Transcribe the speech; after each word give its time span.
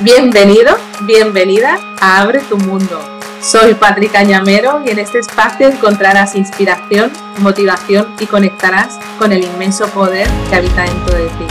Bienvenido, 0.00 0.76
bienvenida 1.00 1.76
a 2.00 2.20
Abre 2.20 2.38
tu 2.38 2.56
Mundo. 2.56 3.00
Soy 3.42 3.74
Patrick 3.74 4.12
Cañamero 4.12 4.80
y 4.86 4.90
en 4.90 5.00
este 5.00 5.18
espacio 5.18 5.66
encontrarás 5.66 6.36
inspiración, 6.36 7.10
motivación 7.40 8.06
y 8.20 8.26
conectarás 8.26 9.00
con 9.18 9.32
el 9.32 9.42
inmenso 9.42 9.88
poder 9.88 10.28
que 10.48 10.54
habita 10.54 10.82
dentro 10.82 11.16
de 11.16 11.26
ti. 11.26 11.46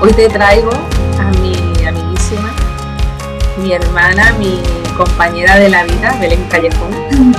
Hoy 0.00 0.12
te 0.12 0.28
traigo 0.28 0.70
a 0.70 1.30
mi 1.40 1.56
amiguísima, 1.84 2.52
mi 3.60 3.72
hermana, 3.72 4.32
mi 4.38 4.60
compañera 4.96 5.58
de 5.58 5.70
la 5.70 5.82
vida, 5.82 6.16
Belén 6.20 6.46
Callejón. 6.48 6.92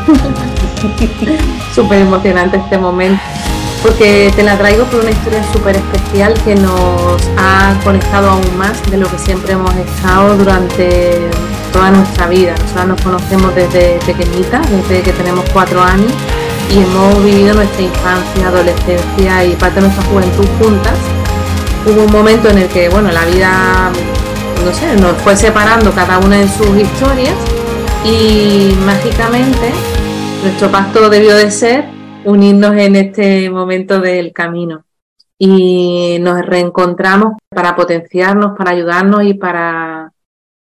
Súper 1.74 2.02
emocionante 2.02 2.58
este 2.58 2.78
momento 2.78 3.24
porque 3.86 4.32
te 4.36 4.42
la 4.42 4.58
traigo 4.58 4.84
por 4.86 5.02
una 5.02 5.12
historia 5.12 5.44
súper 5.54 5.76
especial 5.76 6.34
que 6.44 6.56
nos 6.56 7.22
ha 7.38 7.80
conectado 7.84 8.32
aún 8.32 8.58
más 8.58 8.82
de 8.90 8.98
lo 8.98 9.08
que 9.08 9.20
siempre 9.20 9.54
hemos 9.54 9.74
estado 9.76 10.36
durante 10.36 11.20
toda 11.72 11.92
nuestra 11.92 12.28
vida. 12.28 12.56
Nosotros 12.62 12.88
nos 12.88 13.02
conocemos 13.02 13.54
desde 13.54 14.00
pequeñitas, 14.08 14.66
desde 14.72 15.04
que 15.04 15.12
tenemos 15.12 15.46
cuatro 15.54 15.84
años 15.84 16.12
y 16.72 16.80
hemos 16.80 17.24
vivido 17.24 17.54
nuestra 17.54 17.84
infancia, 17.84 18.48
adolescencia 18.48 19.46
y 19.46 19.56
parte 19.56 19.76
de 19.76 19.82
nuestra 19.82 20.04
juventud 20.06 20.48
juntas. 20.60 20.98
Hubo 21.86 22.06
un 22.06 22.12
momento 22.12 22.50
en 22.50 22.58
el 22.58 22.68
que, 22.70 22.90
bueno, 22.90 23.12
la 23.12 23.24
vida, 23.26 23.92
no 24.66 24.74
sé, 24.74 24.96
nos 25.00 25.16
fue 25.18 25.38
separando 25.38 25.92
cada 25.92 26.18
una 26.18 26.42
en 26.42 26.50
sus 26.50 26.76
historias 26.76 27.36
y 28.04 28.76
mágicamente 28.84 29.72
nuestro 30.42 30.72
pacto 30.72 31.08
debió 31.08 31.36
de 31.36 31.52
ser 31.52 31.95
unirnos 32.26 32.76
en 32.78 32.96
este 32.96 33.50
momento 33.50 34.00
del 34.00 34.34
camino. 34.34 34.86
Y 35.38 36.18
nos 36.22 36.46
reencontramos 36.46 37.34
para 37.50 37.76
potenciarnos, 37.76 38.58
para 38.58 38.72
ayudarnos 38.72 39.24
y 39.24 39.34
para, 39.34 40.14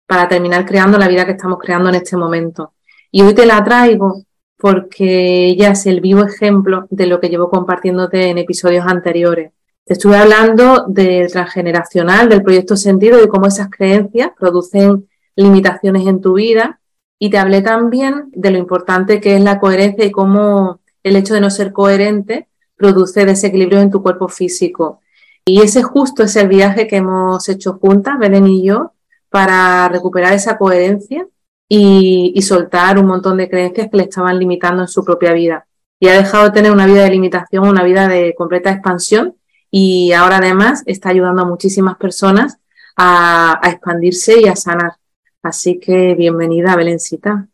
para 0.06 0.28
terminar 0.28 0.64
creando 0.66 0.98
la 0.98 1.08
vida 1.08 1.26
que 1.26 1.32
estamos 1.32 1.58
creando 1.58 1.88
en 1.90 1.96
este 1.96 2.16
momento. 2.16 2.72
Y 3.10 3.22
hoy 3.22 3.34
te 3.34 3.46
la 3.46 3.62
traigo 3.62 4.22
porque 4.56 5.46
ella 5.48 5.72
es 5.72 5.86
el 5.86 6.00
vivo 6.00 6.22
ejemplo 6.22 6.86
de 6.88 7.06
lo 7.06 7.20
que 7.20 7.28
llevo 7.28 7.50
compartiéndote 7.50 8.28
en 8.28 8.38
episodios 8.38 8.86
anteriores. 8.86 9.52
Te 9.84 9.94
estuve 9.94 10.16
hablando 10.16 10.86
del 10.86 11.30
transgeneracional, 11.30 12.28
del 12.28 12.42
proyecto 12.42 12.76
sentido 12.76 13.22
y 13.22 13.26
cómo 13.26 13.48
esas 13.48 13.68
creencias 13.68 14.30
producen 14.38 15.08
limitaciones 15.34 16.06
en 16.06 16.20
tu 16.20 16.34
vida. 16.34 16.80
Y 17.18 17.30
te 17.30 17.38
hablé 17.38 17.62
también 17.62 18.30
de 18.32 18.52
lo 18.52 18.58
importante 18.58 19.20
que 19.20 19.34
es 19.36 19.42
la 19.42 19.58
coherencia 19.58 20.04
y 20.04 20.12
cómo 20.12 20.81
el 21.02 21.16
hecho 21.16 21.34
de 21.34 21.40
no 21.40 21.50
ser 21.50 21.72
coherente 21.72 22.48
produce 22.76 23.24
desequilibrio 23.24 23.80
en 23.80 23.90
tu 23.90 24.02
cuerpo 24.02 24.28
físico. 24.28 25.00
Y 25.44 25.60
ese 25.62 25.82
justo 25.82 26.22
es 26.22 26.36
el 26.36 26.48
viaje 26.48 26.86
que 26.86 26.96
hemos 26.96 27.48
hecho 27.48 27.74
juntas, 27.74 28.18
Belén 28.18 28.46
y 28.46 28.64
yo, 28.64 28.92
para 29.28 29.88
recuperar 29.88 30.32
esa 30.34 30.58
coherencia 30.58 31.26
y, 31.68 32.40
soltar 32.42 32.98
un 32.98 33.06
montón 33.06 33.38
de 33.38 33.48
creencias 33.48 33.88
que 33.90 33.96
le 33.96 34.02
estaban 34.04 34.38
limitando 34.38 34.82
en 34.82 34.88
su 34.88 35.04
propia 35.04 35.32
vida. 35.32 35.66
Y 35.98 36.08
ha 36.08 36.16
dejado 36.16 36.44
de 36.44 36.50
tener 36.50 36.70
una 36.72 36.86
vida 36.86 37.04
de 37.04 37.10
limitación, 37.10 37.66
una 37.66 37.82
vida 37.82 38.08
de 38.08 38.34
completa 38.36 38.70
expansión 38.70 39.36
y 39.70 40.12
ahora 40.12 40.36
además 40.36 40.82
está 40.86 41.08
ayudando 41.08 41.42
a 41.42 41.46
muchísimas 41.46 41.96
personas 41.96 42.58
a, 42.96 43.58
a 43.62 43.70
expandirse 43.70 44.40
y 44.40 44.48
a 44.48 44.56
sanar. 44.56 44.96
Así 45.42 45.78
que 45.78 46.14
bienvenida, 46.14 46.76
Belencita. 46.76 47.48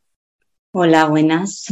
Hola, 0.72 1.06
buenas. 1.06 1.66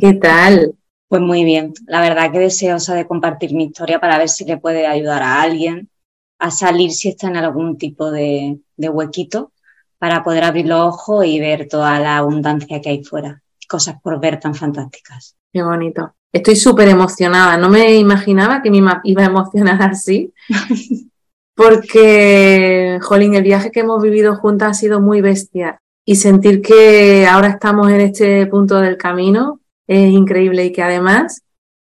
¿Qué 0.00 0.12
tal? 0.14 0.76
Pues 1.12 1.20
muy 1.20 1.44
bien, 1.44 1.74
la 1.88 2.00
verdad 2.00 2.32
que 2.32 2.38
deseosa 2.38 2.94
de 2.94 3.06
compartir 3.06 3.52
mi 3.52 3.64
historia 3.64 4.00
para 4.00 4.16
ver 4.16 4.30
si 4.30 4.46
le 4.46 4.56
puede 4.56 4.86
ayudar 4.86 5.22
a 5.22 5.42
alguien 5.42 5.90
a 6.38 6.50
salir 6.50 6.90
si 6.90 7.10
está 7.10 7.26
en 7.26 7.36
algún 7.36 7.76
tipo 7.76 8.10
de, 8.10 8.60
huequito 8.78 9.52
para 9.98 10.24
poder 10.24 10.44
abrir 10.44 10.68
los 10.68 10.80
ojos 10.80 11.26
y 11.26 11.38
ver 11.38 11.68
toda 11.68 12.00
la 12.00 12.16
abundancia 12.16 12.80
que 12.80 12.88
hay 12.88 13.04
fuera. 13.04 13.42
Cosas 13.68 13.96
por 14.02 14.20
ver 14.20 14.40
tan 14.40 14.54
fantásticas. 14.54 15.36
Qué 15.52 15.62
bonito. 15.62 16.14
Estoy 16.32 16.56
súper 16.56 16.88
emocionada. 16.88 17.58
No 17.58 17.68
me 17.68 17.94
imaginaba 17.96 18.62
que 18.62 18.70
me 18.70 18.78
iba 18.78 19.22
a 19.22 19.26
emocionar 19.26 19.82
así. 19.82 20.32
Porque, 21.54 22.98
jolín, 23.02 23.34
el 23.34 23.42
viaje 23.42 23.70
que 23.70 23.80
hemos 23.80 24.02
vivido 24.02 24.36
juntas 24.36 24.70
ha 24.70 24.74
sido 24.80 25.02
muy 25.02 25.20
bestia. 25.20 25.78
Y 26.06 26.16
sentir 26.16 26.62
que 26.62 27.26
ahora 27.26 27.48
estamos 27.48 27.90
en 27.90 28.00
este 28.00 28.46
punto 28.46 28.80
del 28.80 28.96
camino 28.96 29.60
es 29.86 30.10
increíble 30.10 30.64
y 30.64 30.72
que 30.72 30.82
además 30.82 31.42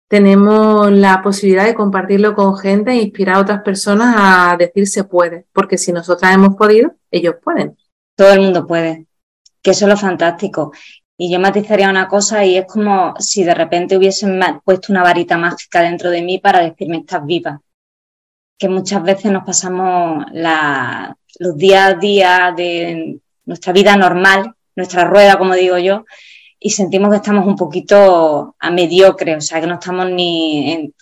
tenemos 0.09 0.91
la 0.93 1.21
posibilidad 1.23 1.65
de 1.65 1.75
compartirlo 1.75 2.35
con 2.35 2.57
gente 2.57 2.93
e 2.93 3.03
inspirar 3.03 3.37
a 3.37 3.41
otras 3.41 3.63
personas 3.63 4.15
a 4.17 4.57
decir 4.57 4.87
se 4.87 5.05
puede, 5.05 5.47
porque 5.53 5.79
si 5.79 5.93
nosotras 5.93 6.35
hemos 6.35 6.57
podido, 6.57 6.95
ellos 7.11 7.37
pueden. 7.43 7.77
Todo 8.15 8.33
el 8.33 8.41
mundo 8.41 8.67
puede, 8.67 9.07
que 9.63 9.73
eso 9.73 9.85
es 9.87 9.91
lo 9.91 9.97
fantástico. 9.97 10.73
Y 11.19 11.33
yo 11.33 11.41
matizaría 11.41 11.91
una 11.91 12.09
cosa 12.09 12.45
y 12.45 12.57
es 12.57 12.67
como 12.67 13.15
si 13.19 13.43
de 13.43 13.55
repente 13.55 13.97
hubiesen 13.97 14.39
puesto 14.65 14.93
una 14.93 15.03
varita 15.03 15.39
mágica 15.39 15.81
dentro 15.81 16.11
de 16.11 16.23
mí 16.23 16.39
para 16.39 16.61
decirme 16.61 16.99
estás 16.99 17.25
viva. 17.25 17.61
Que 18.59 18.69
muchas 18.69 19.03
veces 19.03 19.33
nos 19.33 19.45
pasamos 19.45 20.25
los 20.33 21.57
días 21.57 21.91
a 21.91 21.95
día 21.95 22.55
de 22.57 23.19
nuestra 23.45 23.73
vida 23.73 23.97
normal, 23.97 24.55
nuestra 24.75 25.05
rueda, 25.05 25.39
como 25.39 25.55
digo 25.55 25.79
yo, 25.79 26.05
y 26.59 26.71
sentimos 26.71 27.11
que 27.11 27.17
estamos 27.17 27.47
un 27.47 27.57
poquito 27.57 28.57
a 28.59 28.71
mediocre, 28.71 29.37
o 29.37 29.41
sea, 29.41 29.61
que 29.61 29.67
no 29.67 29.75
estamos 29.75 30.11
ni 30.11 30.93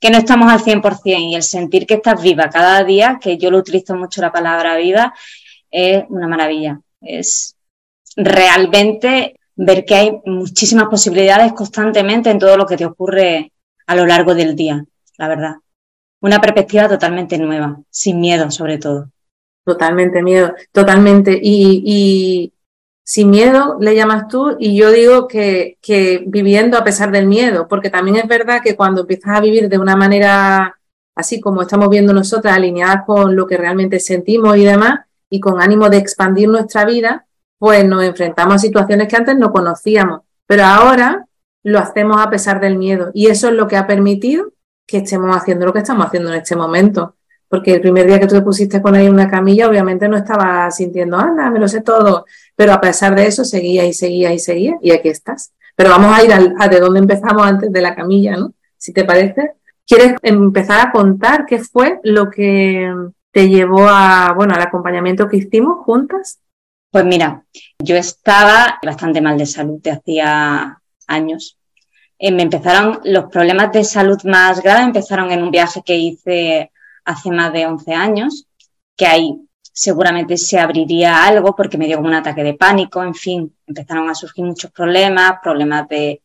que 0.00 0.10
no 0.10 0.18
estamos 0.18 0.50
al 0.52 0.60
100% 0.60 1.30
y 1.30 1.34
el 1.34 1.42
sentir 1.42 1.86
que 1.86 1.94
estás 1.94 2.22
viva 2.22 2.50
cada 2.50 2.84
día, 2.84 3.18
que 3.20 3.36
yo 3.36 3.50
lo 3.50 3.58
utilizo 3.58 3.96
mucho 3.96 4.20
la 4.20 4.32
palabra 4.32 4.76
viva, 4.76 5.12
es 5.70 6.04
una 6.08 6.28
maravilla. 6.28 6.80
Es 7.00 7.56
realmente 8.16 9.38
ver 9.56 9.84
que 9.84 9.94
hay 9.94 10.20
muchísimas 10.24 10.86
posibilidades 10.86 11.52
constantemente 11.52 12.30
en 12.30 12.38
todo 12.38 12.56
lo 12.56 12.66
que 12.66 12.76
te 12.76 12.86
ocurre 12.86 13.52
a 13.86 13.96
lo 13.96 14.06
largo 14.06 14.34
del 14.34 14.54
día, 14.54 14.84
la 15.16 15.28
verdad. 15.28 15.54
Una 16.20 16.40
perspectiva 16.40 16.88
totalmente 16.88 17.38
nueva, 17.38 17.80
sin 17.90 18.20
miedo 18.20 18.50
sobre 18.50 18.78
todo. 18.78 19.10
Totalmente 19.64 20.22
miedo, 20.22 20.54
totalmente. 20.72 21.38
y, 21.42 22.52
sin 23.10 23.30
miedo 23.30 23.78
le 23.80 23.94
llamas 23.94 24.28
tú 24.28 24.54
y 24.58 24.76
yo 24.76 24.90
digo 24.90 25.28
que, 25.28 25.78
viviendo 26.26 26.76
a 26.76 26.84
pesar 26.84 27.10
del 27.10 27.26
miedo, 27.26 27.66
porque 27.66 27.88
también 27.88 28.18
es 28.18 28.28
verdad 28.28 28.60
que 28.62 28.76
cuando 28.76 29.00
empiezas 29.00 29.34
a 29.34 29.40
vivir 29.40 29.70
de 29.70 29.78
una 29.78 29.96
manera 29.96 30.78
así 31.14 31.40
como 31.40 31.62
estamos 31.62 31.88
viendo 31.88 32.12
nosotras, 32.12 32.54
alineadas 32.54 33.04
con 33.06 33.34
lo 33.34 33.46
que 33.46 33.56
realmente 33.56 33.98
sentimos 33.98 34.58
y 34.58 34.64
demás, 34.66 35.06
y 35.30 35.40
con 35.40 35.58
ánimo 35.58 35.88
de 35.88 35.96
expandir 35.96 36.50
nuestra 36.50 36.84
vida, 36.84 37.26
pues 37.58 37.82
nos 37.88 38.04
enfrentamos 38.04 38.56
a 38.56 38.58
situaciones 38.58 39.08
que 39.08 39.16
antes 39.16 39.38
no 39.38 39.52
conocíamos, 39.52 40.20
pero 40.46 40.64
ahora 40.64 41.24
lo 41.62 41.78
hacemos 41.78 42.20
a 42.20 42.28
pesar 42.28 42.60
del 42.60 42.76
miedo 42.76 43.10
y 43.14 43.28
eso 43.28 43.48
es 43.48 43.54
lo 43.54 43.68
que 43.68 43.78
ha 43.78 43.86
permitido 43.86 44.52
que 44.86 44.98
estemos 44.98 45.34
haciendo 45.34 45.64
lo 45.64 45.72
que 45.72 45.78
estamos 45.78 46.06
haciendo 46.06 46.28
en 46.28 46.40
este 46.40 46.56
momento. 46.56 47.14
Porque 47.48 47.76
el 47.76 47.80
primer 47.80 48.06
día 48.06 48.20
que 48.20 48.26
tú 48.26 48.34
te 48.34 48.42
pusiste 48.42 48.82
con 48.82 48.94
ahí 48.94 49.08
una 49.08 49.30
camilla, 49.30 49.66
obviamente 49.66 50.06
no 50.06 50.18
estaba 50.18 50.70
sintiendo, 50.70 51.16
anda, 51.16 51.50
me 51.50 51.58
lo 51.58 51.66
sé 51.66 51.80
todo. 51.80 52.26
Pero 52.58 52.72
a 52.72 52.80
pesar 52.80 53.14
de 53.14 53.24
eso, 53.24 53.44
seguía 53.44 53.84
y 53.86 53.92
seguía 53.92 54.32
y 54.32 54.40
seguía, 54.40 54.78
y 54.82 54.90
aquí 54.90 55.08
estás. 55.10 55.52
Pero 55.76 55.90
vamos 55.90 56.12
a 56.12 56.24
ir 56.24 56.32
a 56.32 56.68
de 56.68 56.80
dónde 56.80 56.98
empezamos 56.98 57.46
antes 57.46 57.70
de 57.70 57.80
la 57.80 57.94
camilla, 57.94 58.36
¿no? 58.36 58.52
Si 58.76 58.92
te 58.92 59.04
parece. 59.04 59.52
¿Quieres 59.86 60.16
empezar 60.22 60.84
a 60.84 60.90
contar 60.90 61.46
qué 61.46 61.60
fue 61.60 62.00
lo 62.02 62.28
que 62.28 62.92
te 63.30 63.48
llevó 63.48 63.86
a, 63.88 64.32
bueno, 64.34 64.54
al 64.54 64.60
acompañamiento 64.60 65.28
que 65.28 65.36
hicimos 65.36 65.84
juntas? 65.84 66.40
Pues 66.90 67.04
mira, 67.04 67.44
yo 67.78 67.94
estaba 67.94 68.80
bastante 68.84 69.20
mal 69.20 69.38
de 69.38 69.46
salud 69.46 69.80
de 69.80 69.92
hacía 69.92 70.82
años. 71.06 71.58
Eh, 72.18 72.32
me 72.32 72.42
empezaron 72.42 72.98
los 73.04 73.26
problemas 73.26 73.70
de 73.70 73.84
salud 73.84 74.18
más 74.24 74.60
graves, 74.60 74.86
empezaron 74.86 75.30
en 75.30 75.44
un 75.44 75.52
viaje 75.52 75.80
que 75.86 75.94
hice 75.94 76.72
hace 77.04 77.30
más 77.30 77.52
de 77.52 77.66
11 77.66 77.94
años, 77.94 78.48
que 78.96 79.06
ahí 79.06 79.47
seguramente 79.78 80.36
se 80.36 80.58
abriría 80.58 81.24
algo 81.24 81.54
porque 81.54 81.78
me 81.78 81.86
dio 81.86 81.98
como 81.98 82.08
un 82.08 82.14
ataque 82.14 82.42
de 82.42 82.54
pánico, 82.54 83.00
en 83.00 83.14
fin, 83.14 83.54
empezaron 83.64 84.10
a 84.10 84.14
surgir 84.14 84.44
muchos 84.44 84.72
problemas, 84.72 85.34
problemas 85.40 85.88
de 85.88 86.20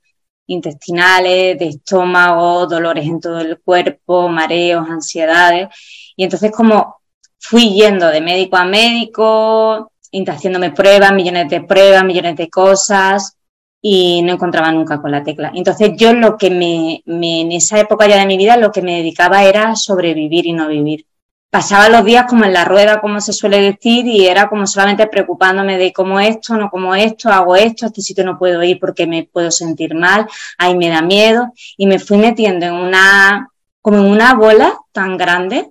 intestinales, 0.47 1.59
de 1.59 1.67
estómago, 1.67 2.65
dolores 2.65 3.05
en 3.05 3.19
todo 3.19 3.39
el 3.41 3.59
cuerpo, 3.59 4.27
mareos, 4.27 4.89
ansiedades. 4.89 5.67
Y 6.15 6.23
entonces 6.23 6.51
como 6.51 7.01
fui 7.38 7.75
yendo 7.75 8.07
de 8.07 8.21
médico 8.21 8.57
a 8.57 8.65
médico, 8.65 9.91
haciéndome 10.27 10.71
pruebas, 10.71 11.13
millones 11.13 11.47
de 11.47 11.61
pruebas, 11.61 12.03
millones 12.03 12.35
de 12.35 12.49
cosas, 12.49 13.38
y 13.83 14.23
no 14.23 14.33
encontraba 14.33 14.71
nunca 14.71 14.99
con 14.99 15.11
la 15.11 15.23
tecla. 15.23 15.51
Entonces 15.53 15.91
yo 15.95 16.11
lo 16.13 16.38
que 16.38 16.49
me, 16.49 17.03
en 17.06 17.51
esa 17.51 17.79
época 17.79 18.07
ya 18.07 18.17
de 18.17 18.25
mi 18.25 18.38
vida, 18.38 18.57
lo 18.57 18.71
que 18.71 18.81
me 18.81 18.97
dedicaba 18.97 19.44
era 19.44 19.75
sobrevivir 19.75 20.47
y 20.47 20.53
no 20.53 20.67
vivir. 20.67 21.06
Pasaba 21.53 21.88
los 21.88 22.03
días 22.03 22.25
como 22.27 22.45
en 22.45 22.53
la 22.53 22.65
rueda, 22.65 23.00
como 23.00 23.21
se 23.21 23.31
suele 23.31 23.61
decir, 23.61 24.07
y 24.07 24.25
era 24.25 24.50
como 24.50 24.65
solamente 24.65 25.05
preocupándome 25.05 25.77
de 25.77 25.94
cómo 25.94 26.19
esto, 26.19 26.57
no 26.57 26.71
como 26.71 26.95
esto, 26.95 27.29
hago 27.29 27.55
esto, 27.55 27.85
este 27.85 28.01
sitio 28.01 28.25
no 28.25 28.39
puedo 28.39 28.63
ir 28.63 28.79
porque 28.79 29.05
me 29.05 29.29
puedo 29.31 29.51
sentir 29.51 29.94
mal, 29.94 30.25
ahí 30.57 30.75
me 30.75 30.89
da 30.89 31.03
miedo, 31.03 31.53
y 31.77 31.85
me 31.85 32.00
fui 32.00 32.17
metiendo 32.17 32.65
en 32.65 32.73
una, 32.73 33.50
como 33.81 34.00
en 34.00 34.05
una 34.05 34.33
bola 34.33 34.79
tan 34.91 35.15
grande 35.15 35.69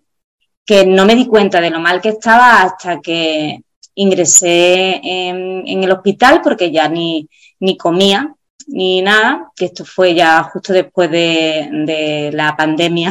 que 0.64 0.86
no 0.86 1.04
me 1.04 1.16
di 1.16 1.26
cuenta 1.26 1.60
de 1.60 1.70
lo 1.70 1.80
mal 1.80 2.00
que 2.00 2.10
estaba 2.10 2.62
hasta 2.62 3.00
que 3.00 3.64
ingresé 3.96 5.00
en, 5.02 5.82
el 5.82 5.90
hospital 5.90 6.42
porque 6.44 6.70
ya 6.70 6.88
ni, 6.88 7.28
ni 7.58 7.76
comía 7.76 8.32
ni 8.68 9.02
nada, 9.02 9.50
que 9.56 9.64
esto 9.64 9.84
fue 9.84 10.14
ya 10.14 10.44
justo 10.44 10.72
después 10.72 11.10
de, 11.10 12.30
la 12.32 12.54
pandemia 12.56 13.10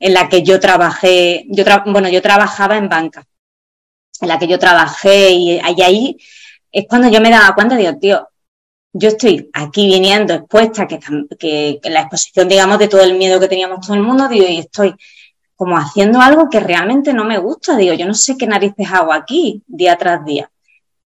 en 0.00 0.14
la 0.14 0.28
que 0.28 0.42
yo 0.42 0.58
trabajé, 0.58 1.44
yo 1.48 1.64
bueno, 1.86 2.08
yo 2.08 2.22
trabajaba 2.22 2.76
en 2.78 2.88
banca, 2.88 3.24
en 4.20 4.28
la 4.28 4.38
que 4.38 4.48
yo 4.48 4.58
trabajé 4.58 5.30
y, 5.30 5.58
ahí 5.60 6.16
es 6.72 6.86
cuando 6.88 7.08
yo 7.10 7.20
me 7.20 7.30
daba 7.30 7.54
cuenta, 7.54 7.76
digo, 7.76 7.96
tío, 7.98 8.28
yo 8.92 9.08
estoy 9.08 9.50
aquí 9.52 9.86
viniendo 9.86 10.34
expuesta, 10.34 10.88
que, 10.88 10.98
que, 11.38 11.80
la 11.84 12.00
exposición, 12.00 12.48
digamos, 12.48 12.78
de 12.78 12.88
todo 12.88 13.02
el 13.02 13.14
miedo 13.16 13.38
que 13.38 13.48
teníamos 13.48 13.86
todo 13.86 13.94
el 13.94 14.02
mundo, 14.02 14.26
digo, 14.26 14.46
y 14.46 14.58
estoy 14.58 14.94
como 15.54 15.76
haciendo 15.76 16.20
algo 16.20 16.48
que 16.48 16.60
realmente 16.60 17.12
no 17.12 17.24
me 17.24 17.38
gusta, 17.38 17.76
digo, 17.76 17.92
yo 17.94 18.06
no 18.06 18.14
sé 18.14 18.38
qué 18.38 18.46
narices 18.46 18.90
hago 18.90 19.12
aquí 19.12 19.62
día 19.66 19.96
tras 19.96 20.24
día. 20.24 20.50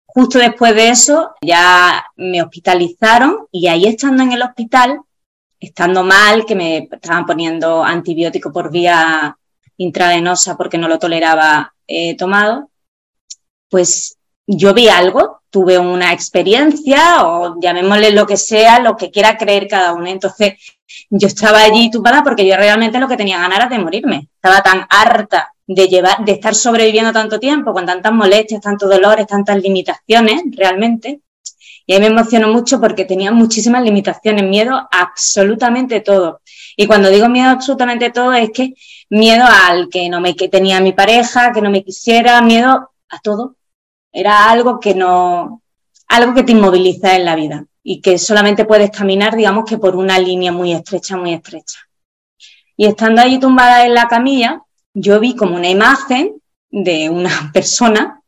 Justo 0.04 0.38
después 0.38 0.74
de 0.74 0.90
eso 0.90 1.34
ya 1.40 2.04
me 2.16 2.42
hospitalizaron 2.42 3.46
y 3.50 3.68
ahí 3.68 3.86
estando 3.86 4.22
en 4.22 4.32
el 4.32 4.42
hospital, 4.42 5.00
estando 5.62 6.02
mal, 6.02 6.44
que 6.44 6.54
me 6.54 6.88
estaban 6.90 7.24
poniendo 7.24 7.84
antibiótico 7.84 8.52
por 8.52 8.70
vía 8.70 9.36
intravenosa 9.76 10.56
porque 10.56 10.78
no 10.78 10.88
lo 10.88 10.98
toleraba 10.98 11.72
eh, 11.86 12.16
tomado, 12.16 12.70
pues 13.68 14.18
yo 14.46 14.74
vi 14.74 14.88
algo, 14.88 15.42
tuve 15.50 15.78
una 15.78 16.12
experiencia 16.12 17.24
o 17.26 17.60
llamémosle 17.60 18.10
lo 18.10 18.26
que 18.26 18.36
sea, 18.36 18.80
lo 18.80 18.96
que 18.96 19.10
quiera 19.10 19.36
creer 19.36 19.68
cada 19.68 19.92
uno. 19.92 20.06
Entonces 20.06 20.54
yo 21.10 21.28
estaba 21.28 21.62
allí 21.62 21.90
tumbada 21.90 22.22
porque 22.22 22.46
yo 22.46 22.56
realmente 22.56 22.98
lo 22.98 23.08
que 23.08 23.16
tenía 23.16 23.38
ganas 23.38 23.58
era 23.58 23.68
de 23.68 23.78
morirme. 23.78 24.28
Estaba 24.34 24.62
tan 24.62 24.86
harta 24.88 25.52
de 25.66 25.88
llevar, 25.88 26.24
de 26.24 26.32
estar 26.32 26.54
sobreviviendo 26.54 27.12
tanto 27.12 27.38
tiempo, 27.38 27.72
con 27.72 27.86
tantas 27.86 28.12
molestias, 28.12 28.60
tantos 28.60 28.90
dolores, 28.90 29.26
tantas 29.26 29.62
limitaciones, 29.62 30.42
realmente. 30.56 31.20
Y 31.86 31.94
ahí 31.94 32.00
me 32.00 32.06
emocionó 32.06 32.48
mucho 32.48 32.80
porque 32.80 33.04
tenía 33.04 33.32
muchísimas 33.32 33.82
limitaciones, 33.82 34.44
miedo 34.44 34.74
a 34.76 34.88
absolutamente 34.90 36.00
todo. 36.00 36.40
Y 36.76 36.86
cuando 36.86 37.10
digo 37.10 37.28
miedo 37.28 37.48
a 37.48 37.52
absolutamente 37.52 38.10
todo 38.10 38.32
es 38.32 38.50
que 38.50 38.74
miedo 39.10 39.44
al 39.68 39.88
que 39.88 40.08
no 40.08 40.20
me 40.20 40.34
que 40.34 40.48
tenía 40.48 40.80
mi 40.80 40.92
pareja, 40.92 41.52
que 41.52 41.60
no 41.60 41.70
me 41.70 41.84
quisiera, 41.84 42.40
miedo 42.42 42.90
a 43.08 43.18
todo. 43.20 43.56
Era 44.12 44.50
algo 44.50 44.78
que 44.80 44.94
no, 44.94 45.62
algo 46.08 46.34
que 46.34 46.42
te 46.42 46.52
inmoviliza 46.52 47.16
en 47.16 47.24
la 47.24 47.36
vida 47.36 47.64
y 47.82 48.00
que 48.00 48.18
solamente 48.18 48.64
puedes 48.64 48.90
caminar, 48.90 49.36
digamos 49.36 49.64
que 49.64 49.78
por 49.78 49.96
una 49.96 50.18
línea 50.18 50.52
muy 50.52 50.72
estrecha, 50.72 51.16
muy 51.16 51.34
estrecha. 51.34 51.78
Y 52.76 52.86
estando 52.86 53.20
allí 53.20 53.38
tumbada 53.38 53.84
en 53.84 53.94
la 53.94 54.08
camilla, 54.08 54.62
yo 54.94 55.20
vi 55.20 55.34
como 55.34 55.56
una 55.56 55.68
imagen 55.68 56.40
de 56.70 57.10
una 57.10 57.50
persona 57.52 58.22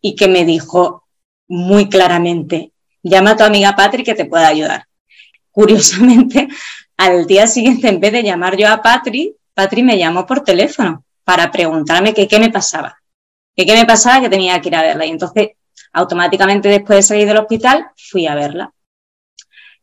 y 0.00 0.14
que 0.14 0.28
me 0.28 0.44
dijo 0.44 1.04
muy 1.48 1.88
claramente, 1.88 2.72
llama 3.08 3.30
a 3.30 3.36
tu 3.36 3.44
amiga 3.44 3.74
Patri 3.74 4.02
que 4.02 4.14
te 4.14 4.24
pueda 4.24 4.48
ayudar. 4.48 4.86
Curiosamente, 5.50 6.48
al 6.96 7.26
día 7.26 7.46
siguiente, 7.46 7.88
en 7.88 8.00
vez 8.00 8.12
de 8.12 8.22
llamar 8.22 8.56
yo 8.56 8.68
a 8.68 8.82
Patri, 8.82 9.34
Patri 9.54 9.82
me 9.82 9.98
llamó 9.98 10.26
por 10.26 10.42
teléfono 10.42 11.04
para 11.24 11.50
preguntarme 11.50 12.14
qué 12.14 12.38
me 12.38 12.50
pasaba. 12.50 12.96
Que 13.56 13.66
qué 13.66 13.74
me 13.74 13.86
pasaba 13.86 14.20
que 14.20 14.28
tenía 14.28 14.60
que 14.60 14.68
ir 14.68 14.76
a 14.76 14.82
verla. 14.82 15.04
Y 15.04 15.10
entonces, 15.10 15.48
automáticamente 15.92 16.68
después 16.68 16.98
de 16.98 17.02
salir 17.02 17.26
del 17.26 17.38
hospital, 17.38 17.86
fui 17.96 18.26
a 18.26 18.34
verla. 18.34 18.72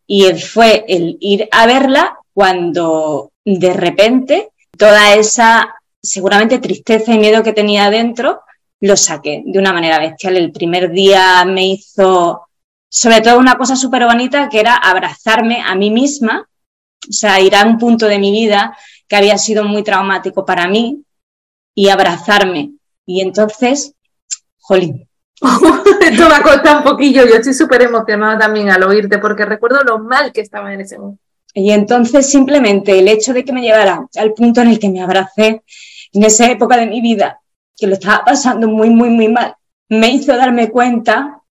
Y 0.08 0.32
fue 0.34 0.86
el 0.88 1.18
ir 1.20 1.48
a 1.52 1.66
verla 1.66 2.18
cuando 2.34 3.32
de 3.44 3.74
repente 3.74 4.50
toda 4.78 5.16
esa 5.16 5.76
seguramente 6.02 6.60
tristeza 6.60 7.14
y 7.14 7.20
miedo 7.20 7.44
que 7.44 7.54
tenía 7.54 7.90
dentro 7.90 8.42
lo 8.82 8.96
saqué 8.98 9.42
de 9.46 9.60
una 9.60 9.74
manera 9.74 10.00
bestial. 10.00 10.38
El 10.38 10.52
primer 10.52 10.92
día 10.92 11.44
me 11.46 11.68
hizo 11.68 12.45
sobre 12.96 13.20
todo 13.20 13.38
una 13.38 13.58
cosa 13.58 13.76
súper 13.76 14.06
bonita 14.06 14.48
que 14.48 14.62
era 14.62 14.76
abrazarme 14.76 15.62
a 15.62 15.76
mí 15.76 15.92
misma, 15.92 16.48
o 17.08 17.12
sea, 17.12 17.42
ir 17.42 17.54
a 17.54 17.66
un 17.66 17.78
punto 17.78 18.08
de 18.08 18.20
mi 18.20 18.32
vida 18.32 18.76
que 19.08 19.18
había 19.18 19.38
sido 19.38 19.66
muy 19.66 19.84
traumático 19.84 20.46
para 20.46 20.68
mí 20.68 21.04
y 21.76 21.90
abrazarme. 21.90 22.72
Y 23.06 23.20
entonces, 23.20 23.94
jolín, 24.60 25.08
Esto 26.02 26.30
me 26.30 26.36
ha 26.36 26.42
costado 26.42 26.78
un 26.78 26.84
poquillo, 26.86 27.26
yo 27.26 27.36
estoy 27.36 27.54
súper 27.54 27.82
emocionada 27.82 28.40
también 28.40 28.70
al 28.72 28.84
oírte 28.84 29.18
porque 29.18 29.44
recuerdo 29.44 29.84
lo 29.84 30.00
mal 30.00 30.32
que 30.32 30.40
estaba 30.40 30.74
en 30.74 30.80
ese 30.80 30.98
momento. 30.98 31.22
Y 31.54 31.72
entonces 31.72 32.30
simplemente 32.30 32.98
el 32.98 33.10
hecho 33.10 33.34
de 33.34 33.44
que 33.44 33.52
me 33.52 33.62
llevara 33.62 34.08
al 34.16 34.34
punto 34.34 34.62
en 34.62 34.70
el 34.70 34.80
que 34.80 34.90
me 34.90 35.02
abracé 35.02 35.64
en 36.14 36.24
esa 36.24 36.50
época 36.50 36.78
de 36.78 36.88
mi 36.88 37.02
vida, 37.02 37.42
que 37.76 37.88
lo 37.88 37.96
estaba 37.96 38.24
pasando 38.24 38.70
muy, 38.70 38.90
muy, 38.90 39.10
muy 39.10 39.28
mal, 39.28 39.56
me 39.90 40.10
hizo 40.12 40.36
darme 40.38 40.70
cuenta 40.70 41.42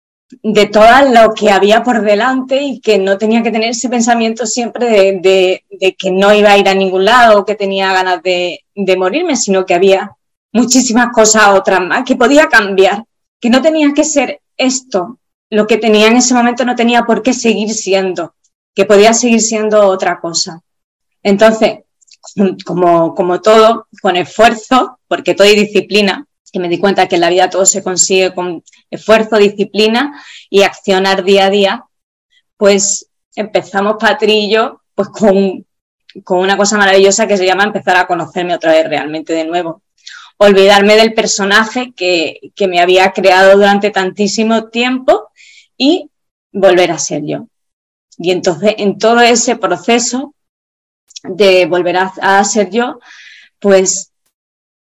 de 0.42 0.66
todo 0.66 0.86
lo 1.12 1.34
que 1.34 1.50
había 1.50 1.82
por 1.82 2.02
delante 2.02 2.62
y 2.62 2.80
que 2.80 2.98
no 2.98 3.18
tenía 3.18 3.42
que 3.42 3.50
tener 3.50 3.70
ese 3.70 3.88
pensamiento 3.88 4.46
siempre 4.46 4.86
de, 4.86 5.62
de, 5.70 5.94
que 5.94 6.10
no 6.10 6.32
iba 6.34 6.50
a 6.50 6.58
ir 6.58 6.68
a 6.68 6.74
ningún 6.74 7.04
lado 7.04 7.44
que 7.44 7.54
tenía 7.54 7.92
ganas 7.92 8.22
de, 8.22 8.64
de 8.74 8.96
morirme, 8.96 9.36
sino 9.36 9.64
que 9.64 9.74
había 9.74 10.10
muchísimas 10.52 11.08
cosas 11.12 11.48
otras 11.48 11.80
más 11.80 12.04
que 12.04 12.16
podía 12.16 12.48
cambiar 12.48 13.04
que 13.40 13.50
no 13.50 13.60
tenía 13.60 13.92
que 13.92 14.04
ser 14.04 14.40
esto, 14.56 15.18
lo 15.50 15.66
que 15.66 15.76
tenía 15.76 16.08
en 16.08 16.16
ese 16.16 16.32
momento 16.32 16.64
no 16.64 16.74
tenía 16.74 17.04
por 17.04 17.22
qué 17.22 17.34
seguir 17.34 17.74
siendo, 17.74 18.34
que 18.74 18.86
podía 18.86 19.12
seguir 19.12 19.42
siendo 19.42 19.86
otra 19.86 20.18
cosa. 20.18 20.62
Entonces, 21.22 21.80
como, 22.64 23.14
como 23.14 23.40
todo, 23.40 23.86
con 24.00 24.16
esfuerzo, 24.16 24.98
porque 25.06 25.34
todo 25.34 25.46
hay 25.46 25.56
disciplina, 25.56 26.26
que 26.54 26.60
me 26.60 26.68
di 26.68 26.78
cuenta 26.78 27.08
que 27.08 27.16
en 27.16 27.22
la 27.22 27.30
vida 27.30 27.50
todo 27.50 27.66
se 27.66 27.82
consigue 27.82 28.32
con 28.32 28.62
esfuerzo, 28.88 29.38
disciplina 29.38 30.24
y 30.48 30.62
accionar 30.62 31.24
día 31.24 31.46
a 31.46 31.50
día, 31.50 31.84
pues 32.56 33.08
empezamos 33.34 33.96
Patrillo 33.98 34.82
pues 34.94 35.08
con, 35.08 35.66
con 36.22 36.38
una 36.38 36.56
cosa 36.56 36.78
maravillosa 36.78 37.26
que 37.26 37.36
se 37.36 37.44
llama 37.44 37.64
empezar 37.64 37.96
a 37.96 38.06
conocerme 38.06 38.54
otra 38.54 38.70
vez 38.70 38.88
realmente 38.88 39.32
de 39.32 39.44
nuevo 39.44 39.82
olvidarme 40.36 40.94
del 40.94 41.12
personaje 41.12 41.92
que, 41.92 42.52
me 42.68 42.80
había 42.80 43.10
creado 43.10 43.56
durante 43.56 43.90
tantísimo 43.90 44.68
tiempo 44.68 45.30
y 45.76 46.08
volver 46.52 46.92
a 46.92 46.98
ser 46.98 47.24
yo. 47.24 47.48
Y 48.16 48.30
entonces 48.30 48.76
en 48.78 48.98
todo 48.98 49.20
ese 49.22 49.56
proceso 49.56 50.34
de 51.24 51.66
volver 51.66 51.96
a, 51.96 52.44
ser 52.44 52.70
yo, 52.70 53.00
pues 53.58 54.12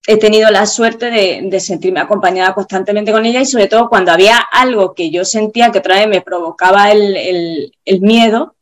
he 0.06 0.18
tenido 0.18 0.52
la 0.52 0.66
suerte 0.66 1.10
de, 1.10 1.60
sentirme 1.60 2.02
acompañada 2.02 2.54
constantemente 2.54 3.12
con 3.12 3.26
ella 3.26 3.42
y 3.42 3.46
sobre 3.46 3.68
todo 3.68 3.90
cuando 3.90 4.12
había 4.12 4.38
algo 4.38 4.94
que 4.94 5.10
yo 5.10 5.24
sentía 5.26 5.72
que 5.72 5.80
otra 5.80 5.96
vez 5.96 6.08
me 6.08 6.22
provocaba 6.22 6.92
el, 6.92 7.72
el 7.86 8.02
miedo, 8.02 8.56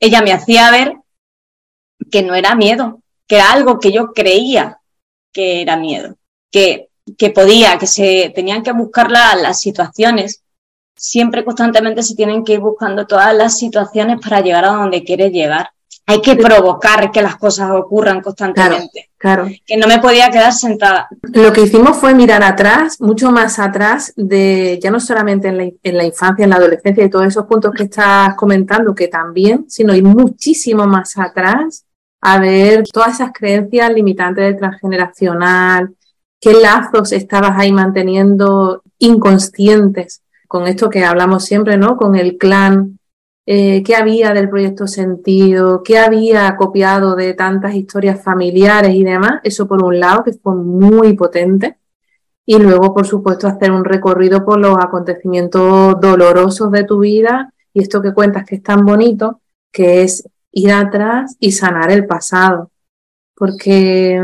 ella 0.00 0.22
me 0.22 0.32
hacía 0.32 0.70
ver 0.70 0.94
que 2.10 2.22
no 2.22 2.34
era 2.34 2.54
miedo, 2.54 3.02
que 3.26 3.36
era 3.36 3.52
algo 3.52 3.78
que 3.78 3.92
yo 3.92 4.12
creía 4.12 4.80
que 5.32 5.62
era 5.62 5.76
miedo 5.76 6.16
que, 6.50 6.90
que 7.16 7.30
podía, 7.30 7.78
que 7.78 7.86
se 7.86 8.32
tenían 8.34 8.62
que 8.62 8.72
buscar 8.72 9.10
las 9.10 9.60
situaciones. 9.60 10.42
Siempre 10.96 11.44
constantemente 11.44 12.02
se 12.02 12.14
tienen 12.14 12.44
que 12.44 12.54
ir 12.54 12.60
buscando 12.60 13.06
todas 13.06 13.34
las 13.34 13.58
situaciones 13.58 14.20
para 14.20 14.40
llegar 14.40 14.64
a 14.64 14.72
donde 14.72 15.04
quieres 15.04 15.32
llegar. 15.32 15.70
Hay 16.10 16.20
que 16.20 16.34
provocar 16.34 17.12
que 17.12 17.22
las 17.22 17.36
cosas 17.36 17.70
ocurran 17.70 18.20
constantemente. 18.20 19.10
Claro, 19.16 19.46
Que 19.64 19.76
no 19.76 19.86
me 19.86 20.00
podía 20.00 20.28
quedar 20.28 20.52
sentada. 20.52 21.06
Lo 21.22 21.52
que 21.52 21.60
hicimos 21.60 21.96
fue 21.98 22.14
mirar 22.14 22.42
atrás, 22.42 23.00
mucho 23.00 23.30
más 23.30 23.60
atrás, 23.60 24.12
de 24.16 24.80
ya 24.82 24.90
no 24.90 24.98
solamente 24.98 25.48
en 25.48 25.58
la, 25.58 25.70
en 25.82 25.96
la 25.96 26.04
infancia, 26.04 26.42
en 26.42 26.50
la 26.50 26.56
adolescencia 26.56 27.04
y 27.04 27.10
todos 27.10 27.26
esos 27.26 27.46
puntos 27.46 27.72
que 27.72 27.84
estás 27.84 28.34
comentando, 28.34 28.92
que 28.92 29.06
también, 29.06 29.66
sino 29.68 29.94
ir 29.94 30.02
muchísimo 30.02 30.84
más 30.86 31.16
atrás 31.16 31.84
a 32.20 32.40
ver 32.40 32.84
todas 32.92 33.14
esas 33.14 33.30
creencias 33.32 33.92
limitantes 33.92 34.44
de 34.44 34.54
transgeneracional, 34.54 35.94
qué 36.40 36.54
lazos 36.54 37.12
estabas 37.12 37.52
ahí 37.56 37.72
manteniendo 37.72 38.82
inconscientes 38.98 40.22
con 40.48 40.66
esto 40.66 40.90
que 40.90 41.04
hablamos 41.04 41.44
siempre, 41.44 41.76
¿no? 41.76 41.96
Con 41.96 42.16
el 42.16 42.36
clan, 42.36 42.98
eh, 43.52 43.82
qué 43.82 43.96
había 43.96 44.32
del 44.32 44.48
proyecto 44.48 44.86
Sentido, 44.86 45.82
qué 45.82 45.98
había 45.98 46.54
copiado 46.56 47.16
de 47.16 47.34
tantas 47.34 47.74
historias 47.74 48.22
familiares 48.22 48.94
y 48.94 49.02
demás. 49.02 49.40
Eso 49.42 49.66
por 49.66 49.82
un 49.82 49.98
lado, 49.98 50.22
que 50.22 50.32
fue 50.34 50.54
muy 50.54 51.14
potente. 51.14 51.76
Y 52.46 52.60
luego, 52.60 52.94
por 52.94 53.08
supuesto, 53.08 53.48
hacer 53.48 53.72
un 53.72 53.84
recorrido 53.84 54.44
por 54.44 54.60
los 54.60 54.76
acontecimientos 54.78 56.00
dolorosos 56.00 56.70
de 56.70 56.84
tu 56.84 57.00
vida 57.00 57.52
y 57.74 57.82
esto 57.82 58.00
que 58.00 58.14
cuentas 58.14 58.44
que 58.46 58.54
es 58.54 58.62
tan 58.62 58.86
bonito, 58.86 59.40
que 59.72 60.04
es 60.04 60.28
ir 60.52 60.70
atrás 60.70 61.36
y 61.40 61.50
sanar 61.50 61.90
el 61.90 62.06
pasado. 62.06 62.70
Porque 63.34 64.22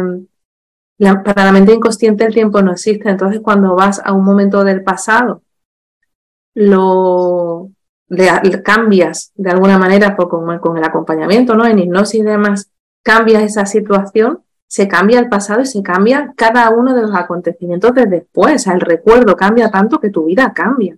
para 1.01 1.47
la 1.47 1.53
mente 1.53 1.75
inconsciente 1.75 2.25
el 2.27 2.33
tiempo 2.33 2.63
no 2.63 2.71
existe. 2.71 3.11
Entonces, 3.11 3.41
cuando 3.41 3.75
vas 3.75 4.01
a 4.05 4.13
un 4.13 4.25
momento 4.25 4.63
del 4.63 4.85
pasado, 4.85 5.43
lo 6.55 7.73
cambias 8.63 9.33
de 9.35 9.51
alguna 9.51 9.79
manera 9.79 10.17
por, 10.17 10.29
con, 10.29 10.77
el 10.77 10.85
acompañamiento, 10.85 11.55
¿no? 11.55 11.67
En 11.67 11.79
hipnosis 11.79 12.21
y 12.21 12.23
demás, 12.23 12.71
cambias 13.03 13.43
esa 13.43 13.67
situación 13.67 14.41
se 14.69 14.89
cambia 14.89 15.21
el 15.21 15.29
pasado 15.29 15.61
y 15.61 15.67
se 15.67 15.83
cambia 15.83 16.33
cada 16.37 16.71
uno 16.71 16.95
de 16.95 17.03
los 17.03 17.15
acontecimientos 17.15 17.95
de 17.95 18.07
después. 18.07 18.55
O 18.57 18.59
sea, 18.59 18.75
el 18.75 18.81
recuerdo 18.81 19.37
cambia 19.37 19.71
tanto 19.71 20.01
que 20.01 20.11
tu 20.11 20.27
vida 20.27 20.53
cambia. 20.55 20.97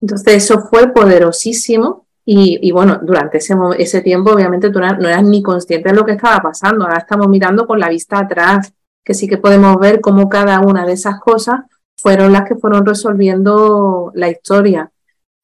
Entonces 0.00 0.44
eso 0.44 0.62
fue 0.62 0.92
poderosísimo 0.92 2.06
y, 2.24 2.70
bueno, 2.70 3.00
durante 3.02 3.38
ese, 3.38 3.54
ese 3.78 4.02
tiempo 4.02 4.32
obviamente 4.32 4.70
tú 4.70 4.78
no 4.78 4.86
eras 4.86 5.24
ni 5.24 5.42
consciente 5.42 5.88
de 5.90 5.94
lo 5.96 6.04
que 6.04 6.12
estaba 6.12 6.40
pasando. 6.40 6.84
Ahora 6.84 6.98
estamos 6.98 7.28
mirando 7.28 7.66
con 7.66 7.80
la 7.80 7.88
vista 7.88 8.18
atrás, 8.18 8.72
que 9.04 9.14
sí 9.14 9.26
que 9.26 9.36
podemos 9.36 9.76
ver 9.78 10.00
cómo 10.00 10.28
cada 10.28 10.60
una 10.60 10.86
de 10.86 10.92
esas 10.92 11.20
cosas 11.20 11.62
fueron 11.96 12.32
las 12.32 12.48
que 12.48 12.54
fueron 12.54 12.86
resolviendo 12.86 14.12
la 14.14 14.30
historia. 14.30 14.90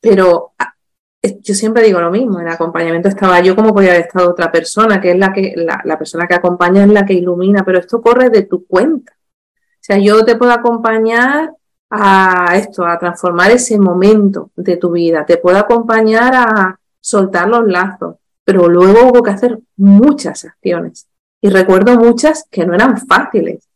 Pero 0.00 0.52
ah, 0.58 0.74
yo 1.22 1.54
siempre 1.54 1.82
digo 1.82 2.00
lo 2.00 2.10
mismo, 2.10 2.40
en 2.40 2.46
el 2.46 2.52
acompañamiento 2.52 3.08
estaba 3.08 3.40
yo 3.40 3.56
como 3.56 3.74
podía 3.74 3.90
haber 3.90 4.02
estado 4.02 4.30
otra 4.30 4.50
persona, 4.52 5.00
que 5.00 5.12
es 5.12 5.18
la 5.18 5.32
que 5.32 5.54
la, 5.56 5.80
la, 5.84 5.98
persona 5.98 6.26
que 6.26 6.34
acompaña 6.34 6.84
es 6.84 6.90
la 6.90 7.04
que 7.04 7.14
ilumina, 7.14 7.64
pero 7.64 7.78
esto 7.78 8.00
corre 8.00 8.30
de 8.30 8.42
tu 8.42 8.66
cuenta. 8.66 9.12
O 9.16 9.78
sea, 9.86 9.98
yo 9.98 10.24
te 10.24 10.36
puedo 10.36 10.52
acompañar 10.52 11.52
a 11.90 12.56
esto, 12.56 12.84
a 12.84 12.98
transformar 12.98 13.50
ese 13.50 13.78
momento 13.78 14.50
de 14.56 14.76
tu 14.76 14.92
vida, 14.92 15.24
te 15.24 15.38
puedo 15.38 15.58
acompañar 15.58 16.34
a 16.34 16.80
soltar 17.00 17.48
los 17.48 17.66
lazos, 17.66 18.16
pero 18.44 18.68
luego 18.68 19.08
hubo 19.08 19.22
que 19.22 19.30
hacer 19.30 19.58
muchas 19.76 20.44
acciones. 20.44 21.08
Y 21.40 21.50
recuerdo 21.50 21.96
muchas 21.96 22.46
que 22.50 22.66
no 22.66 22.74
eran 22.74 22.98
fáciles. 22.98 23.68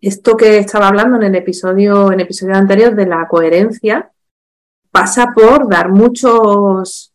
Esto 0.00 0.36
que 0.36 0.58
estaba 0.58 0.88
hablando 0.88 1.16
en 1.16 1.24
el 1.24 1.34
episodio, 1.34 2.12
en 2.12 2.20
episodio 2.20 2.54
anterior 2.54 2.94
de 2.94 3.06
la 3.06 3.26
coherencia, 3.28 4.10
pasa 4.90 5.32
por 5.34 5.68
dar 5.68 5.90
muchos, 5.90 7.12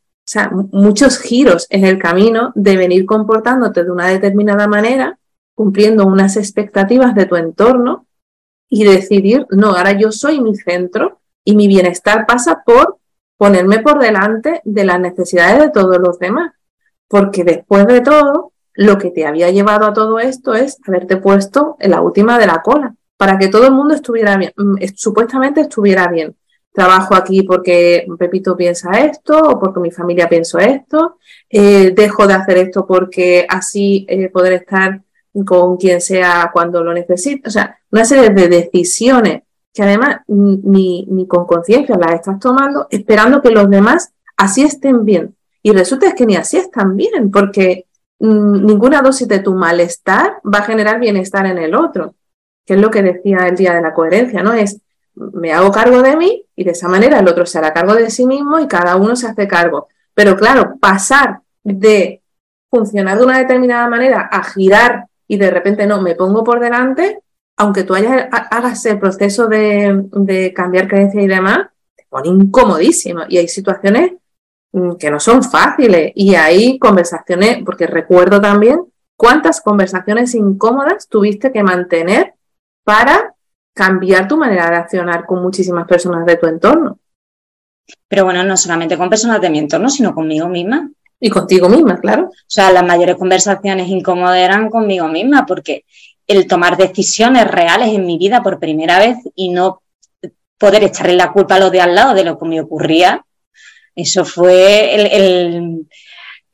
muchos 0.71 1.19
giros 1.19 1.67
en 1.69 1.85
el 1.85 1.99
camino 1.99 2.51
de 2.55 2.77
venir 2.77 3.05
comportándote 3.05 3.83
de 3.83 3.91
una 3.91 4.07
determinada 4.07 4.67
manera, 4.67 5.19
cumpliendo 5.55 6.05
unas 6.05 6.37
expectativas 6.37 7.15
de 7.15 7.25
tu 7.25 7.35
entorno 7.35 8.07
y 8.69 8.83
decidir, 8.85 9.45
no, 9.49 9.75
ahora 9.75 9.91
yo 9.93 10.11
soy 10.11 10.41
mi 10.41 10.55
centro 10.55 11.19
y 11.45 11.55
mi 11.55 11.67
bienestar 11.67 12.25
pasa 12.25 12.63
por 12.65 12.97
ponerme 13.37 13.79
por 13.79 13.99
delante 13.99 14.61
de 14.63 14.85
las 14.85 14.99
necesidades 14.99 15.59
de 15.59 15.69
todos 15.69 15.99
los 15.99 16.17
demás. 16.19 16.53
Porque 17.07 17.43
después 17.43 17.85
de 17.87 18.01
todo, 18.01 18.53
lo 18.73 18.97
que 18.97 19.11
te 19.11 19.25
había 19.25 19.51
llevado 19.51 19.85
a 19.85 19.93
todo 19.93 20.19
esto 20.19 20.53
es 20.55 20.79
haberte 20.87 21.17
puesto 21.17 21.75
en 21.79 21.91
la 21.91 22.01
última 22.01 22.39
de 22.39 22.47
la 22.47 22.61
cola, 22.63 22.95
para 23.17 23.37
que 23.37 23.49
todo 23.49 23.67
el 23.67 23.73
mundo 23.73 23.93
estuviera 23.93 24.37
bien, 24.37 24.51
mm, 24.55 24.77
supuestamente 24.95 25.61
estuviera 25.61 26.07
bien 26.07 26.35
trabajo 26.73 27.15
aquí 27.15 27.43
porque 27.43 28.05
Pepito 28.17 28.57
piensa 28.57 28.91
esto 28.99 29.37
o 29.37 29.59
porque 29.59 29.79
mi 29.79 29.91
familia 29.91 30.27
piensa 30.27 30.59
esto, 30.59 31.17
eh, 31.49 31.93
dejo 31.95 32.27
de 32.27 32.33
hacer 32.33 32.57
esto 32.57 32.85
porque 32.85 33.45
así 33.47 34.05
eh, 34.09 34.27
poder 34.29 34.53
estar 34.53 35.01
con 35.45 35.77
quien 35.77 36.01
sea 36.01 36.49
cuando 36.51 36.83
lo 36.83 36.93
necesite. 36.93 37.47
O 37.47 37.51
sea, 37.51 37.77
una 37.91 38.03
serie 38.05 38.31
de 38.31 38.49
decisiones 38.49 39.43
que 39.73 39.83
además 39.83 40.17
ni, 40.27 41.05
ni 41.09 41.27
con 41.27 41.45
conciencia 41.45 41.97
las 41.97 42.15
estás 42.15 42.39
tomando 42.39 42.87
esperando 42.91 43.41
que 43.41 43.49
los 43.49 43.69
demás 43.69 44.13
así 44.35 44.63
estén 44.63 45.05
bien. 45.05 45.35
Y 45.61 45.71
resulta 45.71 46.07
es 46.07 46.13
que 46.15 46.25
ni 46.25 46.35
así 46.35 46.57
están 46.57 46.95
bien 46.95 47.31
porque 47.31 47.85
mm, 48.19 48.65
ninguna 48.65 49.01
dosis 49.01 49.27
de 49.27 49.39
tu 49.39 49.53
malestar 49.53 50.37
va 50.43 50.59
a 50.59 50.63
generar 50.63 50.99
bienestar 50.99 51.45
en 51.45 51.57
el 51.57 51.75
otro, 51.75 52.15
que 52.65 52.73
es 52.73 52.81
lo 52.81 52.91
que 52.91 53.01
decía 53.01 53.47
el 53.47 53.55
día 53.55 53.73
de 53.73 53.81
la 53.81 53.93
coherencia, 53.93 54.43
¿no? 54.43 54.53
Es 54.53 54.81
me 55.15 55.53
hago 55.53 55.71
cargo 55.71 56.01
de 56.01 56.15
mí 56.15 56.45
y 56.55 56.63
de 56.63 56.71
esa 56.71 56.87
manera 56.87 57.19
el 57.19 57.27
otro 57.27 57.45
se 57.45 57.57
hará 57.57 57.73
cargo 57.73 57.93
de 57.95 58.09
sí 58.09 58.25
mismo 58.25 58.59
y 58.59 58.67
cada 58.67 58.95
uno 58.95 59.15
se 59.15 59.27
hace 59.27 59.47
cargo. 59.47 59.87
Pero 60.13 60.35
claro, 60.35 60.77
pasar 60.79 61.41
de 61.63 62.21
funcionar 62.69 63.17
de 63.17 63.25
una 63.25 63.37
determinada 63.37 63.87
manera 63.87 64.29
a 64.31 64.43
girar 64.43 65.05
y 65.27 65.37
de 65.37 65.51
repente 65.51 65.87
no, 65.87 66.01
me 66.01 66.15
pongo 66.15 66.43
por 66.43 66.59
delante, 66.59 67.19
aunque 67.57 67.83
tú 67.83 67.93
hayas, 67.93 68.27
hagas 68.31 68.85
el 68.85 68.99
proceso 68.99 69.47
de, 69.47 70.05
de 70.11 70.53
cambiar 70.53 70.87
creencia 70.87 71.21
y 71.21 71.27
demás, 71.27 71.67
te 71.95 72.05
pone 72.09 72.29
incomodísimo. 72.29 73.21
Y 73.29 73.37
hay 73.37 73.47
situaciones 73.47 74.13
mm, 74.71 74.93
que 74.93 75.11
no 75.11 75.19
son 75.19 75.43
fáciles 75.43 76.11
y 76.15 76.35
hay 76.35 76.79
conversaciones, 76.79 77.59
porque 77.63 77.87
recuerdo 77.87 78.41
también 78.41 78.81
cuántas 79.15 79.61
conversaciones 79.61 80.33
incómodas 80.35 81.07
tuviste 81.07 81.51
que 81.51 81.63
mantener 81.63 82.33
para 82.83 83.32
cambiar 83.73 84.27
tu 84.27 84.37
manera 84.37 84.69
de 84.69 84.77
accionar 84.77 85.25
con 85.25 85.41
muchísimas 85.41 85.87
personas 85.87 86.25
de 86.25 86.37
tu 86.37 86.47
entorno. 86.47 86.99
Pero 88.07 88.25
bueno, 88.25 88.43
no 88.43 88.55
solamente 88.55 88.97
con 88.97 89.09
personas 89.09 89.41
de 89.41 89.49
mi 89.49 89.59
entorno, 89.59 89.89
sino 89.89 90.13
conmigo 90.13 90.47
misma. 90.47 90.89
Y 91.19 91.29
contigo 91.29 91.69
misma, 91.69 91.99
claro. 91.99 92.25
O 92.25 92.31
sea, 92.47 92.71
las 92.71 92.85
mayores 92.85 93.15
conversaciones 93.15 93.87
incómodas 93.87 94.37
eran 94.37 94.69
conmigo 94.69 95.07
misma, 95.07 95.45
porque 95.45 95.85
el 96.27 96.47
tomar 96.47 96.77
decisiones 96.77 97.47
reales 97.47 97.89
en 97.93 98.05
mi 98.05 98.17
vida 98.17 98.43
por 98.43 98.59
primera 98.59 98.99
vez 98.99 99.17
y 99.35 99.49
no 99.49 99.81
poder 100.57 100.83
echarle 100.83 101.15
la 101.15 101.31
culpa 101.31 101.55
a 101.55 101.59
los 101.59 101.71
de 101.71 101.81
al 101.81 101.95
lado 101.95 102.13
de 102.13 102.23
lo 102.23 102.37
que 102.37 102.45
me 102.45 102.61
ocurría, 102.61 103.25
eso 103.95 104.25
fue 104.25 104.95
el, 104.95 105.87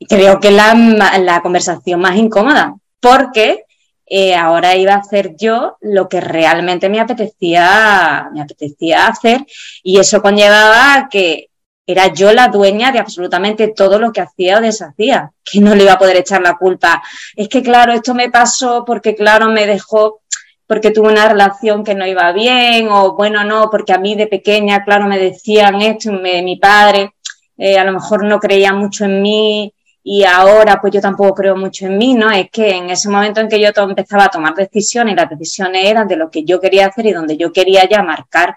creo 0.08 0.40
que 0.40 0.50
la, 0.50 0.74
la 1.20 1.40
conversación 1.42 2.00
más 2.00 2.16
incómoda, 2.16 2.74
porque 3.00 3.64
eh, 4.12 4.34
ahora 4.34 4.74
iba 4.74 4.94
a 4.94 4.98
hacer 4.98 5.36
yo 5.36 5.76
lo 5.80 6.08
que 6.08 6.20
realmente 6.20 6.88
me 6.88 6.98
apetecía, 6.98 8.28
me 8.32 8.40
apetecía 8.40 9.06
hacer 9.06 9.46
y 9.84 10.00
eso 10.00 10.20
conllevaba 10.20 11.08
que 11.08 11.50
era 11.86 12.12
yo 12.12 12.32
la 12.32 12.48
dueña 12.48 12.90
de 12.90 12.98
absolutamente 12.98 13.68
todo 13.68 14.00
lo 14.00 14.12
que 14.12 14.20
hacía 14.20 14.58
o 14.58 14.60
deshacía, 14.60 15.30
que 15.44 15.60
no 15.60 15.76
le 15.76 15.84
iba 15.84 15.92
a 15.92 15.98
poder 15.98 16.16
echar 16.16 16.42
la 16.42 16.56
culpa. 16.56 17.00
Es 17.36 17.48
que 17.48 17.62
claro, 17.62 17.92
esto 17.92 18.12
me 18.12 18.30
pasó 18.30 18.84
porque 18.84 19.14
claro, 19.14 19.48
me 19.48 19.64
dejó 19.64 20.22
porque 20.66 20.90
tuve 20.90 21.12
una 21.12 21.28
relación 21.28 21.84
que 21.84 21.94
no 21.94 22.04
iba 22.04 22.32
bien 22.32 22.88
o 22.90 23.14
bueno, 23.14 23.44
no, 23.44 23.70
porque 23.70 23.92
a 23.92 23.98
mí 23.98 24.16
de 24.16 24.26
pequeña, 24.26 24.84
claro, 24.84 25.06
me 25.06 25.18
decían 25.18 25.80
esto, 25.82 26.10
mi 26.10 26.56
padre 26.56 27.14
eh, 27.56 27.78
a 27.78 27.84
lo 27.84 27.92
mejor 27.92 28.24
no 28.24 28.40
creía 28.40 28.72
mucho 28.72 29.04
en 29.04 29.22
mí 29.22 29.72
y 30.02 30.24
ahora 30.24 30.80
pues 30.80 30.92
yo 30.94 31.00
tampoco 31.00 31.34
creo 31.34 31.56
mucho 31.56 31.86
en 31.86 31.98
mí, 31.98 32.14
¿no? 32.14 32.30
Es 32.30 32.50
que 32.50 32.70
en 32.70 32.90
ese 32.90 33.08
momento 33.08 33.40
en 33.40 33.48
que 33.48 33.60
yo 33.60 33.68
empezaba 33.76 34.24
a 34.24 34.28
tomar 34.30 34.54
decisiones 34.54 35.12
y 35.12 35.16
las 35.16 35.28
decisiones 35.28 35.84
eran 35.84 36.08
de 36.08 36.16
lo 36.16 36.30
que 36.30 36.44
yo 36.44 36.60
quería 36.60 36.86
hacer 36.86 37.06
y 37.06 37.12
donde 37.12 37.36
yo 37.36 37.52
quería 37.52 37.88
ya 37.88 38.02
marcar 38.02 38.56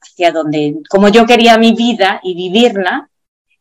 hacia 0.00 0.32
donde, 0.32 0.78
como 0.88 1.08
yo 1.08 1.24
quería 1.24 1.56
mi 1.56 1.72
vida 1.72 2.20
y 2.24 2.34
vivirla, 2.34 3.08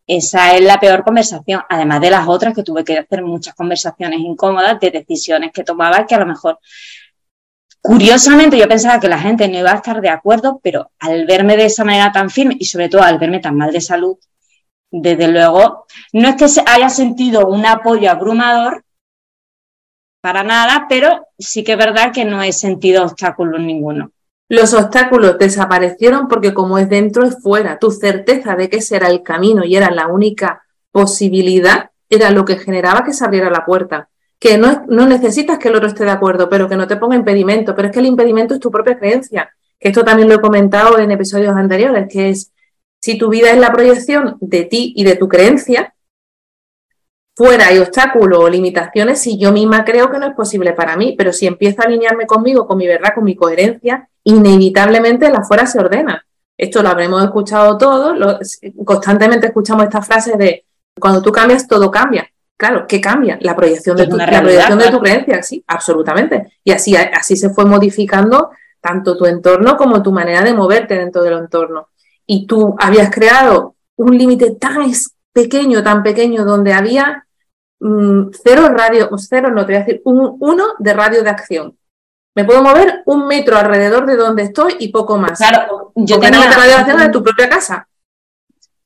esa 0.08 0.56
es 0.56 0.62
la 0.62 0.80
peor 0.80 1.04
conversación, 1.04 1.62
además 1.70 2.02
de 2.02 2.10
las 2.10 2.28
otras 2.28 2.56
que 2.56 2.64
tuve 2.64 2.84
que 2.84 2.98
hacer 2.98 3.24
muchas 3.24 3.54
conversaciones 3.54 4.20
incómodas 4.20 4.80
de 4.80 4.90
decisiones 4.92 5.52
que 5.54 5.64
tomaba 5.64 6.06
que 6.08 6.16
a 6.16 6.20
lo 6.20 6.26
mejor, 6.26 6.60
curiosamente 7.82 8.58
yo 8.58 8.68
pensaba 8.68 9.00
que 9.00 9.08
la 9.08 9.20
gente 9.20 9.48
no 9.48 9.60
iba 9.60 9.72
a 9.72 9.76
estar 9.76 10.02
de 10.02 10.10
acuerdo, 10.10 10.60
pero 10.64 10.92
al 11.00 11.26
verme 11.28 11.56
de 11.56 11.66
esa 11.66 11.86
manera 11.86 12.12
tan 12.12 12.32
firme 12.32 12.58
y 12.60 12.66
sobre 12.66 12.90
todo 12.90 13.04
al 13.04 13.20
verme 13.20 13.40
tan 13.40 13.56
mal 13.56 13.72
de 13.72 13.80
salud, 13.80 14.18
desde 14.92 15.30
luego, 15.30 15.86
no 16.14 16.28
es 16.28 16.36
que 16.36 16.62
haya 16.66 16.90
sentido 16.90 17.48
un 17.48 17.66
apoyo 17.66 18.12
abrumador, 18.12 18.84
para 20.22 20.44
nada, 20.44 20.86
pero 20.88 21.28
sí 21.40 21.64
que 21.64 21.72
es 21.72 21.78
verdad 21.78 22.14
que 22.14 22.26
no 22.26 22.44
he 22.44 22.54
sentido 22.54 23.04
obstáculos 23.04 23.60
ninguno. 23.60 24.12
Los 24.48 24.74
obstáculos 24.74 25.40
desaparecieron 25.40 26.28
porque 26.28 26.54
como 26.54 26.78
es 26.78 26.88
dentro 26.90 27.26
es 27.26 27.42
fuera. 27.42 27.80
Tu 27.80 27.90
certeza 27.90 28.56
de 28.56 28.70
que 28.70 28.78
ese 28.78 28.98
era 28.98 29.08
el 29.08 29.24
camino 29.24 29.64
y 29.66 29.76
era 29.76 29.90
la 29.90 30.08
única 30.08 30.62
posibilidad 30.92 31.90
era 32.10 32.30
lo 32.30 32.44
que 32.44 32.58
generaba 32.58 33.04
que 33.04 33.14
se 33.14 33.24
abriera 33.24 33.50
la 33.50 33.66
puerta. 33.66 34.10
Que 34.38 34.58
no, 34.58 34.84
no 34.90 35.08
necesitas 35.08 35.58
que 35.58 35.70
el 35.70 35.76
otro 35.76 35.88
esté 35.88 36.04
de 36.04 36.12
acuerdo, 36.12 36.50
pero 36.50 36.68
que 36.68 36.76
no 36.76 36.86
te 36.86 36.98
ponga 36.98 37.16
impedimento. 37.16 37.74
Pero 37.74 37.88
es 37.88 37.94
que 37.94 38.00
el 38.00 38.08
impedimento 38.08 38.54
es 38.54 38.60
tu 38.60 38.70
propia 38.70 39.00
creencia. 39.00 39.50
Que 39.80 39.88
esto 39.88 40.04
también 40.04 40.28
lo 40.28 40.36
he 40.36 40.42
comentado 40.42 41.00
en 41.00 41.12
episodios 41.12 41.56
anteriores, 41.56 42.08
que 42.12 42.30
es 42.30 42.52
si 43.02 43.18
tu 43.18 43.30
vida 43.30 43.50
es 43.52 43.58
la 43.58 43.74
proyección 43.74 44.38
de 44.40 44.64
ti 44.64 44.94
y 44.96 45.04
de 45.04 45.16
tu 45.16 45.28
creencia, 45.28 45.96
fuera 47.36 47.68
hay 47.68 47.80
obstáculos 47.80 48.40
o 48.40 48.50
limitaciones 48.50 49.20
si 49.20 49.40
yo 49.40 49.52
misma 49.52 49.84
creo 49.84 50.12
que 50.12 50.20
no 50.20 50.28
es 50.28 50.36
posible 50.36 50.74
para 50.74 50.96
mí, 50.96 51.16
pero 51.18 51.34
si 51.34 51.48
empiezo 51.48 51.82
a 51.82 51.86
alinearme 51.86 52.28
conmigo, 52.28 52.68
con 52.68 52.78
mi 52.78 52.88
verdad, 52.88 53.14
con 53.16 53.24
mi 53.24 53.36
coherencia, 53.36 54.08
inevitablemente 54.24 55.30
la 55.32 55.42
fuera 55.42 55.66
se 55.66 55.80
ordena. 55.80 56.24
Esto 56.56 56.84
lo 56.84 56.90
habremos 56.90 57.24
escuchado 57.24 57.76
todos, 57.78 58.50
constantemente 58.86 59.48
escuchamos 59.48 59.86
esta 59.86 60.04
frase 60.04 60.38
de 60.38 60.66
cuando 61.00 61.24
tú 61.24 61.32
cambias, 61.32 61.68
todo 61.68 61.90
cambia. 61.90 62.28
Claro, 62.56 62.86
¿qué 62.88 63.02
cambia? 63.02 63.40
La 63.42 63.56
proyección 63.56 63.98
de 63.98 64.06
tu, 64.06 64.16
la 64.16 64.28
proyección 64.28 64.78
de 64.78 64.92
tu 64.92 65.00
creencia, 65.00 65.42
sí, 65.42 65.64
absolutamente. 65.66 66.60
Y 66.64 66.72
así, 66.72 66.96
así 66.96 67.36
se 67.36 67.50
fue 67.50 67.66
modificando 67.66 68.52
tanto 68.80 69.18
tu 69.18 69.26
entorno 69.26 69.76
como 69.76 70.04
tu 70.04 70.12
manera 70.12 70.44
de 70.44 70.54
moverte 70.54 70.96
dentro 70.96 71.24
del 71.24 71.40
entorno 71.40 71.88
y 72.32 72.46
tú 72.46 72.78
habías 72.80 73.12
creado 73.12 73.76
un 73.98 74.18
límite 74.18 74.52
tan 74.52 74.90
pequeño, 75.34 75.84
tan 75.84 76.02
pequeño, 76.02 76.46
donde 76.46 76.72
había 76.72 77.26
mm, 77.82 78.30
cero 78.42 78.70
radio, 78.70 79.10
cero 79.18 79.52
no 79.52 79.66
te 79.66 79.74
voy 79.74 79.76
a 79.76 79.80
decir, 79.84 80.02
un, 80.06 80.38
uno 80.40 80.68
de 80.80 80.94
radio 80.94 81.24
de 81.24 81.30
acción. 81.30 81.78
Me 82.34 82.46
puedo 82.46 82.64
mover 82.64 83.04
un 83.06 83.28
metro 83.28 83.58
alrededor 83.58 84.06
de 84.06 84.16
donde 84.16 84.44
estoy 84.44 84.78
y 84.80 84.88
poco 84.94 85.18
más. 85.18 85.38
Claro, 85.38 85.92
yo 85.94 86.22
tenía 86.22 86.50
radio 86.50 86.72
de 86.72 86.80
acción 86.80 87.00
de 87.00 87.10
tu 87.10 87.22
propia 87.22 87.50
casa. 87.50 87.86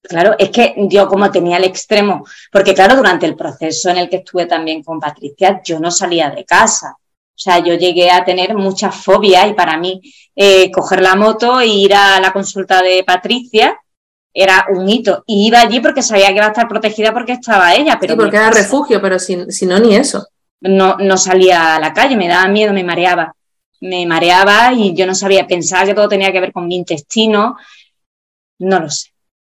Claro, 0.01 0.33
es 0.39 0.49
que 0.49 0.73
yo 0.89 1.07
como 1.07 1.29
tenía 1.29 1.57
el 1.57 1.65
extremo, 1.65 2.25
porque 2.51 2.73
claro, 2.73 2.95
durante 2.95 3.27
el 3.27 3.35
proceso 3.35 3.91
en 3.91 3.97
el 3.97 4.09
que 4.09 4.17
estuve 4.17 4.47
también 4.47 4.83
con 4.83 4.99
Patricia, 4.99 5.61
yo 5.63 5.79
no 5.79 5.91
salía 5.91 6.31
de 6.31 6.45
casa. 6.45 6.97
O 7.35 7.37
sea, 7.37 7.59
yo 7.59 7.73
llegué 7.73 8.09
a 8.09 8.23
tener 8.23 8.55
muchas 8.55 8.95
fobias 8.95 9.49
y 9.49 9.53
para 9.53 9.77
mí 9.77 10.01
eh, 10.35 10.71
coger 10.71 11.01
la 11.01 11.15
moto 11.15 11.59
e 11.59 11.67
ir 11.67 11.93
a 11.93 12.19
la 12.21 12.31
consulta 12.31 12.81
de 12.81 13.03
Patricia 13.03 13.77
era 14.33 14.67
un 14.69 14.87
hito. 14.87 15.23
Y 15.25 15.47
iba 15.47 15.59
allí 15.59 15.79
porque 15.79 16.01
sabía 16.01 16.27
que 16.27 16.35
iba 16.35 16.45
a 16.45 16.49
estar 16.49 16.67
protegida 16.67 17.13
porque 17.13 17.33
estaba 17.33 17.73
ella. 17.73 17.97
Pero 17.99 18.13
sí, 18.13 18.19
porque 18.19 18.37
era 18.37 18.51
refugio, 18.51 19.01
pero 19.01 19.17
si, 19.17 19.35
no, 19.65 19.79
ni 19.79 19.95
eso. 19.95 20.27
No, 20.61 20.97
no 20.97 21.17
salía 21.17 21.75
a 21.75 21.79
la 21.79 21.93
calle, 21.93 22.17
me 22.17 22.27
daba 22.27 22.47
miedo, 22.47 22.73
me 22.73 22.83
mareaba. 22.83 23.33
Me 23.81 24.05
mareaba 24.05 24.73
y 24.73 24.93
yo 24.93 25.05
no 25.05 25.15
sabía, 25.15 25.47
pensaba 25.47 25.85
que 25.85 25.93
todo 25.93 26.07
tenía 26.07 26.31
que 26.31 26.39
ver 26.41 26.51
con 26.51 26.67
mi 26.67 26.75
intestino. 26.75 27.57
No 28.59 28.79
lo 28.79 28.89
sé. 28.89 29.09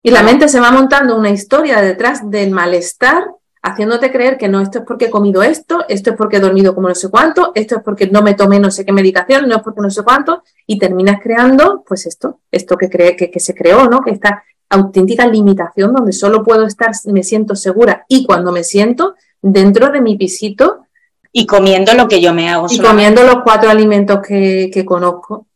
Y 0.03 0.11
la 0.11 0.23
mente 0.23 0.49
se 0.49 0.61
va 0.61 0.71
montando 0.71 1.17
una 1.17 1.31
historia 1.31 1.81
detrás 1.81 2.29
del 2.31 2.51
malestar, 2.51 3.25
haciéndote 3.63 4.11
creer 4.11 4.39
que 4.39 4.49
no, 4.49 4.61
esto 4.61 4.81
es 4.81 4.85
porque 4.85 5.07
he 5.07 5.11
comido 5.11 5.43
esto, 5.43 5.85
esto 5.89 6.11
es 6.11 6.17
porque 6.17 6.37
he 6.37 6.41
dormido 6.41 6.75
como 6.75 6.89
no 6.89 6.95
sé 6.95 7.09
cuánto, 7.09 7.53
esto 7.55 7.77
es 7.77 7.83
porque 7.83 8.07
no 8.07 8.23
me 8.23 8.35
tomé 8.35 8.61
no 8.61 8.71
sé 8.71 8.85
qué 8.85 8.93
medicación, 8.93 9.49
no 9.49 9.57
es 9.57 9.63
porque 9.63 9.81
no 9.81 9.91
sé 9.91 10.03
cuánto, 10.03 10.43
y 10.67 10.79
terminas 10.79 11.21
creando, 11.23 11.85
pues 11.87 12.07
esto, 12.07 12.41
esto 12.51 12.77
que, 12.77 12.89
cree, 12.89 13.17
que, 13.17 13.31
que 13.31 13.41
se 13.41 13.55
creó, 13.55 13.89
¿no? 13.89 14.01
Que 14.01 14.13
esta 14.13 14.43
auténtica 14.71 15.27
limitación 15.27 15.95
donde 15.95 16.13
solo 16.13 16.45
puedo 16.45 16.67
estar, 16.67 16.91
me 17.07 17.23
siento 17.23 17.57
segura 17.57 18.05
y 18.09 18.27
cuando 18.27 18.53
me 18.53 18.65
siento 18.65 19.15
dentro 19.41 19.91
de 19.91 20.01
mi 20.01 20.17
pisito. 20.17 20.85
Y 21.31 21.47
comiendo 21.47 21.93
lo 21.95 22.09
que 22.09 22.21
yo 22.21 22.33
me 22.33 22.49
hago. 22.49 22.67
Y 22.71 22.79
comiendo 22.79 23.23
los 23.23 23.43
cuatro 23.45 23.71
alimentos 23.71 24.21
que, 24.27 24.71
que 24.73 24.85
conozco. 24.85 25.47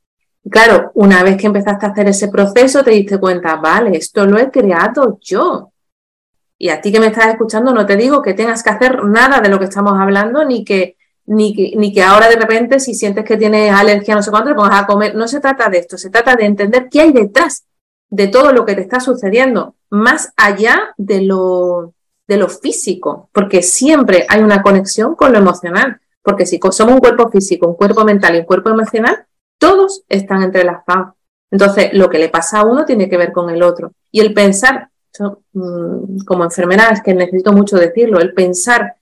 Claro, 0.49 0.91
una 0.95 1.23
vez 1.23 1.37
que 1.37 1.47
empezaste 1.47 1.87
a 1.87 1.91
hacer 1.91 2.09
ese 2.09 2.29
proceso, 2.29 2.83
te 2.83 2.91
diste 2.91 3.19
cuenta, 3.19 3.57
vale, 3.57 3.97
esto 3.97 4.27
lo 4.27 4.39
he 4.39 4.51
creado 4.51 5.19
yo. 5.21 5.72
Y 6.63 6.69
a 6.69 6.81
ti 6.81 6.93
que 6.93 7.01
me 7.01 7.09
estás 7.09 7.27
escuchando, 7.27 7.75
no 7.75 7.85
te 7.87 7.97
digo 7.97 8.23
que 8.23 8.35
tengas 8.35 8.63
que 8.63 8.71
hacer 8.71 9.03
nada 9.03 9.41
de 9.41 9.49
lo 9.49 9.59
que 9.59 9.65
estamos 9.65 9.99
hablando, 9.99 10.45
ni 10.45 10.65
que, 10.65 10.97
ni 11.27 11.53
que, 11.57 11.77
ni 11.77 11.93
que 11.93 12.05
ahora 12.05 12.29
de 12.29 12.37
repente, 12.37 12.79
si 12.79 12.95
sientes 12.95 13.25
que 13.25 13.37
tienes 13.37 13.73
alergia, 13.73 14.15
no 14.15 14.23
sé 14.23 14.31
cuánto, 14.31 14.51
te 14.51 14.55
pongas 14.55 14.81
a 14.81 14.87
comer. 14.87 15.17
No 15.17 15.27
se 15.27 15.41
trata 15.41 15.69
de 15.69 15.79
esto, 15.79 15.99
se 15.99 16.09
trata 16.09 16.37
de 16.37 16.45
entender 16.45 16.89
qué 16.89 17.01
hay 17.01 17.13
detrás 17.13 17.65
de 18.11 18.29
todo 18.29 18.53
lo 18.53 18.65
que 18.65 18.77
te 18.77 18.81
está 18.81 19.01
sucediendo, 19.01 19.75
más 19.91 20.33
allá 20.37 20.95
de 20.97 21.23
lo, 21.23 21.95
de 22.29 22.37
lo 22.37 22.49
físico, 22.49 23.29
porque 23.33 23.61
siempre 23.61 24.25
hay 24.29 24.43
una 24.43 24.63
conexión 24.63 25.17
con 25.17 25.33
lo 25.33 25.39
emocional. 25.39 26.01
Porque 26.23 26.47
si 26.47 26.61
somos 26.71 26.95
un 26.95 27.01
cuerpo 27.01 27.29
físico, 27.29 27.67
un 27.67 27.75
cuerpo 27.75 28.05
mental 28.05 28.37
y 28.37 28.39
un 28.39 28.45
cuerpo 28.45 28.71
emocional, 28.71 29.27
todos 29.59 30.05
están 30.09 30.45
entrelazados. 30.45 31.15
Entonces, 31.51 31.91
lo 31.93 32.09
que 32.09 32.21
le 32.21 32.29
pasa 32.29 32.61
a 32.61 32.65
uno 32.65 32.85
tiene 32.85 33.09
que 33.09 33.17
ver 33.17 33.33
con 33.33 33.51
el 33.51 33.65
otro. 33.65 33.95
Y 34.13 34.21
el 34.21 34.33
pensar, 34.33 34.92
mm, 35.53 36.25
como 36.25 36.45
enfermera 36.45 36.89
es 36.91 37.03
que 37.03 37.15
necesito 37.15 37.53
mucho 37.53 37.77
decirlo, 37.77 38.21
el 38.21 38.33
pensar 38.33 38.97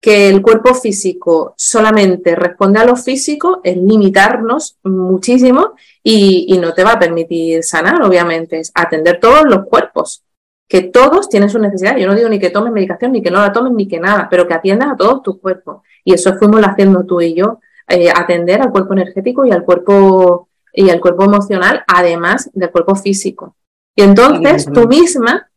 que 0.00 0.28
el 0.28 0.42
cuerpo 0.42 0.74
físico 0.74 1.54
solamente 1.56 2.36
responde 2.36 2.78
a 2.78 2.84
lo 2.84 2.96
físico 2.96 3.60
es 3.64 3.76
limitarnos 3.76 4.78
muchísimo 4.84 5.74
y, 6.02 6.46
y, 6.48 6.58
no 6.58 6.74
te 6.74 6.84
va 6.84 6.92
a 6.92 6.98
permitir 6.98 7.64
sanar, 7.64 8.02
obviamente, 8.02 8.60
es 8.60 8.70
atender 8.74 9.18
todos 9.18 9.44
los 9.44 9.66
cuerpos, 9.66 10.22
que 10.68 10.82
todos 10.82 11.28
tienen 11.28 11.48
su 11.48 11.58
necesidad. 11.58 11.96
Yo 11.96 12.06
no 12.06 12.14
digo 12.14 12.28
ni 12.28 12.38
que 12.38 12.50
tomes 12.50 12.72
medicación, 12.72 13.12
ni 13.12 13.22
que 13.22 13.30
no 13.30 13.40
la 13.40 13.52
tomes, 13.52 13.72
ni 13.72 13.88
que 13.88 14.00
nada, 14.00 14.28
pero 14.30 14.46
que 14.46 14.54
atiendas 14.54 14.90
a 14.90 14.96
todos 14.96 15.22
tus 15.22 15.38
cuerpos. 15.38 15.82
Y 16.04 16.12
eso 16.12 16.36
fuimos 16.36 16.60
haciendo 16.62 17.04
tú 17.04 17.20
y 17.20 17.34
yo 17.34 17.60
eh, 17.88 18.10
atender 18.10 18.60
al 18.62 18.70
cuerpo 18.70 18.94
energético 18.94 19.46
y 19.46 19.52
al 19.52 19.64
cuerpo, 19.64 20.48
y 20.72 20.90
al 20.90 21.00
cuerpo 21.00 21.24
emocional, 21.24 21.84
además 21.86 22.50
del 22.52 22.70
cuerpo 22.70 22.96
físico. 22.96 23.56
Y 23.94 24.02
entonces 24.02 24.66
tú 24.72 24.86
misma, 24.88 25.48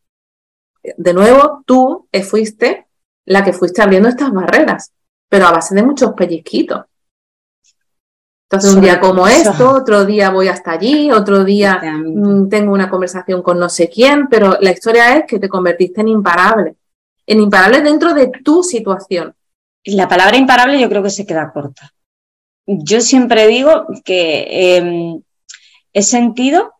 de 0.82 1.14
nuevo, 1.14 1.62
tú 1.66 2.08
fuiste 2.22 2.86
la 3.26 3.44
que 3.44 3.52
fuiste 3.52 3.82
abriendo 3.82 4.08
estas 4.08 4.32
barreras, 4.32 4.92
pero 5.28 5.46
a 5.46 5.52
base 5.52 5.74
de 5.74 5.82
muchos 5.82 6.12
pellizquitos. 6.14 6.84
Entonces, 8.48 8.74
un 8.74 8.80
día 8.80 8.98
como 8.98 9.28
esto, 9.28 9.70
otro 9.70 10.04
día 10.04 10.30
voy 10.30 10.48
hasta 10.48 10.72
allí, 10.72 11.12
otro 11.12 11.44
día 11.44 11.80
mm, 11.80 12.48
tengo 12.48 12.72
una 12.72 12.90
conversación 12.90 13.42
con 13.42 13.58
no 13.58 13.68
sé 13.68 13.88
quién, 13.88 14.28
pero 14.28 14.58
la 14.60 14.72
historia 14.72 15.16
es 15.16 15.24
que 15.26 15.38
te 15.38 15.48
convertiste 15.48 16.00
en 16.00 16.08
imparable, 16.08 16.74
en 17.26 17.40
imparable 17.40 17.80
dentro 17.80 18.12
de 18.12 18.32
tu 18.44 18.64
situación. 18.64 19.34
La 19.84 20.08
palabra 20.08 20.36
imparable 20.36 20.80
yo 20.80 20.88
creo 20.88 21.02
que 21.02 21.10
se 21.10 21.24
queda 21.24 21.52
corta 21.52 21.92
yo 22.66 23.00
siempre 23.00 23.46
digo 23.46 23.86
que 24.04 24.76
em, 24.76 25.22
he 25.92 26.02
sentido 26.02 26.74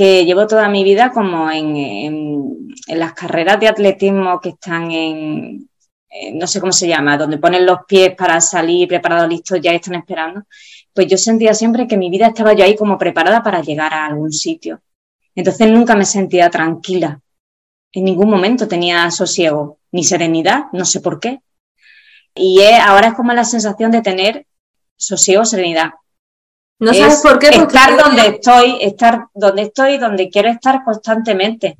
que 0.00 0.24
llevo 0.24 0.46
toda 0.46 0.66
mi 0.70 0.82
vida 0.82 1.12
como 1.12 1.50
en, 1.50 2.74
las 2.86 3.12
carreras 3.12 3.60
de 3.60 3.68
atletismo 3.68 4.40
que 4.40 4.48
están 4.48 4.90
en, 4.90 5.68
no 6.32 6.46
sé 6.46 6.58
cómo 6.58 6.72
se 6.72 6.88
llama, 6.88 7.18
donde 7.18 7.36
ponen 7.36 7.66
los 7.66 7.80
pies 7.86 8.14
para 8.16 8.40
salir 8.40 8.88
preparados, 8.88 9.28
listos, 9.28 9.60
ya 9.60 9.72
están 9.72 9.96
esperando. 9.96 10.44
Pues 10.94 11.06
yo 11.06 11.18
sentía 11.18 11.52
siempre 11.52 11.86
que 11.86 11.98
mi 11.98 12.08
vida 12.08 12.28
estaba 12.28 12.54
yo 12.54 12.64
ahí 12.64 12.76
como 12.76 12.96
preparada 12.96 13.42
para 13.42 13.60
llegar 13.60 13.92
a 13.92 14.06
algún 14.06 14.32
sitio. 14.32 14.80
Entonces 15.34 15.70
nunca 15.70 15.94
me 15.94 16.06
sentía 16.06 16.48
tranquila. 16.48 17.20
En 17.92 18.04
ningún 18.04 18.30
momento 18.30 18.66
tenía 18.66 19.10
sosiego 19.10 19.80
ni 19.92 20.02
serenidad, 20.02 20.72
no 20.72 20.86
sé 20.86 21.00
por 21.00 21.20
qué. 21.20 21.42
Y 22.34 22.62
ahora 22.62 23.08
es 23.08 23.14
como 23.14 23.34
la 23.34 23.44
sensación 23.44 23.90
de 23.90 24.00
tener 24.00 24.46
sosiego, 24.96 25.44
serenidad. 25.44 25.90
No 26.80 26.94
sabes 26.94 27.20
por 27.22 27.38
qué. 27.38 27.48
estar 27.48 27.96
donde 27.96 28.26
estoy, 28.26 28.78
estar 28.80 29.26
donde 29.34 29.62
estoy, 29.62 29.98
donde 29.98 30.28
quiero 30.28 30.48
estar 30.48 30.82
constantemente. 30.82 31.78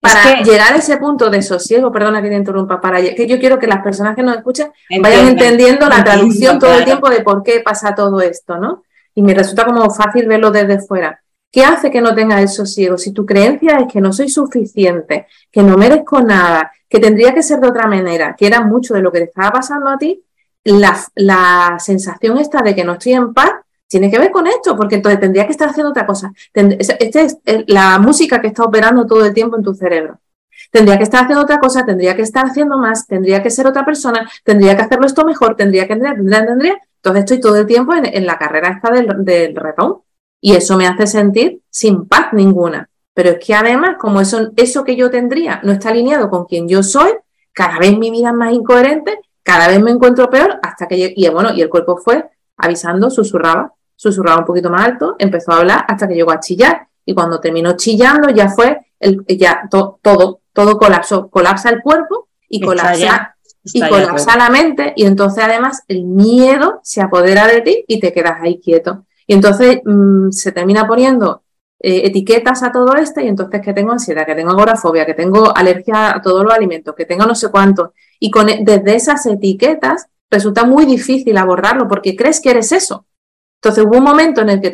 Para 0.00 0.42
llegar 0.42 0.72
a 0.72 0.76
ese 0.76 0.98
punto 0.98 1.30
de 1.30 1.42
sosiego, 1.42 1.90
perdona 1.90 2.22
que 2.22 2.28
te 2.28 2.36
interrumpa, 2.36 2.80
para 2.80 3.02
que 3.02 3.26
yo 3.26 3.40
quiero 3.40 3.58
que 3.58 3.66
las 3.66 3.82
personas 3.82 4.14
que 4.14 4.22
nos 4.22 4.36
escuchan 4.36 4.70
vayan 5.00 5.28
entendiendo 5.28 5.88
la 5.88 6.04
traducción 6.04 6.58
todo 6.58 6.74
el 6.78 6.84
tiempo 6.84 7.10
de 7.10 7.22
por 7.22 7.42
qué 7.42 7.60
pasa 7.60 7.94
todo 7.94 8.20
esto, 8.20 8.56
¿no? 8.56 8.84
Y 9.14 9.22
me 9.22 9.34
resulta 9.34 9.64
como 9.64 9.90
fácil 9.90 10.26
verlo 10.26 10.50
desde 10.50 10.78
fuera. 10.78 11.20
¿Qué 11.50 11.64
hace 11.64 11.90
que 11.90 12.00
no 12.00 12.14
tengas 12.14 12.40
el 12.40 12.48
sosiego? 12.48 12.98
Si 12.98 13.12
tu 13.12 13.24
creencia 13.24 13.78
es 13.78 13.92
que 13.92 14.00
no 14.00 14.12
soy 14.12 14.28
suficiente, 14.28 15.26
que 15.50 15.62
no 15.62 15.76
merezco 15.76 16.20
nada, 16.20 16.70
que 16.88 16.98
tendría 17.00 17.32
que 17.32 17.42
ser 17.42 17.60
de 17.60 17.68
otra 17.68 17.86
manera, 17.86 18.36
que 18.36 18.46
era 18.46 18.60
mucho 18.60 18.94
de 18.94 19.00
lo 19.00 19.10
que 19.10 19.20
te 19.20 19.24
estaba 19.24 19.50
pasando 19.50 19.88
a 19.88 19.98
ti, 19.98 20.22
la, 20.64 21.76
sensación 21.78 22.38
esta 22.38 22.62
de 22.62 22.74
que 22.74 22.84
no 22.84 22.92
estoy 22.92 23.14
en 23.14 23.32
paz 23.32 23.52
tiene 23.88 24.10
que 24.10 24.18
ver 24.18 24.30
con 24.30 24.46
esto, 24.46 24.76
porque 24.76 24.96
entonces 24.96 25.20
tendría 25.20 25.46
que 25.46 25.52
estar 25.52 25.68
haciendo 25.68 25.90
otra 25.90 26.06
cosa. 26.06 26.32
Esta 26.52 27.20
es 27.20 27.38
la 27.66 27.98
música 27.98 28.40
que 28.40 28.48
está 28.48 28.64
operando 28.64 29.06
todo 29.06 29.24
el 29.24 29.34
tiempo 29.34 29.56
en 29.56 29.62
tu 29.62 29.74
cerebro. 29.74 30.20
Tendría 30.70 30.98
que 30.98 31.04
estar 31.04 31.24
haciendo 31.24 31.42
otra 31.42 31.58
cosa, 31.58 31.84
tendría 31.84 32.16
que 32.16 32.22
estar 32.22 32.46
haciendo 32.46 32.78
más, 32.78 33.06
tendría 33.06 33.42
que 33.42 33.50
ser 33.50 33.66
otra 33.66 33.84
persona, 33.84 34.28
tendría 34.44 34.76
que 34.76 34.82
hacerlo 34.82 35.06
esto 35.06 35.24
mejor, 35.24 35.54
tendría 35.54 35.86
que 35.86 35.96
tendría, 35.96 36.46
tendría. 36.46 36.76
Entonces 36.96 37.24
estoy 37.24 37.40
todo 37.40 37.56
el 37.56 37.66
tiempo 37.66 37.94
en, 37.94 38.26
la 38.26 38.36
carrera 38.36 38.68
esta 38.68 38.90
del, 38.90 39.24
del. 39.24 39.54
Y 40.40 40.54
eso 40.54 40.76
me 40.76 40.86
hace 40.86 41.06
sentir 41.06 41.60
sin 41.70 42.06
paz 42.06 42.32
ninguna. 42.32 42.88
Pero 43.14 43.30
es 43.30 43.38
que 43.44 43.54
además, 43.54 43.96
como 43.98 44.20
eso, 44.20 44.50
eso 44.56 44.84
que 44.84 44.96
yo 44.96 45.10
tendría 45.10 45.60
no 45.62 45.72
está 45.72 45.90
alineado 45.90 46.28
con 46.28 46.44
quien 46.44 46.68
yo 46.68 46.82
soy, 46.82 47.12
cada 47.52 47.78
vez 47.78 47.96
mi 47.96 48.10
vida 48.10 48.28
es 48.28 48.34
más 48.34 48.52
incoherente 48.52 49.20
cada 49.46 49.68
vez 49.68 49.80
me 49.80 49.92
encuentro 49.92 50.28
peor 50.28 50.58
hasta 50.60 50.88
que 50.88 51.14
y 51.16 51.28
bueno, 51.28 51.52
y 51.54 51.62
el 51.62 51.70
cuerpo 51.70 51.96
fue 51.96 52.28
avisando, 52.56 53.10
susurraba, 53.10 53.72
susurraba 54.10 54.40
un 54.40 54.46
poquito 54.46 54.70
más 54.70 54.84
alto, 54.84 55.16
empezó 55.18 55.52
a 55.52 55.58
hablar 55.58 55.84
hasta 55.88 56.06
que 56.08 56.14
llegó 56.14 56.30
a 56.30 56.40
chillar 56.40 56.86
y 57.04 57.14
cuando 57.14 57.40
terminó 57.40 57.76
chillando 57.76 58.30
ya 58.30 58.48
fue 58.48 58.78
el, 58.98 59.24
ya 59.28 59.68
todo 59.70 60.40
todo 60.56 60.78
colapsó, 60.78 61.28
colapsa 61.28 61.68
el 61.68 61.82
cuerpo 61.82 62.28
y 62.48 62.60
colapsa 62.62 63.36
y 63.62 63.80
colapsa 63.86 64.36
la 64.36 64.48
mente 64.48 64.94
y 64.96 65.04
entonces 65.04 65.44
además 65.44 65.82
el 65.86 66.04
miedo 66.04 66.80
se 66.82 67.02
apodera 67.02 67.46
de 67.46 67.60
ti 67.60 67.84
y 67.86 68.00
te 68.00 68.12
quedas 68.12 68.38
ahí 68.40 68.58
quieto. 68.58 69.04
Y 69.26 69.34
entonces 69.34 69.80
mm, 69.84 70.30
se 70.30 70.52
termina 70.52 70.86
poniendo 70.86 71.42
eh, 71.78 72.02
etiquetas 72.04 72.62
a 72.62 72.72
todo 72.72 72.94
esto 72.94 73.20
y 73.20 73.28
entonces 73.28 73.60
que 73.60 73.74
tengo 73.74 73.92
ansiedad, 73.92 74.24
que 74.24 74.34
tengo 74.34 74.50
agorafobia, 74.50 75.04
que 75.04 75.12
tengo 75.12 75.54
alergia 75.54 76.16
a 76.16 76.22
todos 76.22 76.42
los 76.42 76.54
alimentos, 76.54 76.94
que 76.94 77.04
tengo 77.04 77.26
no 77.26 77.34
sé 77.34 77.50
cuánto. 77.50 77.92
Y 78.18 78.30
con, 78.30 78.48
e, 78.48 78.60
desde 78.62 78.94
esas 78.94 79.26
etiquetas 79.26 80.06
resulta 80.30 80.64
muy 80.64 80.86
difícil 80.86 81.36
abordarlo 81.36 81.86
porque 81.86 82.16
crees 82.16 82.40
que 82.40 82.50
eres 82.50 82.72
eso. 82.72 83.04
Entonces 83.66 83.84
hubo 83.84 83.98
un 83.98 84.04
momento 84.04 84.42
en 84.42 84.50
el 84.50 84.60
que 84.60 84.72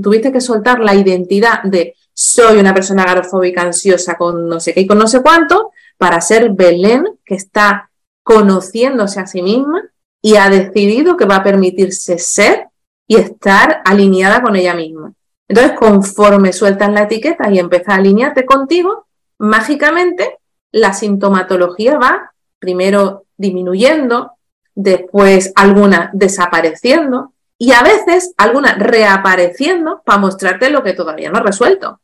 tuviste 0.00 0.30
que 0.30 0.40
soltar 0.40 0.78
la 0.78 0.94
identidad 0.94 1.60
de 1.64 1.96
soy 2.14 2.58
una 2.58 2.72
persona 2.72 3.02
agorafóbica 3.02 3.62
ansiosa 3.62 4.16
con 4.16 4.48
no 4.48 4.60
sé 4.60 4.72
qué 4.72 4.82
y 4.82 4.86
con 4.86 4.96
no 4.96 5.08
sé 5.08 5.22
cuánto 5.22 5.72
para 5.96 6.20
ser 6.20 6.50
Belén 6.50 7.18
que 7.24 7.34
está 7.34 7.90
conociéndose 8.22 9.18
a 9.18 9.26
sí 9.26 9.42
misma 9.42 9.82
y 10.22 10.36
ha 10.36 10.48
decidido 10.50 11.16
que 11.16 11.24
va 11.24 11.36
a 11.36 11.42
permitirse 11.42 12.16
ser 12.18 12.68
y 13.08 13.16
estar 13.16 13.82
alineada 13.84 14.40
con 14.40 14.54
ella 14.54 14.74
misma. 14.74 15.12
Entonces, 15.48 15.76
conforme 15.76 16.52
sueltas 16.52 16.92
la 16.92 17.02
etiqueta 17.02 17.50
y 17.50 17.58
empiezas 17.58 17.88
a 17.88 17.94
alinearte 17.96 18.46
contigo, 18.46 19.08
mágicamente 19.38 20.38
la 20.70 20.92
sintomatología 20.92 21.98
va 21.98 22.34
primero 22.60 23.24
disminuyendo, 23.36 24.34
después 24.76 25.50
alguna 25.56 26.10
desapareciendo 26.12 27.32
y 27.58 27.72
a 27.72 27.82
veces 27.82 28.34
alguna 28.36 28.74
reapareciendo 28.74 30.02
para 30.04 30.18
mostrarte 30.18 30.70
lo 30.70 30.82
que 30.82 30.92
todavía 30.92 31.30
no 31.30 31.38
has 31.38 31.44
resuelto. 31.44 32.00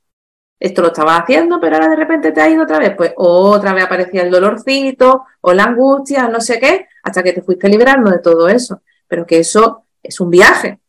Esto 0.59 0.83
lo 0.83 0.88
estaba 0.88 1.17
haciendo, 1.17 1.61
pero 1.61 1.77
ahora 1.77 1.88
de 1.88 1.97
repente 1.97 2.33
te 2.33 2.40
ha 2.40 2.49
ido 2.49 2.64
otra 2.64 2.79
vez, 2.79 2.95
pues 2.97 3.12
otra 3.17 3.73
vez 3.73 3.85
aparecía 3.85 4.23
el 4.23 4.31
dolorcito 4.31 5.25
o 5.40 5.53
la 5.53 5.64
angustia, 5.64 6.29
no 6.29 6.40
sé 6.40 6.59
qué, 6.59 6.88
hasta 7.03 7.23
que 7.23 7.33
te 7.33 7.43
fuiste 7.43 7.69
liberando 7.69 8.11
de 8.11 8.19
todo 8.19 8.49
eso. 8.49 8.83
Pero 9.07 9.27
que 9.27 9.38
eso 9.38 9.85
es 10.03 10.21
un 10.21 10.31
viaje, 10.31 10.81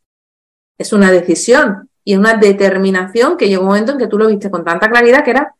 es 0.77 0.93
una 0.93 1.11
decisión 1.11 1.89
y 2.03 2.15
una 2.15 2.35
determinación 2.35 3.37
que 3.37 3.47
llegó 3.47 3.63
un 3.63 3.69
momento 3.69 3.91
en 3.91 3.97
que 3.97 4.07
tú 4.07 4.17
lo 4.17 4.27
viste 4.27 4.49
con 4.49 4.63
tanta 4.63 4.89
claridad 4.89 5.23
que 5.23 5.31
era, 5.31 5.55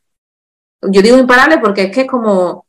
yo 0.82 1.02
digo 1.02 1.18
imparable 1.18 1.58
porque 1.60 1.84
es 1.84 1.91
que 1.91 2.02
es 2.02 2.08
como 2.08 2.65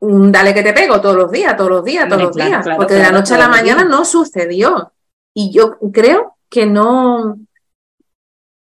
un 0.00 0.32
dale 0.32 0.54
que 0.54 0.62
te 0.62 0.72
pego 0.72 1.00
todos 1.00 1.16
los 1.16 1.30
días, 1.30 1.56
todos 1.56 1.70
los 1.70 1.84
días, 1.84 2.08
todos 2.08 2.22
los 2.22 2.36
días, 2.36 2.66
porque 2.76 2.94
de 2.94 3.02
la 3.02 3.12
noche 3.12 3.34
a 3.34 3.38
la 3.38 3.48
mañana 3.48 3.84
no 3.84 4.04
sucedió. 4.04 4.92
Y 5.34 5.52
yo 5.52 5.78
creo 5.92 6.36
que 6.48 6.66
no, 6.66 7.38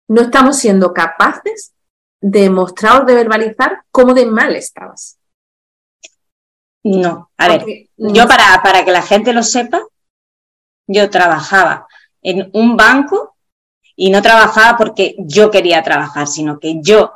no 0.09 0.20
estamos 0.20 0.57
siendo 0.59 0.92
capaces 0.92 1.72
de 2.20 2.50
mostrar 2.50 3.02
o 3.02 3.05
de 3.05 3.14
verbalizar 3.14 3.83
cómo 3.90 4.14
de 4.14 4.26
mal 4.26 4.57
estabas. 4.57 5.18
No, 6.83 7.31
a 7.37 7.48
ver, 7.48 7.64
yo 7.96 8.29
para, 8.29 8.62
para 8.62 8.85
que 8.85 8.92
la 8.92 9.02
gente 9.02 9.33
lo 9.33 9.42
sepa, 9.42 9.83
yo 10.87 11.11
trabajaba 11.11 11.87
en 12.22 12.50
un 12.52 12.76
banco 12.76 13.37
y 13.96 14.11
no 14.11 14.22
trabajaba 14.22 14.76
porque 14.76 15.16
yo 15.18 15.50
quería 15.50 15.83
trabajar, 15.83 16.29
sino 16.29 16.61
que 16.61 16.81
yo, 16.83 17.12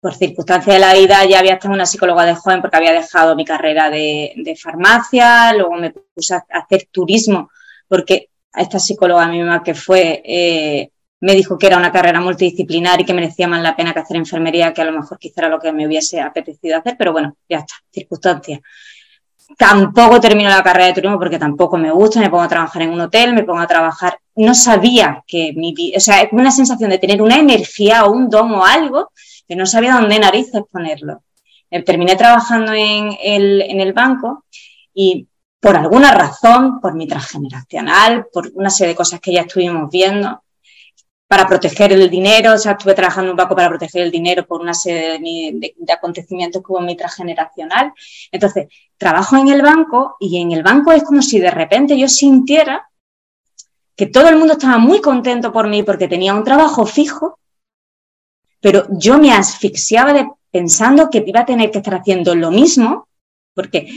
por 0.00 0.14
circunstancias 0.14 0.74
de 0.74 0.80
la 0.80 0.94
vida, 0.94 1.24
ya 1.26 1.38
había 1.38 1.54
estado 1.54 1.74
una 1.74 1.86
psicóloga 1.86 2.24
de 2.24 2.34
joven 2.34 2.60
porque 2.60 2.76
había 2.76 2.92
dejado 2.92 3.36
mi 3.36 3.44
carrera 3.44 3.90
de, 3.90 4.58
farmacia, 4.60 5.52
luego 5.52 5.74
me 5.74 5.92
puse 5.92 6.34
a 6.34 6.44
hacer 6.50 6.88
turismo 6.90 7.50
porque 7.86 8.30
a 8.54 8.62
esta 8.62 8.78
psicóloga 8.78 9.26
misma 9.28 9.62
que 9.62 9.74
fue 9.74 10.22
eh, 10.24 10.90
me 11.24 11.34
dijo 11.34 11.56
que 11.56 11.66
era 11.66 11.78
una 11.78 11.90
carrera 11.90 12.20
multidisciplinar 12.20 13.00
y 13.00 13.04
que 13.06 13.14
merecía 13.14 13.48
más 13.48 13.62
la 13.62 13.74
pena 13.74 13.94
que 13.94 14.00
hacer 14.00 14.18
enfermería, 14.18 14.74
que 14.74 14.82
a 14.82 14.84
lo 14.84 14.92
mejor 14.92 15.18
quizá 15.18 15.40
era 15.40 15.48
lo 15.48 15.58
que 15.58 15.72
me 15.72 15.86
hubiese 15.86 16.20
apetecido 16.20 16.76
hacer, 16.76 16.96
pero 16.98 17.12
bueno, 17.12 17.34
ya 17.48 17.60
está, 17.60 17.74
circunstancias. 17.90 18.60
Tampoco 19.56 20.20
termino 20.20 20.50
la 20.50 20.62
carrera 20.62 20.88
de 20.88 20.92
turismo 20.92 21.18
porque 21.18 21.38
tampoco 21.38 21.78
me 21.78 21.90
gusta, 21.90 22.20
me 22.20 22.28
pongo 22.28 22.42
a 22.42 22.48
trabajar 22.48 22.82
en 22.82 22.90
un 22.90 23.00
hotel, 23.00 23.32
me 23.32 23.42
pongo 23.42 23.60
a 23.60 23.66
trabajar. 23.66 24.18
No 24.34 24.54
sabía 24.54 25.24
que 25.26 25.54
mi 25.54 25.72
vida, 25.72 25.96
o 25.96 26.00
sea, 26.00 26.20
es 26.20 26.28
una 26.32 26.50
sensación 26.50 26.90
de 26.90 26.98
tener 26.98 27.22
una 27.22 27.38
energía 27.38 28.04
o 28.04 28.12
un 28.12 28.28
don 28.28 28.52
o 28.52 28.64
algo 28.64 29.10
que 29.48 29.56
no 29.56 29.64
sabía 29.64 29.94
dónde 29.94 30.18
narices 30.18 30.62
ponerlo. 30.70 31.22
Eh, 31.70 31.82
terminé 31.82 32.16
trabajando 32.16 32.74
en 32.74 33.16
el, 33.22 33.62
en 33.62 33.80
el 33.80 33.94
banco 33.94 34.44
y 34.92 35.26
por 35.64 35.78
alguna 35.78 36.10
razón, 36.10 36.78
por 36.78 36.92
mi 36.92 37.06
transgeneracional, 37.06 38.26
por 38.30 38.50
una 38.52 38.68
serie 38.68 38.90
de 38.90 38.96
cosas 38.96 39.18
que 39.18 39.32
ya 39.32 39.40
estuvimos 39.40 39.90
viendo, 39.90 40.42
para 41.26 41.46
proteger 41.46 41.90
el 41.94 42.10
dinero, 42.10 42.52
o 42.52 42.58
sea, 42.58 42.72
estuve 42.72 42.92
trabajando 42.92 43.30
un 43.30 43.36
poco 43.38 43.56
para 43.56 43.70
proteger 43.70 44.02
el 44.02 44.10
dinero 44.10 44.46
por 44.46 44.60
una 44.60 44.74
serie 44.74 45.54
de, 45.54 45.92
acontecimientos 45.94 46.60
que 46.60 46.70
hubo 46.70 46.80
en 46.80 46.84
mi 46.84 46.96
transgeneracional. 46.98 47.94
Entonces, 48.30 48.68
trabajo 48.98 49.38
en 49.38 49.48
el 49.48 49.62
banco 49.62 50.16
y 50.20 50.38
en 50.38 50.52
el 50.52 50.62
banco 50.62 50.92
es 50.92 51.02
como 51.02 51.22
si 51.22 51.38
de 51.38 51.50
repente 51.50 51.98
yo 51.98 52.08
sintiera 52.08 52.86
que 53.96 54.04
todo 54.04 54.28
el 54.28 54.36
mundo 54.36 54.52
estaba 54.52 54.76
muy 54.76 55.00
contento 55.00 55.50
por 55.50 55.66
mí 55.66 55.82
porque 55.82 56.08
tenía 56.08 56.34
un 56.34 56.44
trabajo 56.44 56.84
fijo, 56.84 57.38
pero 58.60 58.86
yo 58.90 59.16
me 59.16 59.32
asfixiaba 59.32 60.36
pensando 60.50 61.08
que 61.08 61.24
iba 61.26 61.40
a 61.40 61.46
tener 61.46 61.70
que 61.70 61.78
estar 61.78 61.94
haciendo 61.94 62.34
lo 62.34 62.50
mismo, 62.50 63.03
porque 63.54 63.88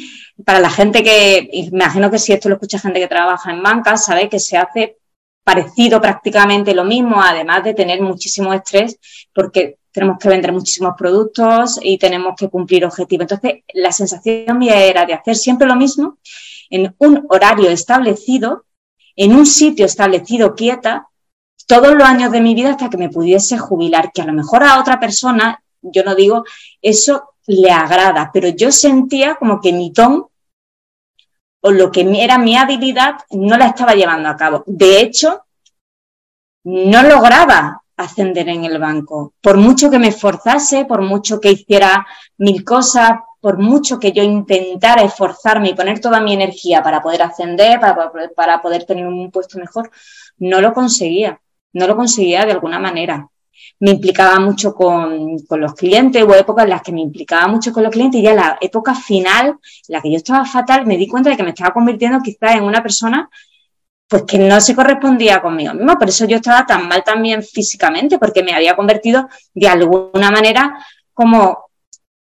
para 0.46 0.60
la 0.60 0.70
gente 0.70 1.04
que, 1.04 1.50
imagino 1.52 2.12
que 2.12 2.20
si 2.20 2.34
esto 2.34 2.50
lo 2.50 2.56
escucha 2.56 2.80
gente 2.80 3.00
que 3.00 3.08
trabaja 3.08 3.52
en 3.52 3.64
banca, 3.64 3.98
sabe 3.98 4.30
que 4.30 4.40
se 4.40 4.58
hace 4.58 4.98
parecido 5.44 6.00
prácticamente 6.02 6.74
lo 6.74 6.84
mismo, 6.84 7.22
además 7.22 7.64
de 7.64 7.74
tener 7.74 8.02
muchísimo 8.02 8.54
estrés, 8.54 9.00
porque 9.34 9.80
tenemos 9.92 10.20
que 10.20 10.30
vender 10.30 10.52
muchísimos 10.52 10.94
productos 10.98 11.80
y 11.82 11.98
tenemos 11.98 12.36
que 12.38 12.50
cumplir 12.50 12.86
objetivos. 12.86 13.24
Entonces, 13.24 13.64
la 13.74 13.92
sensación 13.92 14.58
mía 14.58 14.78
era 14.84 15.06
de 15.06 15.14
hacer 15.14 15.36
siempre 15.36 15.68
lo 15.68 15.76
mismo 15.76 16.18
en 16.70 16.94
un 17.00 17.26
horario 17.30 17.70
establecido, 17.70 18.66
en 19.16 19.36
un 19.36 19.46
sitio 19.46 19.86
establecido 19.86 20.54
quieta, 20.54 21.08
todos 21.66 21.96
los 21.96 22.04
años 22.04 22.32
de 22.32 22.42
mi 22.42 22.54
vida 22.54 22.72
hasta 22.72 22.90
que 22.90 22.98
me 22.98 23.10
pudiese 23.10 23.58
jubilar, 23.58 24.12
que 24.14 24.22
a 24.22 24.26
lo 24.26 24.34
mejor 24.34 24.64
a 24.64 24.80
otra 24.80 25.00
persona, 25.00 25.64
yo 25.82 26.04
no 26.04 26.14
digo, 26.14 26.44
eso 26.82 27.34
le 27.48 27.72
agrada, 27.72 28.30
pero 28.32 28.50
yo 28.50 28.72
sentía 28.72 29.36
como 29.36 29.60
que 29.60 29.74
mi 29.74 29.92
ton 29.92 30.28
o 31.62 31.72
lo 31.72 31.92
que 31.92 32.02
era 32.22 32.38
mi 32.38 32.56
habilidad 32.56 33.16
no 33.32 33.58
la 33.58 33.68
estaba 33.68 33.96
llevando 33.96 34.30
a 34.30 34.36
cabo. 34.36 34.64
De 34.68 35.02
hecho, 35.02 35.46
no 36.66 37.04
lograba 37.04 37.82
ascender 37.96 38.48
en 38.50 38.66
el 38.66 38.78
banco. 38.78 39.34
Por 39.42 39.58
mucho 39.58 39.90
que 39.90 40.00
me 40.00 40.10
esforzase, 40.10 40.86
por 40.86 41.02
mucho 41.02 41.40
que 41.40 41.52
hiciera 41.52 42.06
mil 42.38 42.64
cosas, 42.64 43.12
por 43.40 43.58
mucho 43.58 44.00
que 44.00 44.12
yo 44.12 44.24
intentara 44.24 45.02
esforzarme 45.02 45.70
y 45.70 45.74
poner 45.74 46.00
toda 46.00 46.20
mi 46.22 46.34
energía 46.34 46.84
para 46.84 47.02
poder 47.02 47.24
ascender, 47.24 47.80
para, 47.80 48.12
para 48.36 48.62
poder 48.62 48.86
tener 48.86 49.08
un 49.08 49.32
puesto 49.32 49.58
mejor, 49.58 49.90
no 50.38 50.62
lo 50.62 50.74
conseguía. 50.74 51.42
No 51.74 51.88
lo 51.88 51.96
conseguía 51.96 52.46
de 52.46 52.54
alguna 52.54 52.80
manera 52.80 53.30
me 53.80 53.92
implicaba 53.92 54.40
mucho 54.40 54.74
con, 54.74 55.38
los 55.50 55.74
clientes, 55.74 56.24
hubo 56.24 56.36
épocas 56.36 56.64
en 56.64 56.72
las 56.72 56.82
que 56.82 56.92
me 56.92 57.02
implicaba 57.02 57.48
mucho 57.48 57.72
con 57.72 57.84
los 57.84 57.92
clientes 57.92 58.20
y 58.20 58.24
ya 58.24 58.34
la 58.34 58.58
época 58.60 58.96
final, 58.96 59.48
en 59.48 59.58
la 59.88 60.02
que 60.02 60.12
yo 60.12 60.18
estaba 60.18 60.46
fatal, 60.46 60.86
me 60.86 60.98
di 60.98 61.08
cuenta 61.08 61.30
de 61.30 61.38
que 61.38 61.44
me 61.44 61.50
estaba 61.50 61.74
convirtiendo 61.74 62.20
quizás 62.22 62.56
en 62.56 62.64
una 62.64 62.82
persona 62.82 63.30
pues 64.08 64.24
que 64.24 64.40
no 64.40 64.62
se 64.62 64.74
correspondía 64.74 65.42
conmigo 65.42 65.74
mismo, 65.74 65.98
por 65.98 66.08
eso 66.08 66.26
yo 66.26 66.38
estaba 66.38 66.66
tan 66.66 66.88
mal 66.88 67.04
también 67.04 67.44
físicamente, 67.44 68.18
porque 68.18 68.42
me 68.42 68.54
había 68.54 68.76
convertido 68.76 69.28
de 69.54 69.68
alguna 69.68 70.32
manera 70.32 70.78
como, 71.14 71.66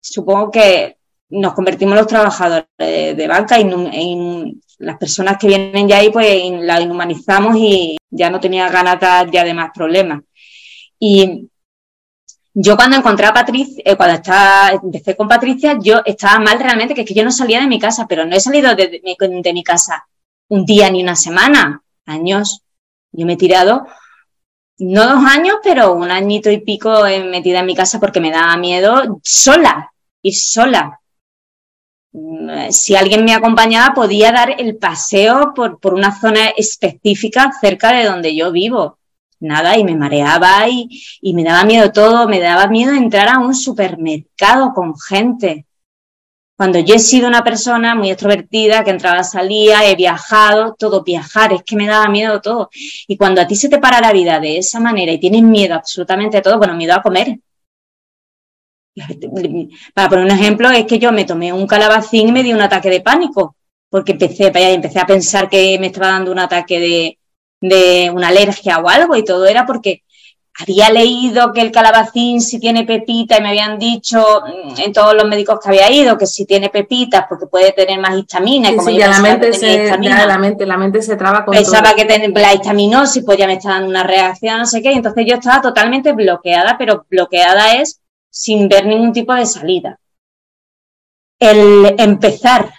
supongo 0.01 0.49
que 0.49 0.97
nos 1.29 1.53
convertimos 1.53 1.95
los 1.95 2.07
trabajadores 2.07 2.65
de, 2.77 3.27
banca 3.27 3.57
en, 3.57 4.61
las 4.79 4.97
personas 4.97 5.37
que 5.37 5.47
vienen 5.47 5.87
ya 5.87 5.97
ahí, 5.97 6.09
pues 6.09 6.27
la 6.61 6.81
inhumanizamos 6.81 7.55
y 7.57 7.97
ya 8.09 8.29
no 8.29 8.39
tenía 8.39 8.69
ganas 8.69 8.99
ya 9.31 9.43
de 9.43 9.53
más 9.53 9.71
problemas. 9.73 10.21
Y 11.07 11.51
yo 12.51 12.75
cuando 12.75 12.97
encontré 12.97 13.27
a 13.27 13.33
Patricia, 13.33 13.83
eh, 13.85 13.95
cuando 13.95 14.15
estaba, 14.15 14.71
empecé 14.71 15.15
con 15.15 15.27
Patricia, 15.27 15.77
yo 15.79 16.01
estaba 16.03 16.39
mal 16.39 16.59
realmente, 16.59 16.95
que 16.95 17.01
es 17.01 17.07
que 17.07 17.13
yo 17.13 17.23
no 17.23 17.31
salía 17.31 17.59
de 17.59 17.67
mi 17.67 17.79
casa, 17.79 18.07
pero 18.07 18.25
no 18.25 18.35
he 18.35 18.39
salido 18.39 18.75
de, 18.75 19.01
mi 19.53 19.63
casa 19.63 20.07
un 20.47 20.65
día 20.65 20.89
ni 20.89 21.03
una 21.03 21.15
semana, 21.15 21.83
años. 22.07 22.63
Yo 23.11 23.27
me 23.27 23.33
he 23.33 23.37
tirado, 23.37 23.85
no 24.79 25.03
dos 25.05 25.23
años, 25.25 25.57
pero 25.61 25.93
un 25.93 26.09
añito 26.09 26.49
y 26.49 26.57
pico 26.57 27.03
metida 27.29 27.59
en 27.59 27.67
mi 27.67 27.75
casa 27.75 27.99
porque 27.99 28.19
me 28.19 28.31
daba 28.31 28.57
miedo 28.57 29.19
sola, 29.21 29.91
ir 30.23 30.35
sola. 30.35 30.99
Mm, 32.13 32.71
si 32.71 32.95
alguien 32.95 33.23
me 33.23 33.35
acompañaba, 33.35 33.93
podía 33.93 34.31
dar 34.31 34.55
el 34.59 34.77
paseo 34.77 35.53
por, 35.53 35.79
por 35.79 35.93
una 35.93 36.19
zona 36.19 36.47
específica 36.57 37.51
cerca 37.61 37.93
de 37.93 38.05
donde 38.05 38.35
yo 38.35 38.51
vivo 38.51 38.97
nada 39.39 39.77
y 39.77 39.83
me 39.83 39.95
mareaba 39.95 40.67
y, 40.69 40.89
y, 41.21 41.33
me 41.33 41.43
daba 41.43 41.65
miedo 41.65 41.91
todo, 41.91 42.27
me 42.27 42.39
daba 42.39 42.67
miedo 42.67 42.93
entrar 42.93 43.29
a 43.29 43.39
un 43.39 43.55
supermercado 43.55 44.73
con 44.73 44.97
gente. 44.99 45.65
Cuando 46.57 46.79
yo 46.79 46.95
he 46.95 46.99
sido 46.99 47.27
una 47.27 47.43
persona 47.43 47.95
muy 47.95 48.09
extrovertida, 48.09 48.83
que 48.85 48.91
entraba, 48.91 49.23
salía, 49.25 49.89
he 49.89 49.95
viajado, 49.95 50.73
todo 50.79 51.03
viajar, 51.03 51.51
es 51.51 51.63
que 51.63 51.75
me 51.75 51.85
daba 51.85 52.07
miedo 52.07 52.39
todo. 52.39 52.69
Y 53.07 53.17
cuando 53.17 53.41
a 53.41 53.47
ti 53.47 53.55
se 53.55 53.67
te 53.67 53.77
para 53.77 53.99
la 53.99 54.13
vida 54.13 54.39
de 54.39 54.59
esa 54.59 54.79
manera 54.79 55.11
y 55.11 55.19
tienes 55.19 55.43
miedo 55.43 55.75
absolutamente 55.75 56.37
a 56.37 56.41
todo, 56.41 56.57
bueno, 56.57 56.73
miedo 56.75 56.93
a 56.93 57.01
comer. 57.01 57.39
Para 59.93 60.09
poner 60.09 60.25
un 60.25 60.31
ejemplo, 60.31 60.69
es 60.69 60.85
que 60.85 60.97
yo 60.97 61.11
me 61.11 61.25
tomé 61.25 61.51
un 61.51 61.67
calabacín 61.67 62.29
y 62.29 62.31
me 62.31 62.43
di 62.43 62.53
un 62.53 62.61
ataque 62.61 62.89
de 62.89 63.01
pánico, 63.01 63.57
porque 63.89 64.13
empecé, 64.13 64.51
empecé 64.55 64.99
a 64.99 65.05
pensar 65.05 65.49
que 65.49 65.77
me 65.77 65.87
estaba 65.87 66.11
dando 66.11 66.31
un 66.31 66.39
ataque 66.39 66.79
de, 66.79 67.19
de 67.69 68.11
una 68.13 68.29
alergia 68.29 68.79
o 68.79 68.89
algo 68.89 69.15
y 69.15 69.23
todo 69.23 69.45
era 69.45 69.65
porque 69.65 70.03
había 70.57 70.89
leído 70.89 71.51
que 71.51 71.59
el 71.59 71.71
calabacín 71.71 72.39
si 72.39 72.59
tiene 72.59 72.85
pepita 72.85 73.37
y 73.37 73.41
me 73.41 73.49
habían 73.49 73.77
dicho 73.77 74.41
mm, 74.41 74.79
en 74.79 74.93
todos 74.93 75.13
los 75.13 75.25
médicos 75.25 75.59
que 75.61 75.69
había 75.69 75.91
ido 75.91 76.17
que 76.17 76.27
si 76.27 76.45
tiene 76.45 76.69
pepitas 76.69 77.25
porque 77.27 77.47
puede 77.47 77.73
tener 77.73 77.99
más 77.99 78.17
histamina 78.17 78.71
y 78.71 78.77
como 78.77 78.89
la 78.89 79.19
mente, 79.19 79.51
se, 79.51 79.85
la 79.85 80.37
mente 80.37 80.65
la 80.65 80.77
mente 80.77 81.01
se 81.01 81.17
traba 81.17 81.43
con 81.43 81.53
pensaba 81.53 81.93
que 81.93 82.05
tenía 82.05 82.29
la 82.29 82.53
histaminosis 82.53 83.23
pues 83.25 83.37
ya 83.37 83.47
me 83.47 83.53
estaba 83.53 83.75
dando 83.75 83.89
una 83.89 84.03
reacción 84.03 84.59
no 84.59 84.65
sé 84.65 84.81
qué 84.81 84.93
y 84.93 84.95
entonces 84.95 85.25
yo 85.27 85.35
estaba 85.35 85.61
totalmente 85.61 86.13
bloqueada 86.13 86.77
pero 86.77 87.05
bloqueada 87.09 87.75
es 87.75 87.99
sin 88.35 88.67
ver 88.67 88.85
ningún 88.85 89.13
tipo 89.13 89.33
de 89.33 89.45
salida. 89.45 89.97
El 91.39 91.95
empezar 91.97 92.73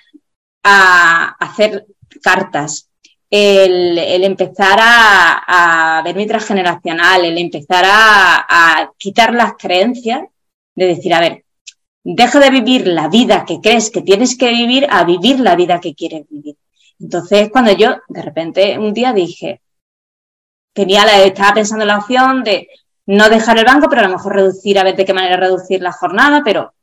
a 0.63 1.35
hacer 1.41 1.87
cartas 2.23 2.91
el, 3.31 4.25
empezar 4.25 4.79
a, 4.81 6.03
ver 6.05 6.17
mi 6.17 6.27
transgeneracional, 6.27 7.25
el 7.25 7.39
empezar 7.39 7.85
a, 7.87 8.91
quitar 8.99 9.35
las 9.35 9.55
creencias 9.55 10.23
de 10.75 10.87
decir, 10.87 11.15
a 11.15 11.21
ver, 11.21 11.45
deja 12.05 12.39
de 12.39 12.51
vivir 12.51 12.87
la 12.87 13.09
vida 13.09 13.45
que 13.47 13.61
crees 13.61 13.91
que 13.91 14.03
tienes 14.03 14.37
que 14.37 14.51
vivir 14.51 14.87
a 14.91 15.05
vivir 15.05 15.41
la 15.41 15.57
vida 15.57 15.81
que 15.81 15.95
quieres 15.95 16.29
vivir. 16.29 16.57
Entonces, 17.01 17.51
cuando 17.51 17.73
yo 17.73 17.97
de 18.09 18.23
repente 18.23 18.79
un 18.79 18.95
día 18.95 19.13
dije, 19.13 19.61
tenía 20.73 21.05
la, 21.05 21.23
estaba 21.23 21.55
pensando 21.55 21.85
en 21.85 21.89
la 21.89 21.99
opción 21.99 22.45
de 22.45 22.69
no 23.07 23.29
dejar 23.29 23.59
el 23.59 23.65
banco, 23.65 23.89
pero 23.89 24.03
a 24.03 24.09
lo 24.09 24.17
mejor 24.17 24.35
reducir, 24.35 24.79
a 24.79 24.85
ver 24.85 24.97
de 24.97 25.05
qué 25.05 25.15
manera 25.15 25.37
reducir 25.37 25.81
la 25.83 25.93
jornada, 25.93 26.43
pero 26.45 26.75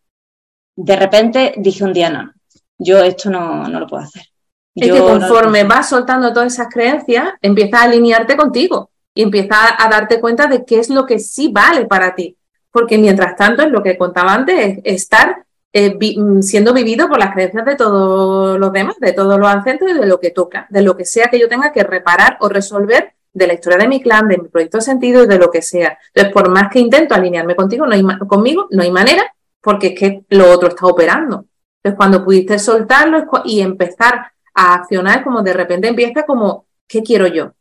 de 0.75 0.95
repente 0.95 1.53
dije 1.57 1.83
un 1.83 1.93
día, 1.93 2.09
no, 2.09 2.33
yo 2.77 3.03
esto 3.03 3.29
no, 3.29 3.67
no 3.67 3.79
lo 3.79 3.87
puedo 3.87 4.03
hacer 4.03 4.32
Es 4.75 4.91
que 4.91 4.99
conforme 4.99 5.63
vas 5.63 5.89
soltando 5.89 6.33
todas 6.33 6.53
esas 6.53 6.67
creencias, 6.73 7.29
empiezas 7.41 7.81
a 7.81 7.83
alinearte 7.83 8.35
contigo 8.35 8.89
y 9.13 9.21
empiezas 9.21 9.59
a 9.77 9.87
darte 9.89 10.19
cuenta 10.19 10.47
de 10.47 10.65
qué 10.65 10.79
es 10.79 10.89
lo 10.89 11.05
que 11.05 11.19
sí 11.19 11.49
vale 11.53 11.85
para 11.85 12.15
ti. 12.15 12.35
Porque 12.71 12.97
mientras 12.97 13.35
tanto, 13.35 13.61
es 13.61 13.69
lo 13.69 13.83
que 13.83 13.97
contaba 13.97 14.33
antes, 14.33 14.79
es 14.83 15.03
estar 15.03 15.45
eh, 15.71 15.95
mm, 16.17 16.41
siendo 16.41 16.73
vivido 16.73 17.07
por 17.07 17.19
las 17.19 17.33
creencias 17.33 17.65
de 17.65 17.75
todos 17.75 18.59
los 18.59 18.73
demás, 18.73 18.95
de 18.99 19.13
todos 19.13 19.39
los 19.39 19.47
ancestros 19.47 19.91
y 19.91 19.93
de 19.93 20.07
lo 20.07 20.19
que 20.19 20.31
toca, 20.31 20.65
de 20.69 20.81
lo 20.81 20.97
que 20.97 21.05
sea 21.05 21.27
que 21.27 21.39
yo 21.39 21.47
tenga 21.47 21.71
que 21.71 21.83
reparar 21.83 22.37
o 22.41 22.49
resolver 22.49 23.13
de 23.33 23.47
la 23.47 23.53
historia 23.53 23.79
de 23.79 23.87
mi 23.87 24.01
clan, 24.01 24.27
de 24.27 24.37
mi 24.37 24.47
proyecto 24.47 24.77
de 24.77 24.83
sentido 24.83 25.23
y 25.23 25.27
de 25.27 25.37
lo 25.37 25.51
que 25.51 25.61
sea. 25.61 25.97
Entonces, 26.07 26.33
por 26.33 26.49
más 26.49 26.69
que 26.71 26.79
intento 26.79 27.15
alinearme 27.15 27.55
contigo, 27.55 27.85
no 27.85 27.93
hay 27.93 28.03
conmigo, 28.27 28.67
no 28.71 28.83
hay 28.83 28.91
manera, 28.91 29.23
porque 29.61 29.87
es 29.87 29.99
que 29.99 30.23
lo 30.29 30.51
otro 30.51 30.69
está 30.69 30.85
operando. 30.85 31.45
Entonces, 31.77 31.97
cuando 31.97 32.23
pudiste 32.23 32.59
soltarlo 32.59 33.25
y 33.43 33.61
empezar 33.61 34.31
a 34.53 34.75
accionar, 34.75 35.23
como 35.23 35.41
de 35.41 35.53
repente 35.53 35.87
empieza 35.87 36.25
como, 36.25 36.65
¿qué 36.87 37.01
quiero 37.01 37.27
yo? 37.27 37.53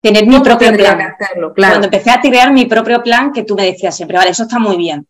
Tener 0.00 0.26
mi 0.26 0.40
propio 0.40 0.72
plan. 0.72 1.00
Hacerlo? 1.00 1.52
Claro. 1.52 1.74
Cuando 1.74 1.86
empecé 1.86 2.10
a 2.10 2.20
tirar 2.20 2.52
mi 2.52 2.66
propio 2.66 3.02
plan, 3.02 3.32
que 3.32 3.44
tú 3.44 3.54
me 3.54 3.64
decías 3.64 3.96
siempre, 3.96 4.16
vale, 4.16 4.30
eso 4.30 4.44
está 4.44 4.58
muy 4.58 4.76
bien. 4.76 5.06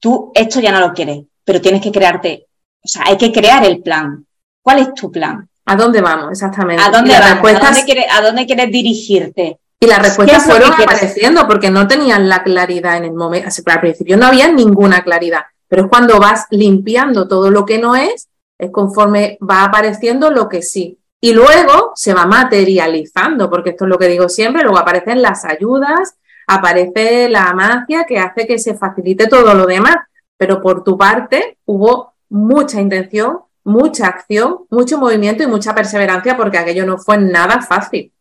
Tú 0.00 0.32
esto 0.34 0.60
ya 0.60 0.72
no 0.72 0.80
lo 0.80 0.92
quieres, 0.92 1.24
pero 1.44 1.60
tienes 1.60 1.82
que 1.82 1.92
crearte, 1.92 2.46
o 2.82 2.88
sea, 2.88 3.04
hay 3.06 3.16
que 3.16 3.32
crear 3.32 3.64
el 3.64 3.82
plan. 3.82 4.24
¿Cuál 4.62 4.78
es 4.78 4.94
tu 4.94 5.10
plan? 5.10 5.48
¿A 5.66 5.76
dónde 5.76 6.00
vamos? 6.00 6.30
Exactamente. 6.32 6.82
¿A 6.82 6.90
dónde 6.90 7.14
¿A, 7.14 7.40
dónde 7.40 7.84
quieres, 7.84 8.06
¿A 8.10 8.22
dónde 8.22 8.46
quieres 8.46 8.70
dirigirte? 8.70 9.58
Y 9.80 9.86
las 9.86 10.00
respuestas 10.00 10.44
fueron 10.44 10.72
apareciendo 10.72 11.46
porque 11.46 11.70
no 11.70 11.86
tenían 11.86 12.28
la 12.28 12.42
claridad 12.42 12.96
en 12.96 13.04
el 13.04 13.12
momento. 13.12 13.48
Al 13.66 13.80
principio 13.80 14.16
no 14.16 14.26
había 14.26 14.50
ninguna 14.50 15.02
claridad, 15.02 15.42
pero 15.68 15.82
es 15.82 15.88
cuando 15.88 16.18
vas 16.18 16.46
limpiando 16.50 17.28
todo 17.28 17.50
lo 17.50 17.64
que 17.64 17.78
no 17.78 17.94
es, 17.94 18.28
es 18.58 18.70
conforme 18.70 19.38
va 19.48 19.64
apareciendo 19.64 20.30
lo 20.30 20.48
que 20.48 20.62
sí. 20.62 20.98
Y 21.20 21.32
luego 21.32 21.92
se 21.94 22.14
va 22.14 22.26
materializando, 22.26 23.48
porque 23.48 23.70
esto 23.70 23.84
es 23.84 23.90
lo 23.90 23.98
que 23.98 24.08
digo 24.08 24.28
siempre, 24.28 24.62
luego 24.62 24.78
aparecen 24.78 25.22
las 25.22 25.44
ayudas, 25.44 26.16
aparece 26.46 27.28
la 27.28 27.52
magia 27.54 28.04
que 28.04 28.18
hace 28.18 28.46
que 28.46 28.58
se 28.58 28.74
facilite 28.74 29.26
todo 29.26 29.54
lo 29.54 29.66
demás. 29.66 29.96
Pero 30.36 30.60
por 30.60 30.84
tu 30.84 30.96
parte 30.96 31.58
hubo 31.64 32.14
mucha 32.28 32.80
intención, 32.80 33.40
mucha 33.64 34.06
acción, 34.06 34.66
mucho 34.70 34.98
movimiento 34.98 35.42
y 35.42 35.46
mucha 35.46 35.74
perseverancia 35.74 36.36
porque 36.36 36.58
aquello 36.58 36.86
no 36.86 36.98
fue 36.98 37.18
nada 37.18 37.60
fácil. 37.62 38.12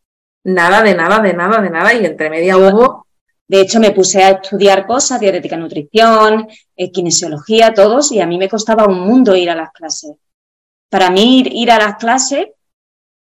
Nada 0.43 0.81
de 0.81 0.95
nada, 0.95 1.19
de 1.19 1.33
nada, 1.33 1.61
de 1.61 1.69
nada. 1.69 1.93
Y 1.93 2.05
entre 2.05 2.29
media 2.29 2.57
hubo... 2.57 3.05
De 3.49 3.61
hecho, 3.61 3.79
me 3.79 3.91
puse 3.91 4.21
a 4.21 4.31
estudiar 4.31 4.85
cosas, 4.85 5.21
dietética, 5.21 5.55
nutrición, 5.55 6.49
eh, 6.75 6.91
kinesiología, 6.91 7.73
todos, 7.73 8.11
y 8.11 8.19
a 8.19 8.27
mí 8.27 8.37
me 8.37 8.49
costaba 8.49 8.85
un 8.85 8.99
mundo 8.99 9.37
ir 9.37 9.49
a 9.49 9.55
las 9.55 9.71
clases. 9.71 10.17
Para 10.89 11.09
mí 11.09 11.43
ir 11.51 11.71
a 11.71 11.77
las 11.77 11.95
clases 11.95 12.47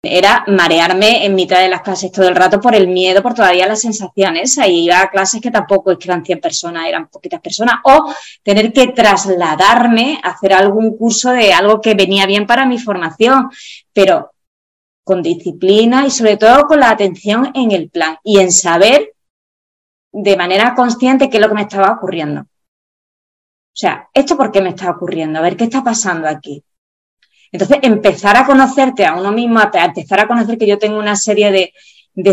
era 0.03 0.43
marearme 0.47 1.25
en 1.25 1.35
mitad 1.35 1.59
de 1.59 1.69
las 1.69 1.81
clases 1.81 2.11
todo 2.11 2.27
el 2.27 2.35
rato 2.35 2.59
por 2.61 2.75
el 2.75 2.87
miedo, 2.87 3.21
por 3.21 3.33
todavía 3.33 3.67
las 3.67 3.81
sensaciones. 3.81 4.57
Ahí 4.57 4.85
iba 4.85 5.01
a 5.01 5.09
clases 5.09 5.41
que 5.41 5.51
tampoco 5.51 5.91
es 5.91 5.97
que 5.97 6.07
eran 6.07 6.23
100 6.23 6.39
personas, 6.39 6.87
eran 6.87 7.07
poquitas 7.07 7.41
personas. 7.41 7.75
O 7.83 8.13
tener 8.43 8.71
que 8.71 8.87
trasladarme 8.87 10.19
a 10.23 10.29
hacer 10.29 10.53
algún 10.53 10.97
curso 10.97 11.31
de 11.31 11.53
algo 11.53 11.81
que 11.81 11.93
venía 11.93 12.25
bien 12.25 12.45
para 12.45 12.65
mi 12.65 12.77
formación, 12.77 13.49
pero 13.93 14.31
con 15.03 15.21
disciplina 15.21 16.05
y 16.05 16.11
sobre 16.11 16.37
todo 16.37 16.67
con 16.67 16.79
la 16.79 16.89
atención 16.89 17.51
en 17.53 17.71
el 17.71 17.89
plan 17.89 18.17
y 18.23 18.39
en 18.39 18.51
saber 18.51 19.13
de 20.11 20.35
manera 20.35 20.75
consciente 20.75 21.29
qué 21.29 21.37
es 21.37 21.41
lo 21.41 21.49
que 21.49 21.55
me 21.55 21.61
estaba 21.61 21.91
ocurriendo. 21.93 22.41
O 22.41 23.79
sea, 23.79 24.09
¿esto 24.13 24.35
por 24.35 24.51
qué 24.51 24.61
me 24.61 24.69
está 24.69 24.89
ocurriendo? 24.89 25.39
A 25.39 25.43
ver 25.43 25.55
qué 25.55 25.65
está 25.65 25.83
pasando 25.83 26.27
aquí. 26.27 26.63
Entonces, 27.51 27.79
empezar 27.81 28.35
a 28.37 28.45
conocerte 28.45 29.05
a 29.05 29.15
uno 29.15 29.31
mismo, 29.31 29.59
a 29.59 29.71
empezar 29.85 30.19
a 30.19 30.27
conocer 30.27 30.57
que 30.57 30.67
yo 30.67 30.77
tengo 30.77 30.99
una 30.99 31.15
serie 31.15 31.51
de, 31.51 31.73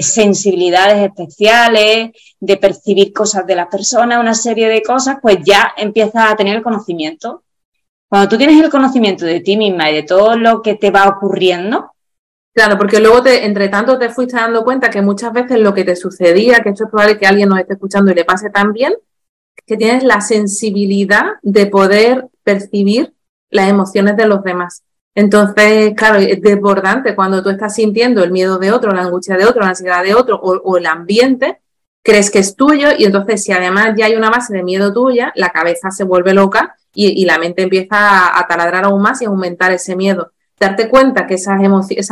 sensibilidades 0.00 1.02
especiales, 1.02 2.10
de 2.40 2.56
percibir 2.56 3.12
cosas 3.12 3.46
de 3.46 3.54
las 3.54 3.66
personas, 3.66 4.18
una 4.18 4.34
serie 4.34 4.68
de 4.68 4.82
cosas, 4.82 5.18
pues 5.20 5.38
ya 5.44 5.74
empiezas 5.76 6.32
a 6.32 6.36
tener 6.36 6.56
el 6.56 6.62
conocimiento. 6.62 7.44
Cuando 8.08 8.28
tú 8.28 8.38
tienes 8.38 8.62
el 8.62 8.70
conocimiento 8.70 9.26
de 9.26 9.40
ti 9.40 9.56
misma 9.56 9.90
y 9.90 9.94
de 9.96 10.02
todo 10.02 10.36
lo 10.36 10.62
que 10.62 10.76
te 10.76 10.90
va 10.90 11.06
ocurriendo. 11.08 11.92
Claro, 12.54 12.78
porque 12.78 13.00
luego 13.00 13.22
te, 13.22 13.44
entre 13.44 13.68
tanto 13.68 13.98
te 13.98 14.08
fuiste 14.08 14.36
dando 14.36 14.64
cuenta 14.64 14.88
que 14.88 15.02
muchas 15.02 15.32
veces 15.32 15.58
lo 15.58 15.74
que 15.74 15.84
te 15.84 15.96
sucedía, 15.96 16.60
que 16.60 16.70
esto 16.70 16.84
es 16.84 16.90
probable 16.90 17.18
que 17.18 17.26
alguien 17.26 17.48
nos 17.48 17.58
esté 17.58 17.74
escuchando 17.74 18.10
y 18.10 18.14
le 18.14 18.24
pase 18.24 18.48
también, 18.48 18.94
que 19.66 19.76
tienes 19.76 20.04
la 20.04 20.20
sensibilidad 20.20 21.24
de 21.42 21.66
poder 21.66 22.28
percibir 22.42 23.12
las 23.50 23.68
emociones 23.68 24.16
de 24.16 24.26
los 24.26 24.42
demás. 24.42 24.82
Entonces, 25.14 25.94
claro, 25.96 26.18
es 26.18 26.40
desbordante 26.40 27.14
cuando 27.14 27.42
tú 27.42 27.50
estás 27.50 27.74
sintiendo 27.74 28.24
el 28.24 28.32
miedo 28.32 28.58
de 28.58 28.72
otro, 28.72 28.92
la 28.92 29.02
angustia 29.02 29.36
de 29.36 29.44
otro, 29.46 29.62
la 29.62 29.68
ansiedad 29.68 30.02
de 30.02 30.14
otro 30.14 30.36
o, 30.36 30.76
el 30.76 30.86
ambiente, 30.86 31.60
crees 32.02 32.30
que 32.30 32.40
es 32.40 32.56
tuyo 32.56 32.88
y 32.98 33.04
entonces 33.04 33.44
si 33.44 33.52
además 33.52 33.94
ya 33.96 34.06
hay 34.06 34.16
una 34.16 34.30
base 34.30 34.52
de 34.52 34.64
miedo 34.64 34.92
tuya, 34.92 35.32
la 35.36 35.50
cabeza 35.50 35.90
se 35.90 36.04
vuelve 36.04 36.34
loca 36.34 36.76
y, 36.92 37.24
la 37.24 37.38
mente 37.38 37.62
empieza 37.62 38.38
a, 38.38 38.46
taladrar 38.46 38.84
aún 38.84 39.02
más 39.02 39.22
y 39.22 39.24
a 39.24 39.28
aumentar 39.28 39.72
ese 39.72 39.96
miedo. 39.96 40.32
Darte 40.58 40.88
cuenta 40.88 41.26
que 41.26 41.34
esas 41.34 41.62
emociones, 41.62 42.10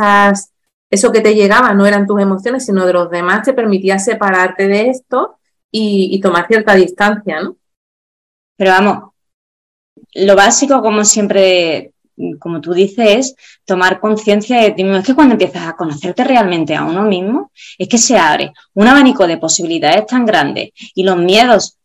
eso 0.89 1.11
que 1.11 1.21
te 1.21 1.35
llegaba 1.35 1.73
no 1.73 1.85
eran 1.85 2.07
tus 2.07 2.21
emociones, 2.21 2.65
sino 2.65 2.85
de 2.85 2.93
los 2.93 3.09
demás, 3.09 3.43
te 3.43 3.53
permitía 3.53 3.99
separarte 3.99 4.67
de 4.67 4.89
esto 4.89 5.37
y, 5.71 6.09
y 6.11 6.21
tomar 6.21 6.47
cierta 6.47 6.75
distancia, 6.75 7.41
¿no? 7.41 7.57
Pero 8.57 8.71
vamos, 8.71 9.13
lo 10.15 10.35
básico, 10.35 10.81
como 10.81 11.05
siempre 11.05 11.92
como 12.39 12.61
tú 12.61 12.73
dices, 12.73 13.07
es 13.07 13.35
tomar 13.65 13.99
conciencia 13.99 14.61
de 14.61 14.71
ti 14.71 14.83
mismo. 14.83 14.99
Es 14.99 15.05
que 15.05 15.15
cuando 15.15 15.33
empiezas 15.33 15.67
a 15.67 15.75
conocerte 15.75 16.23
realmente 16.23 16.75
a 16.75 16.83
uno 16.83 17.03
mismo, 17.03 17.51
es 17.77 17.87
que 17.87 17.97
se 17.97 18.17
abre 18.17 18.53
un 18.73 18.87
abanico 18.87 19.27
de 19.27 19.37
posibilidades 19.37 20.05
tan 20.05 20.25
grande 20.25 20.73
y 20.95 21.03
los 21.03 21.17
miedos. 21.17 21.77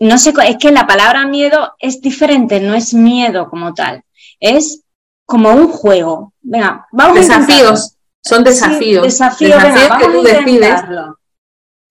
No 0.00 0.16
sé, 0.18 0.32
es 0.46 0.56
que 0.58 0.70
la 0.70 0.86
palabra 0.86 1.26
miedo 1.26 1.74
es 1.78 2.00
diferente, 2.00 2.60
no 2.60 2.74
es 2.74 2.94
miedo 2.94 3.48
como 3.50 3.74
tal, 3.74 4.02
es 4.38 4.82
como 5.26 5.50
un 5.50 5.68
juego. 5.68 6.32
Venga, 6.40 6.86
vamos 6.92 7.16
desafíos, 7.16 7.96
son 8.22 8.44
desafíos. 8.44 9.02
desafíos, 9.02 9.60
vamos 9.62 10.26
a 10.26 10.40
intentarlo. 10.40 11.18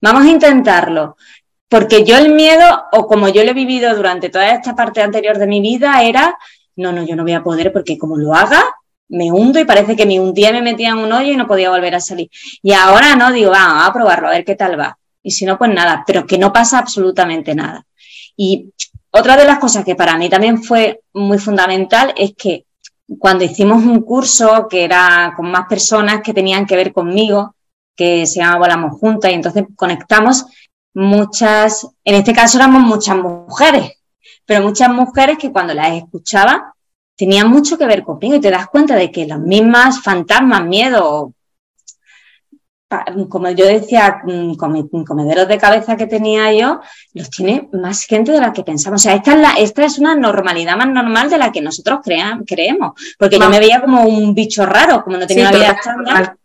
Vamos 0.01 0.23
a 0.23 0.29
intentarlo. 0.29 1.17
Porque 1.69 2.05
yo 2.05 2.17
el 2.17 2.33
miedo, 2.33 2.85
o 2.93 3.07
como 3.07 3.27
yo 3.27 3.43
lo 3.43 3.51
he 3.51 3.53
vivido 3.53 3.93
durante 3.95 4.29
toda 4.29 4.51
esta 4.51 4.75
parte 4.75 5.01
anterior 5.01 5.37
de 5.37 5.47
mi 5.47 5.59
vida, 5.59 6.01
era 6.03 6.37
no, 6.77 6.91
no, 6.91 7.03
yo 7.03 7.15
no 7.15 7.23
voy 7.23 7.33
a 7.33 7.43
poder 7.43 7.73
porque 7.73 7.97
como 7.97 8.17
lo 8.17 8.33
haga, 8.33 8.63
me 9.09 9.31
hundo 9.31 9.59
y 9.59 9.65
parece 9.65 9.95
que 9.95 10.05
me 10.05 10.19
hundía, 10.19 10.51
me 10.51 10.61
metía 10.61 10.89
en 10.89 10.97
un 10.97 11.11
hoyo 11.11 11.33
y 11.33 11.37
no 11.37 11.47
podía 11.47 11.69
volver 11.69 11.95
a 11.95 11.99
salir. 11.99 12.29
Y 12.61 12.73
ahora 12.73 13.15
no, 13.15 13.31
digo, 13.31 13.51
vamos 13.51 13.87
a 13.87 13.93
probarlo, 13.93 14.27
a 14.27 14.31
ver 14.31 14.45
qué 14.45 14.55
tal 14.55 14.79
va. 14.79 14.97
Y 15.21 15.31
si 15.31 15.45
no, 15.45 15.57
pues 15.57 15.73
nada, 15.73 16.03
pero 16.05 16.25
que 16.25 16.37
no 16.37 16.53
pasa 16.53 16.79
absolutamente 16.79 17.53
nada. 17.55 17.85
Y 18.35 18.71
otra 19.11 19.35
de 19.35 19.45
las 19.45 19.59
cosas 19.59 19.83
que 19.83 19.95
para 19.95 20.17
mí 20.17 20.29
también 20.29 20.63
fue 20.63 21.01
muy 21.13 21.39
fundamental 21.39 22.13
es 22.17 22.33
que 22.37 22.65
cuando 23.19 23.43
hicimos 23.43 23.83
un 23.83 24.01
curso 24.01 24.67
que 24.69 24.83
era 24.83 25.33
con 25.35 25.49
más 25.49 25.67
personas 25.67 26.21
que 26.21 26.33
tenían 26.33 26.65
que 26.65 26.75
ver 26.75 26.93
conmigo, 26.93 27.55
que 27.95 28.25
se 28.25 28.39
llama 28.39 28.59
Volamos 28.59 28.99
Juntas, 28.99 29.31
y 29.31 29.35
entonces 29.35 29.63
conectamos 29.75 30.45
muchas, 30.93 31.87
en 32.03 32.15
este 32.15 32.33
caso 32.33 32.57
éramos 32.57 32.81
muchas 32.81 33.17
mujeres, 33.17 33.96
pero 34.47 34.63
muchas 34.63 34.89
mujeres 34.89 35.37
que 35.37 35.51
cuando 35.51 35.73
las 35.73 35.91
escuchaba 35.91 36.73
tenían 37.15 37.49
mucho 37.49 37.77
que 37.77 37.85
ver 37.85 38.03
conmigo 38.03 38.35
y 38.35 38.39
te 38.39 38.49
das 38.49 38.67
cuenta 38.67 38.95
de 38.95 39.11
que 39.11 39.27
las 39.27 39.39
mismas 39.39 40.01
fantasmas, 40.01 40.63
miedo, 40.65 41.33
como 43.27 43.49
yo 43.49 43.65
decía, 43.65 44.21
mm, 44.23 44.55
comederos 44.55 45.47
de 45.49 45.57
cabeza 45.57 45.97
que 45.97 46.07
tenía 46.07 46.53
yo, 46.53 46.79
los 47.13 47.29
tiene 47.29 47.67
más 47.73 48.05
gente 48.05 48.31
de 48.31 48.39
la 48.39 48.53
que 48.53 48.63
pensamos. 48.63 49.01
O 49.01 49.03
sea, 49.03 49.15
esta 49.15 49.33
es, 49.33 49.41
la, 49.41 49.51
esta 49.57 49.83
es 49.83 49.99
una 49.99 50.15
normalidad 50.15 50.77
más 50.77 50.87
normal 50.87 51.29
de 51.29 51.37
la 51.37 51.51
que 51.51 51.59
nosotros 51.59 51.99
creemos, 52.01 52.93
porque 53.19 53.37
yo 53.37 53.49
me 53.49 53.59
veía 53.59 53.81
como 53.81 54.05
un 54.05 54.33
bicho 54.33 54.65
raro, 54.65 55.03
como 55.03 55.17
no 55.17 55.27
tenía 55.27 55.51
vida 55.51 55.71
estándar. 55.71 56.37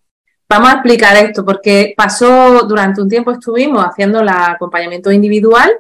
Vamos 0.49 0.71
a 0.71 0.73
explicar 0.73 1.17
esto, 1.17 1.45
porque 1.45 1.95
pasó, 1.97 2.65
durante 2.67 3.01
un 3.01 3.09
tiempo 3.09 3.31
estuvimos 3.31 3.85
haciendo 3.85 4.21
el 4.21 4.29
acompañamiento 4.29 5.13
individual 5.13 5.71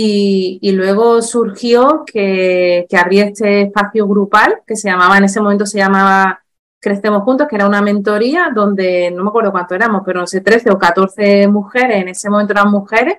y, 0.00 0.72
luego 0.72 1.22
surgió 1.22 2.04
que, 2.06 2.86
que, 2.88 2.96
habría 2.96 3.24
este 3.24 3.62
espacio 3.62 4.06
grupal 4.06 4.60
que 4.66 4.76
se 4.76 4.88
llamaba, 4.88 5.18
en 5.18 5.24
ese 5.24 5.40
momento 5.40 5.66
se 5.66 5.78
llamaba 5.78 6.40
Crecemos 6.80 7.22
Juntos, 7.22 7.48
que 7.48 7.56
era 7.56 7.66
una 7.66 7.82
mentoría 7.82 8.50
donde 8.54 9.10
no 9.10 9.24
me 9.24 9.30
acuerdo 9.30 9.50
cuánto 9.50 9.74
éramos, 9.74 10.02
pero 10.06 10.20
no 10.20 10.26
sé, 10.26 10.40
13 10.40 10.70
o 10.70 10.78
14 10.78 11.48
mujeres, 11.48 11.96
en 12.02 12.08
ese 12.08 12.30
momento 12.30 12.52
eran 12.52 12.70
mujeres, 12.70 13.18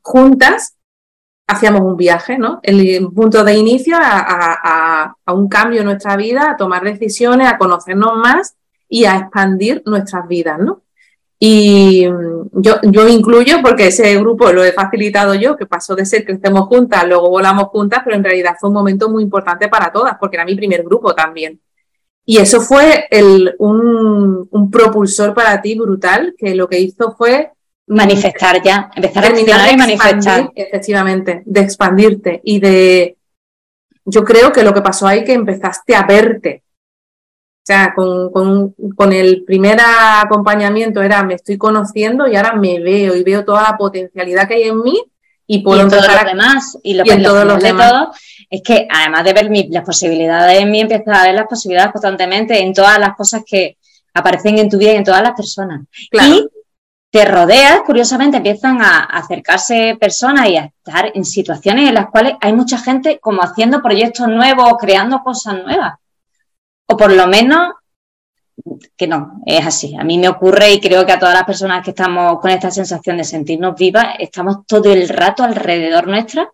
juntas 0.00 0.76
hacíamos 1.46 1.82
un 1.82 1.96
viaje, 1.96 2.38
¿no? 2.38 2.60
El 2.62 3.06
punto 3.14 3.44
de 3.44 3.54
inicio 3.54 3.96
a, 4.00 5.14
a, 5.26 5.32
un 5.34 5.48
cambio 5.48 5.80
en 5.80 5.86
nuestra 5.86 6.16
vida, 6.16 6.52
a 6.52 6.56
tomar 6.56 6.82
decisiones, 6.84 7.48
a 7.48 7.58
conocernos 7.58 8.16
más 8.16 8.56
y 8.88 9.04
a 9.04 9.16
expandir 9.16 9.82
nuestras 9.84 10.26
vidas, 10.26 10.58
¿no? 10.58 10.82
Y 11.38 12.06
mm, 12.08 12.60
yo, 12.62 12.76
yo 12.82 13.08
incluyo 13.08 13.56
porque 13.62 13.88
ese 13.88 14.16
grupo 14.18 14.52
lo 14.52 14.64
he 14.64 14.72
facilitado 14.72 15.34
yo, 15.34 15.56
que 15.56 15.66
pasó 15.66 15.94
de 15.94 16.06
ser 16.06 16.24
que 16.24 16.32
estemos 16.32 16.66
juntas, 16.66 17.06
luego 17.06 17.28
volamos 17.30 17.64
juntas, 17.68 18.00
pero 18.04 18.16
en 18.16 18.24
realidad 18.24 18.56
fue 18.58 18.70
un 18.70 18.74
momento 18.74 19.08
muy 19.08 19.22
importante 19.22 19.68
para 19.68 19.92
todas, 19.92 20.16
porque 20.18 20.36
era 20.36 20.44
mi 20.44 20.54
primer 20.54 20.82
grupo 20.82 21.14
también. 21.14 21.60
Y 22.26 22.38
eso 22.38 22.60
fue 22.60 23.06
el, 23.10 23.54
un, 23.58 24.48
un, 24.50 24.70
propulsor 24.70 25.34
para 25.34 25.60
ti 25.60 25.78
brutal, 25.78 26.34
que 26.38 26.54
lo 26.54 26.68
que 26.68 26.80
hizo 26.80 27.14
fue 27.16 27.50
manifestar 27.86 28.62
ya, 28.62 28.90
empezar 28.96 29.24
a 29.24 29.28
accionar 29.28 29.72
y 29.72 29.76
manifestar. 29.76 30.50
Efectivamente, 30.54 31.42
de 31.44 31.60
expandirte 31.60 32.40
y 32.42 32.60
de... 32.60 33.18
Yo 34.06 34.24
creo 34.24 34.52
que 34.52 34.62
lo 34.62 34.72
que 34.72 34.82
pasó 34.82 35.06
ahí 35.06 35.24
que 35.24 35.32
empezaste 35.32 35.94
a 35.94 36.06
verte. 36.06 36.63
O 37.64 37.66
sea, 37.66 37.94
con, 37.94 38.30
con, 38.30 38.74
con 38.94 39.10
el 39.14 39.42
primer 39.42 39.78
acompañamiento 39.80 41.00
era 41.00 41.22
me 41.22 41.32
estoy 41.32 41.56
conociendo 41.56 42.28
y 42.28 42.36
ahora 42.36 42.52
me 42.52 42.78
veo 42.78 43.16
y 43.16 43.22
veo 43.22 43.42
toda 43.42 43.62
la 43.62 43.78
potencialidad 43.78 44.46
que 44.46 44.56
hay 44.56 44.62
en 44.64 44.82
mí 44.82 45.02
y 45.46 45.60
puedo 45.60 45.86
y 45.86 45.88
todos 45.88 46.06
los 46.06 46.24
demás 46.26 46.78
y 46.82 46.92
lo 46.92 47.04
que 47.04 47.16
todos 47.16 47.46
los 47.46 47.62
demás. 47.62 47.90
todo 47.90 48.12
es 48.50 48.60
que 48.60 48.86
además 48.90 49.24
de 49.24 49.32
ver 49.32 49.50
las 49.70 49.82
posibilidades 49.82 50.60
en 50.60 50.70
mí 50.70 50.82
empiezas 50.82 51.18
a 51.18 51.22
ver 51.24 51.34
las 51.34 51.46
posibilidades 51.46 51.92
constantemente 51.92 52.60
en 52.60 52.74
todas 52.74 52.98
las 52.98 53.16
cosas 53.16 53.42
que 53.46 53.78
aparecen 54.12 54.58
en 54.58 54.68
tu 54.68 54.76
vida 54.76 54.92
y 54.92 54.96
en 54.96 55.04
todas 55.04 55.22
las 55.22 55.32
personas. 55.32 55.86
Y 56.12 56.46
te 57.10 57.24
rodeas 57.24 57.80
curiosamente 57.86 58.36
empiezan 58.36 58.82
a 58.82 59.04
acercarse 59.04 59.96
personas 59.98 60.50
y 60.50 60.58
a 60.58 60.64
estar 60.66 61.12
en 61.14 61.24
situaciones 61.24 61.88
en 61.88 61.94
las 61.94 62.10
cuales 62.10 62.34
hay 62.42 62.52
mucha 62.52 62.76
gente 62.76 63.18
como 63.20 63.40
haciendo 63.40 63.80
proyectos 63.80 64.28
nuevos 64.28 64.74
creando 64.78 65.22
cosas 65.24 65.64
nuevas 65.64 65.94
o 66.86 66.96
por 66.96 67.12
lo 67.12 67.26
menos 67.26 67.74
que 68.96 69.06
no, 69.06 69.40
es 69.46 69.66
así. 69.66 69.96
A 69.96 70.04
mí 70.04 70.18
me 70.18 70.28
ocurre 70.28 70.72
y 70.72 70.80
creo 70.80 71.04
que 71.04 71.12
a 71.12 71.18
todas 71.18 71.34
las 71.34 71.44
personas 71.44 71.84
que 71.84 71.90
estamos 71.90 72.40
con 72.40 72.50
esta 72.50 72.70
sensación 72.70 73.16
de 73.16 73.24
sentirnos 73.24 73.74
vivas, 73.74 74.14
estamos 74.18 74.66
todo 74.66 74.92
el 74.92 75.08
rato 75.08 75.42
alrededor 75.42 76.06
nuestra 76.06 76.50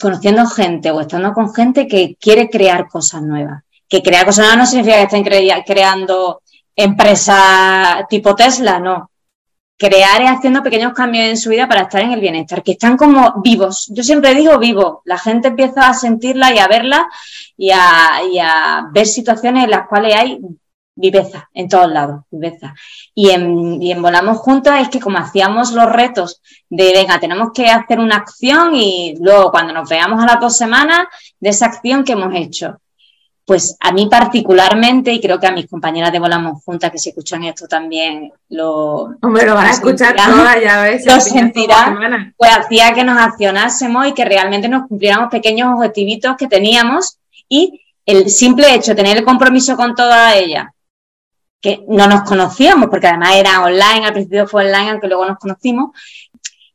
conociendo 0.00 0.46
gente 0.46 0.90
o 0.90 1.00
estando 1.00 1.32
con 1.32 1.52
gente 1.52 1.86
que 1.86 2.16
quiere 2.18 2.48
crear 2.48 2.88
cosas 2.88 3.22
nuevas. 3.22 3.62
Que 3.88 4.02
crear 4.02 4.24
cosas 4.24 4.46
nuevas 4.46 4.58
no 4.58 4.66
significa 4.66 4.96
que 4.96 5.16
estén 5.16 5.64
creando 5.64 6.42
empresas 6.74 8.06
tipo 8.08 8.34
Tesla, 8.34 8.78
no. 8.78 9.10
Crear 9.82 10.22
es 10.22 10.30
haciendo 10.30 10.62
pequeños 10.62 10.92
cambios 10.92 11.24
en 11.24 11.36
su 11.36 11.50
vida 11.50 11.66
para 11.66 11.82
estar 11.82 12.02
en 12.02 12.12
el 12.12 12.20
bienestar, 12.20 12.62
que 12.62 12.72
están 12.72 12.96
como 12.96 13.42
vivos. 13.42 13.90
Yo 13.92 14.04
siempre 14.04 14.32
digo 14.32 14.56
vivo. 14.60 15.02
La 15.04 15.18
gente 15.18 15.48
empieza 15.48 15.88
a 15.88 15.94
sentirla 15.94 16.54
y 16.54 16.58
a 16.60 16.68
verla 16.68 17.08
y 17.56 17.70
a, 17.72 18.22
y 18.32 18.38
a 18.38 18.86
ver 18.92 19.06
situaciones 19.06 19.64
en 19.64 19.70
las 19.70 19.88
cuales 19.88 20.14
hay 20.14 20.38
viveza 20.94 21.50
en 21.52 21.68
todos 21.68 21.90
lados, 21.90 22.20
viveza. 22.30 22.76
Y 23.12 23.30
en, 23.30 23.82
y 23.82 23.90
en 23.90 24.00
Volamos 24.00 24.38
Juntos 24.38 24.72
es 24.78 24.88
que 24.88 25.00
como 25.00 25.18
hacíamos 25.18 25.72
los 25.72 25.90
retos 25.90 26.40
de, 26.70 26.92
venga, 26.92 27.18
tenemos 27.18 27.50
que 27.52 27.66
hacer 27.66 27.98
una 27.98 28.18
acción 28.18 28.76
y 28.76 29.16
luego 29.18 29.50
cuando 29.50 29.72
nos 29.72 29.88
veamos 29.88 30.22
a 30.22 30.26
las 30.26 30.40
dos 30.40 30.56
semanas 30.56 31.08
de 31.40 31.50
esa 31.50 31.66
acción 31.66 32.04
que 32.04 32.12
hemos 32.12 32.32
hecho. 32.36 32.78
Pues 33.44 33.76
a 33.80 33.92
mí 33.92 34.06
particularmente, 34.06 35.12
y 35.12 35.20
creo 35.20 35.40
que 35.40 35.48
a 35.48 35.52
mis 35.52 35.68
compañeras 35.68 36.12
de 36.12 36.20
Volamos 36.20 36.62
Juntas 36.64 36.92
que 36.92 36.98
se 36.98 37.08
escuchan 37.10 37.42
esto 37.44 37.66
también 37.66 38.32
lo, 38.48 39.14
Hombre, 39.20 39.44
lo 39.44 39.54
van 39.54 39.66
a 39.66 39.70
escuchar 39.70 40.14
todas, 40.14 40.62
ya 40.62 40.82
ves. 40.82 41.04
Lo 41.04 41.20
sentirán, 41.20 42.34
pues 42.36 42.50
hacía 42.56 42.94
que 42.94 43.02
nos 43.02 43.20
accionásemos 43.20 44.06
y 44.06 44.14
que 44.14 44.24
realmente 44.24 44.68
nos 44.68 44.86
cumpliéramos 44.86 45.28
pequeños 45.30 45.74
objetivitos 45.74 46.36
que 46.36 46.46
teníamos 46.46 47.18
y 47.48 47.80
el 48.06 48.30
simple 48.30 48.74
hecho 48.74 48.92
de 48.92 48.96
tener 48.96 49.16
el 49.18 49.24
compromiso 49.24 49.76
con 49.76 49.94
toda 49.94 50.36
ella 50.36 50.72
que 51.62 51.84
no 51.88 52.08
nos 52.08 52.22
conocíamos, 52.22 52.88
porque 52.90 53.06
además 53.06 53.36
era 53.36 53.62
online, 53.62 54.04
al 54.04 54.12
principio 54.12 54.48
fue 54.48 54.66
online, 54.66 54.90
aunque 54.90 55.06
luego 55.06 55.24
nos 55.24 55.38
conocimos, 55.38 55.90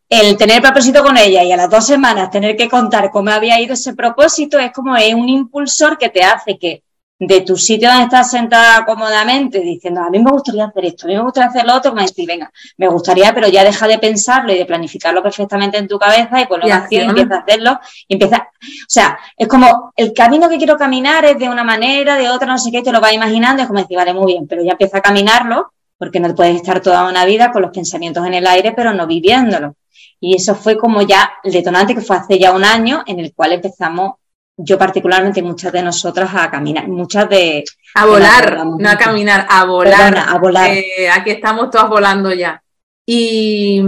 el 0.10 0.38
tener 0.38 0.62
propósito 0.62 1.04
con 1.04 1.17
ella 1.17 1.43
y 1.43 1.52
a 1.52 1.58
las 1.58 1.70
dos 1.70 1.86
semanas 1.86 2.32
tener 2.32 2.56
que 2.56 2.70
contar 2.70 3.12
cómo 3.12 3.30
había 3.32 3.60
ido 3.60 3.74
ese 3.74 3.93
propósito 3.93 4.58
es 4.58 4.72
como 4.72 4.96
es 4.96 5.13
un 5.13 5.28
impulsor 5.28 5.98
que 5.98 6.10
te 6.10 6.24
hace 6.24 6.58
que 6.58 6.84
de 7.20 7.41
tu 7.41 7.58
sitio 7.58 7.89
donde 7.89 8.04
estás 8.04 8.30
sentada 8.30 8.86
cómodamente 8.86 9.60
diciendo, 9.60 10.02
a 10.02 10.10
mí 10.10 10.20
me 10.20 10.30
gustaría 10.30 10.65
hacer 10.65 10.86
esto, 10.86 11.06
a 11.06 11.08
mí 11.08 11.15
me 11.15 11.24
gustaría 11.24 11.50
hacer 11.50 11.65
lo 11.65 11.76
otro, 11.76 11.93
me 11.93 12.04
decís, 12.04 12.28
venga, 12.28 12.52
me 12.78 12.88
gustaría, 12.88 13.34
pero 13.34 13.48
ya 13.48 13.63
deja 13.63 13.88
de 13.88 13.98
pensarlo 13.98 14.54
y 14.54 14.58
de 14.58 14.65
planificarlo 14.65 15.24
perfectamente 15.24 15.78
en 15.78 15.88
tu 15.88 15.98
cabeza 15.98 16.39
y 16.41 16.46
con 16.46 16.60
lo 16.60 16.67
que 16.67 17.02
empieza 17.02 17.36
a 17.36 17.39
hacerlo 17.39 17.80
y 18.08 18.13
empieza, 18.13 18.38
o 18.38 18.86
sea, 18.88 19.17
es 19.36 19.48
como 19.48 19.93
el 19.96 20.13
camino 20.13 20.48
que 20.48 20.58
quiero 20.58 20.78
caminar 20.78 21.26
es 21.26 21.39
de 21.39 21.50
una 21.50 21.63
manera, 21.63 22.17
de 22.17 22.30
otra, 22.30 22.48
no 22.48 22.60
sé 22.60 22.72
qué, 22.72 22.84
te 22.84 22.91
lo 22.91 23.02
vas 23.02 23.13
imaginando, 23.13 23.63
es 23.63 23.67
como 23.67 23.80
decir, 23.80 23.98
vale, 23.98 24.13
muy 24.13 24.34
bien, 24.34 24.48
pero 24.48 24.63
ya 24.63 24.74
empieza 24.74 25.00
a 25.00 25.02
caminarlo 25.02 25.72
porque 25.98 26.20
no 26.20 26.34
puedes 26.36 26.56
estar 26.56 26.82
toda 26.82 27.10
una 27.10 27.26
vida 27.26 27.52
con 27.52 27.63
los 27.63 27.72
pensamientos 27.72 28.26
en 28.28 28.36
el 28.36 28.46
aire, 28.46 28.74
pero 28.74 28.93
no 28.93 29.08
viviéndolo. 29.08 29.76
Y 30.19 30.36
eso 30.36 30.56
fue 30.56 30.77
como 30.77 31.01
ya 31.01 31.32
el 31.43 31.51
detonante 31.51 31.93
que 31.93 32.01
fue 32.01 32.17
hace 32.17 32.39
ya 32.39 32.51
un 32.51 32.65
año 32.65 33.03
en 33.06 33.19
el 33.19 33.34
cual 33.34 33.53
empezamos 33.53 34.13
yo 34.58 34.77
particularmente 34.77 35.43
muchas 35.43 35.71
de 35.71 35.84
nosotras 35.84 36.32
a 36.34 36.49
caminar, 36.49 36.88
muchas 36.88 37.30
de... 37.30 37.63
A 37.93 38.06
volar, 38.08 38.65
no 38.65 38.89
a 38.89 38.97
caminar, 38.97 39.45
a 39.47 39.65
volar. 39.65 40.17
a 40.17 40.38
volar. 40.39 40.71
Eh, 40.71 41.08
aquí 41.10 41.30
estamos 41.30 41.69
todas 41.69 41.88
volando 41.88 42.34
ya. 42.34 42.62
Y, 43.06 43.84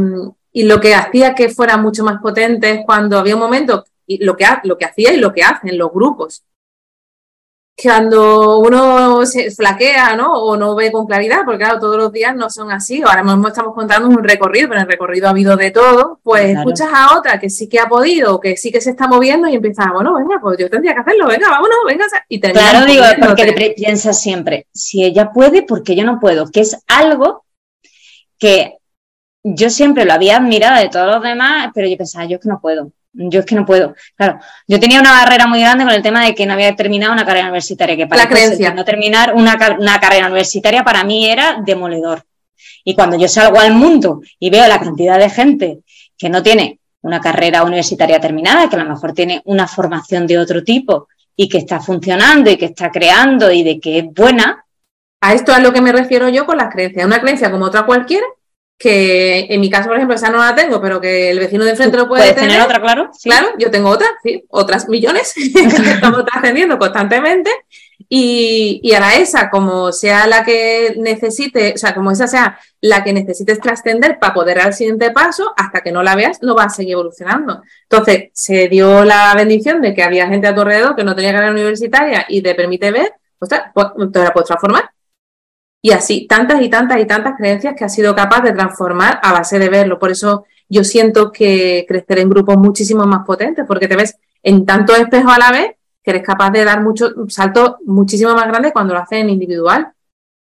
y, 0.53 0.63
lo 0.63 0.79
que 0.79 0.93
hacía 0.93 1.33
que 1.33 1.49
fuera 1.49 1.75
mucho 1.75 2.03
más 2.03 2.21
potente 2.21 2.69
es 2.69 2.79
cuando 2.85 3.17
había 3.17 3.33
un 3.33 3.41
momento, 3.41 3.83
y 4.05 4.23
lo 4.23 4.37
que, 4.37 4.45
lo 4.63 4.77
que 4.77 4.85
hacía 4.85 5.11
y 5.11 5.17
lo 5.17 5.33
que 5.33 5.43
hacen 5.43 5.77
los 5.77 5.91
grupos, 5.91 6.43
cuando 7.81 8.59
uno 8.59 9.25
se 9.25 9.51
flaquea, 9.51 10.15
¿no? 10.15 10.33
O 10.33 10.57
no 10.57 10.75
ve 10.75 10.91
con 10.91 11.05
claridad, 11.05 11.41
porque 11.45 11.59
claro, 11.63 11.79
todos 11.79 11.97
los 11.97 12.11
días 12.11 12.35
no 12.35 12.49
son 12.49 12.71
así. 12.71 13.01
Ahora 13.01 13.23
mismo 13.23 13.47
estamos 13.47 13.73
contando 13.73 14.07
un 14.07 14.23
recorrido, 14.23 14.67
pero 14.69 14.79
en 14.79 14.85
el 14.85 14.91
recorrido 14.91 15.27
ha 15.27 15.31
habido 15.31 15.55
de 15.55 15.71
todo. 15.71 16.19
Pues 16.23 16.57
escuchas 16.57 16.89
a 16.93 17.17
otra 17.17 17.39
que 17.39 17.49
sí 17.49 17.67
que 17.67 17.79
ha 17.79 17.87
podido, 17.87 18.39
que 18.39 18.57
sí 18.57 18.71
que 18.71 18.81
se 18.81 18.91
está 18.91 19.07
moviendo 19.07 19.47
y 19.47 19.55
empiezas, 19.55 19.87
bueno, 19.93 20.13
venga, 20.15 20.39
pues 20.41 20.57
yo 20.57 20.69
tendría 20.69 20.93
que 20.93 20.99
hacerlo, 21.01 21.27
venga, 21.27 21.49
vámonos, 21.49 21.77
venga. 21.85 22.05
Y 22.27 22.39
claro, 22.39 22.85
digo, 22.85 23.03
porque 23.25 23.73
piensas 23.75 24.21
siempre, 24.21 24.67
si 24.73 25.03
ella 25.03 25.31
puede, 25.31 25.63
¿por 25.63 25.83
qué 25.83 25.95
yo 25.95 26.03
no 26.03 26.19
puedo? 26.19 26.49
Que 26.49 26.61
es 26.61 26.77
algo 26.87 27.45
que 28.37 28.77
yo 29.43 29.69
siempre 29.69 30.05
lo 30.05 30.13
había 30.13 30.37
admirado 30.37 30.81
de 30.81 30.89
todos 30.89 31.07
los 31.07 31.23
demás, 31.23 31.71
pero 31.73 31.87
yo 31.87 31.97
pensaba, 31.97 32.25
yo 32.25 32.35
es 32.35 32.41
que 32.41 32.49
no 32.49 32.59
puedo. 32.59 32.91
Yo 33.13 33.39
es 33.39 33.45
que 33.45 33.55
no 33.55 33.65
puedo. 33.65 33.95
Claro, 34.15 34.39
yo 34.67 34.79
tenía 34.79 34.99
una 34.99 35.11
barrera 35.11 35.47
muy 35.47 35.59
grande 35.59 35.83
con 35.83 35.93
el 35.93 36.01
tema 36.01 36.23
de 36.23 36.35
que 36.35 36.45
no 36.45 36.53
había 36.53 36.75
terminado 36.75 37.11
una 37.11 37.25
carrera 37.25 37.47
universitaria, 37.47 37.97
que 37.97 38.07
para 38.07 38.23
la 38.23 38.29
creencia. 38.29 38.73
no 38.73 38.85
terminar 38.85 39.33
una, 39.33 39.57
una 39.79 39.99
carrera 39.99 40.27
universitaria 40.27 40.83
para 40.83 41.03
mí 41.03 41.27
era 41.27 41.61
demoledor. 41.65 42.23
Y 42.83 42.93
cuando 42.95 43.17
yo 43.17 43.27
salgo 43.27 43.59
al 43.59 43.73
mundo 43.73 44.21
y 44.39 44.49
veo 44.49 44.67
la 44.67 44.79
cantidad 44.79 45.17
de 45.17 45.29
gente 45.29 45.79
que 46.17 46.29
no 46.29 46.43
tiene 46.43 46.79
una 47.01 47.19
carrera 47.19 47.63
universitaria 47.63 48.19
terminada, 48.19 48.69
que 48.69 48.75
a 48.75 48.83
lo 48.83 48.89
mejor 48.89 49.13
tiene 49.13 49.41
una 49.45 49.67
formación 49.67 50.27
de 50.27 50.37
otro 50.37 50.63
tipo 50.63 51.07
y 51.35 51.47
que 51.47 51.59
está 51.59 51.79
funcionando 51.79 52.49
y 52.49 52.57
que 52.57 52.65
está 52.65 52.91
creando 52.91 53.51
y 53.51 53.63
de 53.63 53.79
que 53.79 53.99
es 53.99 54.05
buena. 54.13 54.65
A 55.21 55.33
esto 55.33 55.51
es 55.51 55.57
a 55.57 55.61
lo 55.61 55.73
que 55.73 55.81
me 55.81 55.91
refiero 55.91 56.29
yo 56.29 56.45
con 56.45 56.57
las 56.57 56.71
creencias. 56.71 57.05
Una 57.05 57.21
creencia 57.21 57.51
como 57.51 57.65
otra 57.65 57.85
cualquiera, 57.85 58.25
que 58.79 59.45
en 59.49 59.59
mi 59.59 59.69
caso, 59.69 59.89
por 59.89 59.97
ejemplo, 59.97 60.15
esa 60.15 60.29
no 60.29 60.37
la 60.37 60.55
tengo, 60.55 60.81
pero 60.81 61.01
que 61.01 61.31
el 61.31 61.39
vecino 61.39 61.65
de 61.65 61.71
enfrente 61.71 61.97
lo 61.97 62.07
puede 62.07 62.33
tener. 62.33 62.51
tener 62.51 62.61
otra, 62.61 62.79
claro? 62.79 63.11
Claro, 63.21 63.49
yo 63.59 63.69
tengo 63.69 63.89
otra, 63.89 64.07
sí, 64.23 64.45
otras 64.47 64.87
millones 64.87 65.33
que 65.53 65.89
estamos 65.91 66.23
trascendiendo 66.23 66.79
constantemente. 66.79 67.51
Y, 68.07 68.79
y 68.81 68.93
ahora 68.93 69.15
esa, 69.15 69.49
como 69.49 69.91
sea 69.91 70.27
la 70.27 70.45
que 70.45 70.95
necesite, 70.97 71.73
o 71.75 71.77
sea, 71.77 71.93
como 71.93 72.09
esa 72.09 72.25
sea 72.25 72.57
la 72.79 73.03
que 73.03 73.11
necesites 73.11 73.59
trascender 73.59 74.17
para 74.17 74.33
poder 74.33 74.57
dar 74.57 74.67
el 74.67 74.73
siguiente 74.73 75.11
paso, 75.11 75.53
hasta 75.57 75.81
que 75.81 75.91
no 75.91 76.01
la 76.01 76.15
veas, 76.15 76.41
no 76.41 76.55
va 76.55 76.63
a 76.63 76.69
seguir 76.69 76.93
evolucionando. 76.93 77.61
Entonces, 77.83 78.29
se 78.33 78.69
dio 78.69 79.03
la 79.03 79.33
bendición 79.35 79.81
de 79.81 79.93
que 79.93 80.03
había 80.03 80.29
gente 80.29 80.47
a 80.47 80.55
tu 80.55 80.61
alrededor 80.61 80.95
que 80.95 81.03
no 81.03 81.17
tenía 81.17 81.33
carrera 81.33 81.51
universitaria 81.51 82.25
y 82.29 82.41
te 82.41 82.55
permite 82.55 82.91
ver, 82.91 83.11
pues 83.37 83.49
te 83.49 84.19
la 84.23 84.31
puedes 84.31 84.47
transformar. 84.47 84.89
Y 85.81 85.91
así, 85.91 86.27
tantas 86.27 86.61
y 86.61 86.69
tantas 86.69 86.99
y 86.99 87.05
tantas 87.05 87.37
creencias 87.37 87.75
que 87.75 87.85
ha 87.85 87.89
sido 87.89 88.13
capaz 88.15 88.41
de 88.41 88.51
transformar 88.51 89.19
a 89.23 89.31
base 89.31 89.59
de 89.59 89.69
verlo. 89.69 89.97
Por 89.97 90.11
eso 90.11 90.45
yo 90.67 90.83
siento 90.83 91.31
que 91.31 91.85
crecer 91.87 92.19
en 92.19 92.29
grupos 92.29 92.57
muchísimo 92.57 93.05
más 93.05 93.25
potentes, 93.25 93.65
porque 93.67 93.87
te 93.87 93.95
ves 93.95 94.17
en 94.43 94.65
tantos 94.65 94.97
espejos 94.97 95.33
a 95.33 95.39
la 95.39 95.51
vez 95.51 95.71
que 96.03 96.11
eres 96.11 96.23
capaz 96.23 96.51
de 96.51 96.65
dar 96.65 96.81
muchos 96.81 97.13
saltos 97.29 97.75
muchísimo 97.85 98.33
más 98.33 98.47
grandes 98.47 98.71
cuando 98.71 98.93
lo 98.93 98.99
haces 98.99 99.19
en 99.19 99.29
individual. 99.29 99.91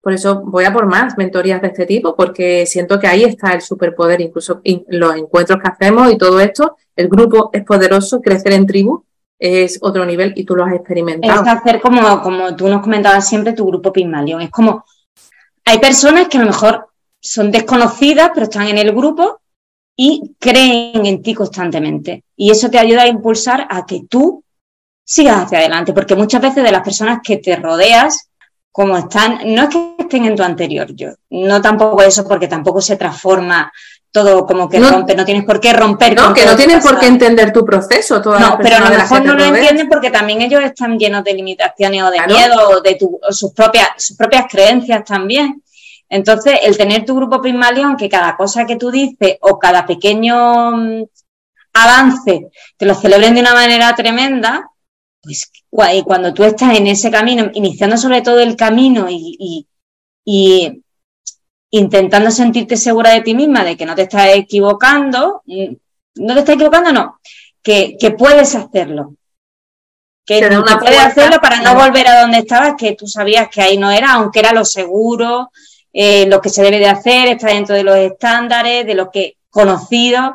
Por 0.01 0.13
eso 0.13 0.41
voy 0.45 0.65
a 0.65 0.73
por 0.73 0.86
más 0.86 1.17
mentorías 1.17 1.61
de 1.61 1.67
este 1.69 1.86
tipo, 1.86 2.15
porque 2.15 2.65
siento 2.65 2.99
que 2.99 3.07
ahí 3.07 3.23
está 3.23 3.53
el 3.53 3.61
superpoder, 3.61 4.21
incluso 4.21 4.61
los 4.88 5.15
encuentros 5.15 5.59
que 5.61 5.67
hacemos 5.67 6.11
y 6.11 6.17
todo 6.17 6.39
esto, 6.39 6.77
el 6.95 7.09
grupo 7.09 7.49
es 7.51 7.63
poderoso, 7.63 8.21
crecer 8.21 8.53
en 8.53 8.67
tribu 8.67 9.03
es 9.38 9.79
otro 9.81 10.05
nivel 10.05 10.33
y 10.36 10.45
tú 10.45 10.55
lo 10.55 10.63
has 10.63 10.73
experimentado. 10.73 11.43
Es 11.43 11.47
hacer 11.47 11.81
como, 11.81 12.21
como 12.21 12.55
tú 12.55 12.67
nos 12.67 12.81
comentabas 12.81 13.27
siempre 13.27 13.53
tu 13.53 13.65
grupo 13.65 13.91
Pygmalion, 13.91 14.41
es 14.41 14.49
como 14.49 14.86
hay 15.66 15.80
personas 15.80 16.28
que 16.28 16.38
a 16.38 16.41
lo 16.41 16.47
mejor 16.47 16.88
son 17.20 17.51
desconocidas, 17.51 18.32
pero 18.34 18.45
están 18.45 18.68
en 18.68 18.78
el 18.78 18.91
grupo 18.91 19.41
y 19.97 20.36
creen 20.39 21.05
en 21.05 21.22
ti 21.22 21.34
constantemente. 21.34 22.24
Y 22.36 22.51
eso 22.51 22.70
te 22.70 22.78
ayuda 22.78 23.03
a 23.03 23.07
impulsar 23.07 23.68
a 23.70 23.86
que 23.86 24.03
tú 24.09 24.43
sigas 25.03 25.45
hacia 25.45 25.59
adelante, 25.59 25.93
porque 25.93 26.16
muchas 26.16 26.41
veces 26.41 26.63
de 26.63 26.72
las 26.72 26.84
personas 26.84 27.20
que 27.24 27.38
te 27.38 27.55
rodeas, 27.55 28.30
como 28.72 28.97
están, 28.97 29.39
no 29.53 29.63
es 29.63 29.70
que 29.70 29.95
estén 29.99 30.26
en 30.26 30.36
tu 30.36 30.43
anterior 30.43 30.93
yo, 30.93 31.11
no 31.30 31.61
tampoco 31.61 32.01
eso, 32.01 32.28
porque 32.28 32.47
tampoco 32.47 32.82
se 32.82 32.97
transforma 32.97 33.72
todo 34.16 34.45
como 34.45 34.70
que 34.70 34.80
rompe, 34.80 35.13
no 35.13 35.26
tienes 35.26 35.43
por 35.43 35.59
qué 35.59 35.74
romper. 35.74 36.16
No, 36.16 36.34
que 36.34 36.45
no 36.45 36.55
tienes 36.55 36.82
por 36.82 36.97
qué 36.97 37.07
entender 37.07 37.51
tu 37.51 37.66
proceso. 37.66 38.22
no, 38.24 38.57
pero 38.63 38.78
a 38.78 38.80
lo 38.80 38.95
mejor 38.95 39.26
no 39.26 39.34
lo 39.36 39.43
entienden 39.43 39.89
porque 39.89 40.09
también 40.09 40.41
ellos 40.41 40.63
están 40.63 40.97
llenos 40.97 41.22
de 41.26 41.34
limitaciones 41.34 42.01
o 42.01 42.09
de 42.09 42.26
miedo 42.26 42.70
o 42.70 42.82
de 42.82 42.97
sus, 43.32 43.51
propias, 43.51 43.89
sus 43.97 44.16
propias 44.16 44.45
creencias 44.49 45.03
también. 45.03 45.61
Entonces, 46.07 46.59
el 46.63 46.78
tener 46.78 47.03
tu 47.03 47.13
grupo 47.13 47.41
Pygmalion, 47.41 47.97
que 47.97 48.07
cada 48.07 48.38
cosa 48.38 48.66
que 48.66 48.78
tú 48.78 48.89
dices 48.89 49.36
o 49.41 49.59
cada 49.59 49.86
pequeño 49.86 50.72
mm, 50.72 51.03
avance 51.74 52.51
te 52.78 52.86
lo 52.86 52.95
celebren 52.95 53.36
de 53.36 53.41
una 53.41 53.53
manera 53.53 53.93
tremenda, 53.97 54.72
pues 55.22 55.51
cuando 56.05 56.34
tú 56.34 56.45
estás 56.45 56.78
en 56.78 56.88
ese 56.88 57.11
camino, 57.11 57.51
iniciando 57.53 57.97
sobre 57.97 58.22
todo 58.22 58.39
el 58.39 58.55
camino 58.55 59.07
y, 59.09 59.68
intentando 61.78 62.32
sentirte 62.32 62.78
segura 62.78 63.11
de 63.11 63.21
ti 63.21 63.36
misma, 63.36 63.63
de 63.63 63.76
que 63.76 63.86
no 63.86 63.95
te 63.95 64.03
estás 64.03 64.30
equivocando, 64.34 65.41
mm, 65.45 65.73
no 66.15 66.34
te 66.34 66.39
estás 66.39 66.55
equivocando, 66.55 66.93
no, 66.93 67.19
que, 67.61 67.97
puedes 68.17 68.55
hacerlo. 68.55 69.15
Que, 70.26 70.39
puedes 70.80 70.99
hacerlo 70.99 71.39
para 71.39 71.59
no 71.61 71.76
volver 71.76 72.07
a 72.07 72.21
donde 72.21 72.39
estabas, 72.39 72.76
que 72.78 72.93
tú 72.93 73.07
sabías 73.07 73.49
que 73.49 73.61
ahí 73.61 73.78
no 73.78 73.91
era, 73.91 74.13
aunque 74.13 74.39
era 74.39 74.53
lo 74.53 74.63
seguro, 74.63 75.51
eh, 75.91 76.26
lo 76.28 76.41
que 76.41 76.49
se 76.49 76.63
debe 76.63 76.80
de 76.80 76.88
hacer, 76.88 77.28
está 77.28 77.47
dentro 77.47 77.76
de 77.76 77.84
los 77.84 77.97
estándares, 77.97 78.86
de 78.86 78.95
lo 78.95 79.11
que 79.11 79.38
conocido, 79.49 80.34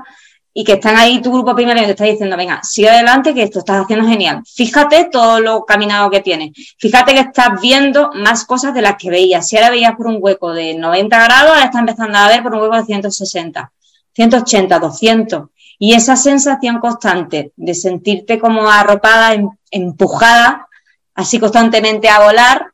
y 0.53 0.64
que 0.64 0.74
están 0.74 0.96
ahí 0.96 1.20
tu 1.22 1.32
grupo 1.32 1.55
primero 1.55 1.80
y 1.80 1.84
te 1.84 1.90
está 1.90 2.05
diciendo, 2.05 2.36
venga, 2.36 2.61
sigue 2.62 2.90
adelante 2.90 3.32
que 3.32 3.44
esto 3.44 3.61
estás 3.61 3.84
haciendo 3.84 4.09
genial. 4.09 4.42
Fíjate 4.44 5.09
todo 5.11 5.40
lo 5.40 5.64
caminado 5.64 6.11
que 6.11 6.20
tienes. 6.20 6.51
Fíjate 6.78 7.14
que 7.14 7.20
estás 7.20 7.61
viendo 7.61 8.11
más 8.14 8.44
cosas 8.44 8.74
de 8.74 8.82
las 8.82 8.96
que 8.96 9.11
veías. 9.11 9.46
Si 9.46 9.57
ahora 9.57 9.70
veías 9.70 9.94
por 9.94 10.09
un 10.09 10.18
hueco 10.20 10.53
de 10.53 10.74
90 10.74 11.24
grados, 11.24 11.51
ahora 11.51 11.64
estás 11.64 11.80
empezando 11.80 12.18
a 12.18 12.28
ver 12.28 12.42
por 12.42 12.55
un 12.55 12.62
hueco 12.62 12.76
de 12.76 12.84
160, 12.84 13.72
180, 14.12 14.78
200. 14.78 15.42
Y 15.78 15.94
esa 15.94 16.16
sensación 16.16 16.80
constante 16.80 17.53
de 17.57 17.74
sentirte 17.74 18.38
como 18.38 18.68
arropada, 18.68 19.34
em, 19.34 19.48
empujada, 19.70 20.68
así 21.14 21.38
constantemente 21.38 22.09
a 22.09 22.24
volar, 22.24 22.72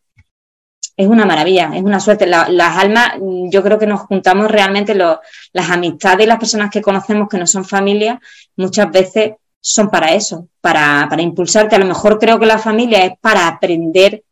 es 0.97 1.07
una 1.07 1.27
maravilla, 1.27 1.71
es 1.75 1.83
una 1.83 2.01
suerte. 2.01 2.27
las 2.27 2.77
almas, 2.79 3.15
yo 3.51 3.63
creo 3.63 3.79
que 3.79 3.87
nos 3.87 4.01
juntamos 4.01 4.51
realmente, 4.51 4.95
las 4.95 5.71
amistades 5.71 6.25
y 6.25 6.29
las 6.29 6.39
personas 6.39 6.71
que 6.71 6.81
conocemos 6.81 7.29
que 7.29 7.39
no 7.39 7.47
son 7.47 7.65
familia, 7.65 8.21
muchas 8.57 8.91
veces 8.91 9.35
son 9.61 9.91
para 9.91 10.15
eso, 10.15 10.49
para, 10.61 11.07
para 11.11 11.23
impulsarte. 11.23 11.77
A 11.77 11.79
lo 11.79 11.87
mejor 11.87 12.19
creo 12.19 12.39
que 12.39 12.47
la 12.47 12.59
familia 12.59 13.05
es 13.05 13.13
para 13.21 13.47
aprender 13.47 14.25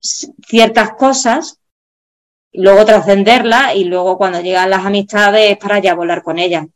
ciertas 0.00 0.92
cosas, 0.92 1.58
luego 2.52 2.84
trascenderlas 2.84 3.74
y 3.74 3.84
luego 3.84 4.18
cuando 4.18 4.40
llegan 4.40 4.70
las 4.70 4.84
amistades 4.84 5.52
es 5.52 5.58
para 5.58 5.80
ya 5.80 5.94
volar 5.94 6.22
con 6.22 6.38
ellas. 6.38 6.66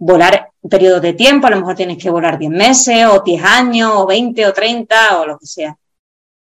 Volar 0.00 0.50
periodos 0.68 1.00
de 1.00 1.12
tiempo, 1.12 1.46
a 1.46 1.50
lo 1.50 1.58
mejor 1.58 1.76
tienes 1.76 2.02
que 2.02 2.10
volar 2.10 2.38
10 2.38 2.50
meses 2.50 3.06
o 3.06 3.20
10 3.20 3.42
años 3.42 3.92
o 3.94 4.06
20 4.06 4.46
o 4.46 4.52
30 4.52 5.20
o 5.20 5.26
lo 5.26 5.38
que 5.38 5.46
sea. 5.46 5.78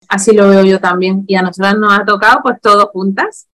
Así 0.09 0.33
lo 0.33 0.49
veo 0.49 0.63
yo 0.63 0.79
también. 0.79 1.23
Y 1.27 1.35
a 1.35 1.41
nosotras 1.41 1.77
nos 1.77 1.97
ha 1.97 2.05
tocado 2.05 2.39
pues 2.43 2.59
todos 2.61 2.89
juntas. 2.91 3.47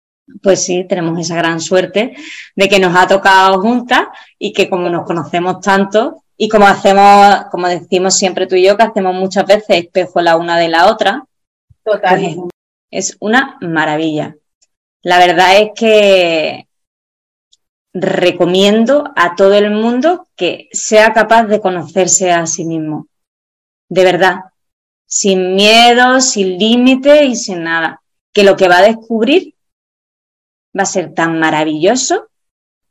Pues 0.43 0.64
sí, 0.64 0.86
tenemos 0.88 1.20
esa 1.20 1.36
gran 1.36 1.60
suerte 1.60 2.16
de 2.56 2.70
que 2.70 2.80
nos 2.80 2.95
ha 2.95 3.08
tocado 3.08 3.60
juntas 3.62 4.08
y 4.38 4.54
que 4.54 4.70
como 4.70 4.88
nos 4.89 5.06
conocemos 5.06 5.60
tanto 5.60 6.24
y 6.38 6.47
como 6.47 6.68
hacemos, 6.68 7.45
como 7.52 7.68
decimos 7.68 8.16
siempre 8.16 8.47
tú 8.47 8.56
y 8.56 8.64
yo, 8.64 8.78
que 8.78 8.84
hacemos 8.84 9.14
muchas 9.14 9.45
veces 9.45 9.66
espejo 9.70 10.22
la 10.22 10.38
una 10.38 10.58
de 10.58 10.70
la 10.70 10.88
otra. 10.88 11.26
Total. 11.84 12.20
Pues 12.20 12.38
es 12.91 13.18
una 13.20 13.58
maravilla. 13.62 14.36
La 15.02 15.18
verdad 15.18 15.60
es 15.60 15.72
que 15.76 16.68
recomiendo 17.93 19.12
a 19.16 19.36
todo 19.36 19.54
el 19.56 19.72
mundo 19.72 20.28
que 20.36 20.70
sea 20.72 21.12
capaz 21.14 21.43
de 21.45 21.60
conocerse 21.60 22.32
a 22.32 22.45
sí 22.45 22.66
mismo. 22.66 23.08
De 23.89 24.04
verdad, 24.04 24.45
sin 25.10 25.55
miedo, 25.55 26.22
sin 26.22 26.57
límite 26.60 27.26
y 27.26 27.36
sin 27.36 27.64
nada. 27.64 28.01
Que 28.32 28.43
lo 28.43 28.55
que 28.55 28.70
va 28.70 28.78
a 28.78 28.84
descubrir 28.84 29.55
va 30.78 30.84
a 30.84 30.86
ser 30.86 31.14
tan 31.14 31.39
maravilloso 31.39 32.30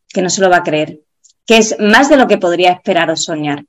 que 0.09 0.21
no 0.21 0.29
se 0.29 0.41
lo 0.41 0.51
va 0.51 0.59
a 0.59 0.62
creer. 0.64 1.01
Que 1.47 1.59
es 1.59 1.77
más 1.79 2.11
de 2.11 2.16
lo 2.16 2.27
que 2.27 2.37
podría 2.37 2.73
esperar 2.73 3.09
o 3.11 3.16
soñar. 3.16 3.64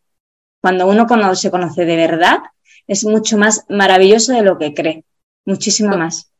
Cuando 0.62 0.88
uno 0.88 1.08
se 1.36 1.52
conoce 1.52 1.86
de 1.86 1.96
verdad, 1.96 2.40
es 2.88 3.06
mucho 3.06 3.38
más 3.38 3.66
maravilloso 3.70 4.34
de 4.34 4.42
lo 4.42 4.58
que 4.58 4.74
cree. 4.74 5.06
Muchísimo 5.46 5.96
más. 5.96 6.34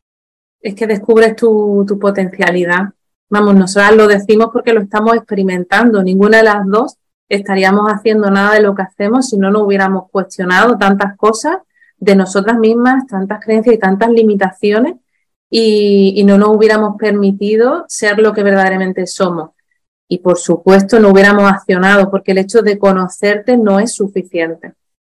Es 0.60 0.74
que 0.74 0.88
descubres 0.88 1.36
tu, 1.36 1.84
tu 1.86 1.98
potencialidad. 1.98 2.90
Vamos, 3.30 3.54
nosotras 3.54 3.94
lo 3.94 4.08
decimos 4.08 4.48
porque 4.52 4.72
lo 4.72 4.80
estamos 4.80 5.14
experimentando. 5.14 6.02
Ninguna 6.02 6.38
de 6.38 6.42
las 6.42 6.66
dos 6.66 6.96
estaríamos 7.28 7.88
haciendo 7.88 8.30
nada 8.32 8.54
de 8.54 8.62
lo 8.62 8.74
que 8.74 8.82
hacemos 8.82 9.28
si 9.28 9.38
no 9.38 9.52
nos 9.52 9.62
hubiéramos 9.62 10.10
cuestionado 10.10 10.76
tantas 10.76 11.16
cosas 11.16 11.58
de 12.00 12.16
nosotras 12.16 12.58
mismas, 12.58 13.06
tantas 13.06 13.44
creencias 13.44 13.76
y 13.76 13.78
tantas 13.78 14.10
limitaciones 14.10 14.96
y, 15.50 16.22
no 16.24 16.38
nos 16.38 16.56
hubiéramos 16.56 16.96
permitido 16.96 17.84
ser 17.88 18.18
lo 18.18 18.32
que 18.32 18.42
verdaderamente 18.42 19.06
somos. 19.06 19.50
Y 20.08 20.18
por 20.18 20.38
supuesto 20.38 20.98
no 20.98 21.10
hubiéramos 21.10 21.50
accionado 21.50 22.10
porque 22.10 22.32
el 22.32 22.38
hecho 22.38 22.62
de 22.62 22.78
conocerte 22.78 23.56
no 23.56 23.78
es 23.78 23.92
suficiente. 23.94 24.74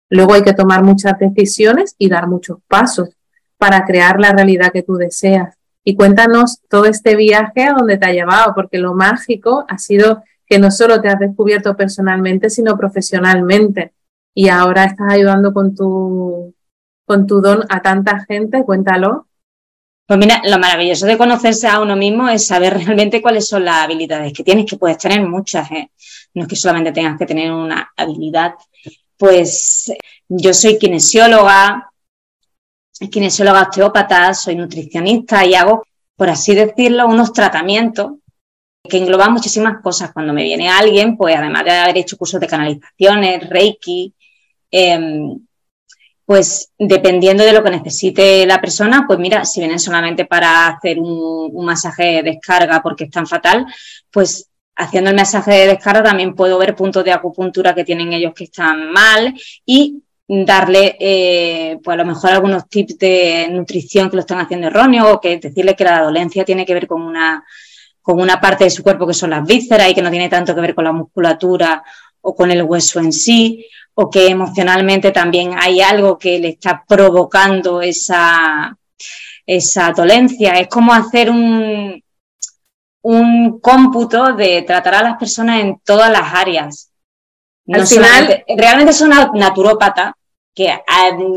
Luego 0.10 0.34
hay 0.34 0.44
que 0.44 0.54
tomar 0.54 0.84
muchas 0.84 1.18
decisiones 1.20 1.96
y 1.98 2.10
dar 2.10 2.28
muchos 2.28 2.60
pasos 2.68 3.10
para 3.58 3.86
crear 3.86 4.20
la 4.20 4.34
realidad 4.34 4.72
que 4.74 4.84
tú 4.84 4.96
deseas. 4.96 5.56
Y 5.84 5.96
cuéntanos 5.96 6.62
todo 6.68 6.86
este 6.86 7.16
viaje 7.16 7.64
a 7.64 7.74
donde 7.74 7.98
te 7.98 8.06
ha 8.06 8.12
llevado, 8.12 8.54
porque 8.54 8.78
lo 8.78 8.94
mágico 8.94 9.66
ha 9.70 9.78
sido 9.78 10.24
que 10.46 10.60
no 10.60 10.72
solo 10.72 11.02
te 11.02 11.08
has 11.08 11.20
descubierto 11.20 11.76
personalmente, 11.78 12.50
sino 12.50 12.78
profesionalmente. 12.78 13.94
Y 14.34 14.50
ahora 14.50 14.86
estás 14.86 15.14
ayudando 15.14 15.54
con 15.54 15.74
tu, 15.76 16.54
con 17.12 17.28
tu 17.28 17.42
don 17.42 17.66
a 17.68 17.82
tanta 17.82 18.24
gente? 18.26 18.64
Cuéntalo. 18.64 19.28
Pues 20.08 20.18
mira, 20.18 20.42
lo 20.46 20.58
maravilloso 20.58 21.06
de 21.06 21.18
conocerse 21.18 21.68
a 21.68 21.82
uno 21.82 21.98
mismo 21.98 22.30
es 22.30 22.48
saber 22.48 22.74
realmente 22.86 23.22
cuáles 23.22 23.50
son 23.50 23.66
las 23.66 23.84
habilidades 23.84 24.32
que 24.32 24.46
tienes, 24.46 24.66
que 24.66 24.78
puedes 24.78 24.98
tener 24.98 25.22
muchas, 25.28 25.70
¿eh? 25.72 25.92
no 26.34 26.44
es 26.44 26.48
que 26.48 26.56
solamente 26.56 26.94
tengas 26.94 27.18
que 27.18 27.26
tener 27.26 27.52
una 27.52 27.92
habilidad. 27.98 28.54
Pues 29.18 29.92
yo 30.30 30.54
soy 30.54 30.80
kinesióloga, 30.80 31.92
kinesióloga 33.12 33.64
osteópata, 33.64 34.34
soy 34.34 34.56
nutricionista 34.56 35.46
y 35.46 35.54
hago, 35.54 35.84
por 36.16 36.30
así 36.30 36.56
decirlo, 36.56 37.08
unos 37.08 37.34
tratamientos 37.34 38.14
que 38.90 39.00
engloban 39.00 39.34
muchísimas 39.34 39.82
cosas. 39.82 40.14
Cuando 40.14 40.32
me 40.32 40.44
viene 40.44 40.70
alguien, 40.70 41.18
pues 41.18 41.36
además 41.36 41.66
de 41.66 41.72
haber 41.72 41.98
hecho 41.98 42.16
cursos 42.16 42.40
de 42.40 42.48
canalizaciones, 42.48 43.50
Reiki, 43.50 44.14
eh, 44.72 45.36
pues 46.26 46.72
dependiendo 46.78 47.44
de 47.44 47.54
lo 47.54 47.64
que 47.64 47.72
necesite 47.72 48.46
la 48.46 48.62
persona, 48.62 49.06
pues 49.08 49.20
mira, 49.20 49.44
si 49.46 49.60
vienen 49.60 49.80
solamente 49.80 50.26
para 50.26 50.68
hacer 50.68 51.00
un, 51.00 51.66
masaje 51.66 52.04
de 52.04 52.24
descarga 52.24 52.82
porque 52.82 53.06
están 53.06 53.28
fatal, 53.28 53.66
pues 54.10 54.50
haciendo 54.76 55.10
el 55.10 55.16
masaje 55.16 55.52
de 55.52 55.68
descarga 55.68 56.04
también 56.04 56.36
puedo 56.36 56.58
ver 56.58 56.76
puntos 56.76 57.04
de 57.04 57.12
acupuntura 57.12 57.76
que 57.76 57.84
tienen 57.84 58.14
ellos 58.14 58.34
que 58.34 58.46
están 58.46 58.92
mal 58.92 59.34
y 59.66 60.02
darle, 60.28 60.96
eh, 61.00 61.78
pues 61.84 61.94
a 61.94 61.98
lo 61.98 62.06
mejor 62.06 62.32
algunos 62.32 62.70
tips 62.70 62.98
de 62.98 63.50
nutrición 63.52 64.10
que 64.10 64.16
lo 64.16 64.22
están 64.22 64.40
haciendo 64.40 64.68
erróneo 64.68 65.14
o 65.14 65.20
que 65.20 65.38
decirle 65.38 65.76
que 65.76 65.84
la 65.84 66.02
dolencia 66.02 66.46
tiene 66.46 66.66
que 66.66 66.74
ver 66.74 66.88
con 66.88 67.02
una, 67.02 67.44
con 68.02 68.22
una 68.22 68.40
parte 68.40 68.64
de 68.64 68.70
su 68.70 68.82
cuerpo 68.82 69.06
que 69.06 69.14
son 69.14 69.32
las 69.32 69.46
vísceras 69.46 69.90
y 69.90 69.94
que 69.94 70.02
no 70.02 70.10
tiene 70.10 70.30
tanto 70.30 70.56
que 70.56 70.62
ver 70.62 70.74
con 70.74 70.86
la 70.86 70.94
musculatura 70.94 71.84
o 72.22 72.36
con 72.36 72.52
el 72.52 72.64
hueso 72.64 73.00
en 73.00 73.12
sí 73.12 73.66
o 74.02 74.10
que 74.10 74.28
emocionalmente 74.28 75.12
también 75.12 75.54
hay 75.60 75.80
algo 75.80 76.18
que 76.18 76.40
le 76.40 76.50
está 76.50 76.84
provocando 76.88 77.82
esa, 77.82 78.76
esa 79.46 79.92
dolencia. 79.92 80.54
Es 80.54 80.68
como 80.68 80.92
hacer 80.92 81.30
un, 81.30 82.04
un 83.04 83.60
cómputo 83.60 84.34
de 84.34 84.64
tratar 84.64 84.96
a 84.96 85.04
las 85.04 85.18
personas 85.18 85.62
en 85.62 85.80
todas 85.86 86.12
las 86.12 86.34
áreas. 86.34 86.92
Al 87.68 87.86
final, 87.86 88.44
realmente 88.58 88.92
son 88.92 89.12
naturópatas 89.36 90.14
que 90.54 90.66
eh, 90.66 90.82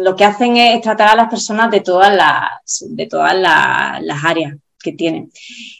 lo 0.00 0.16
que 0.16 0.24
hacen 0.24 0.56
es 0.56 0.80
tratar 0.80 1.10
a 1.10 1.16
las 1.16 1.28
personas 1.28 1.70
de 1.70 1.80
todas 1.80 2.14
las, 2.16 2.84
de 2.88 3.06
todas 3.06 3.36
las 3.36 4.24
áreas 4.24 4.54
que 4.82 4.92
tienen. 4.92 5.30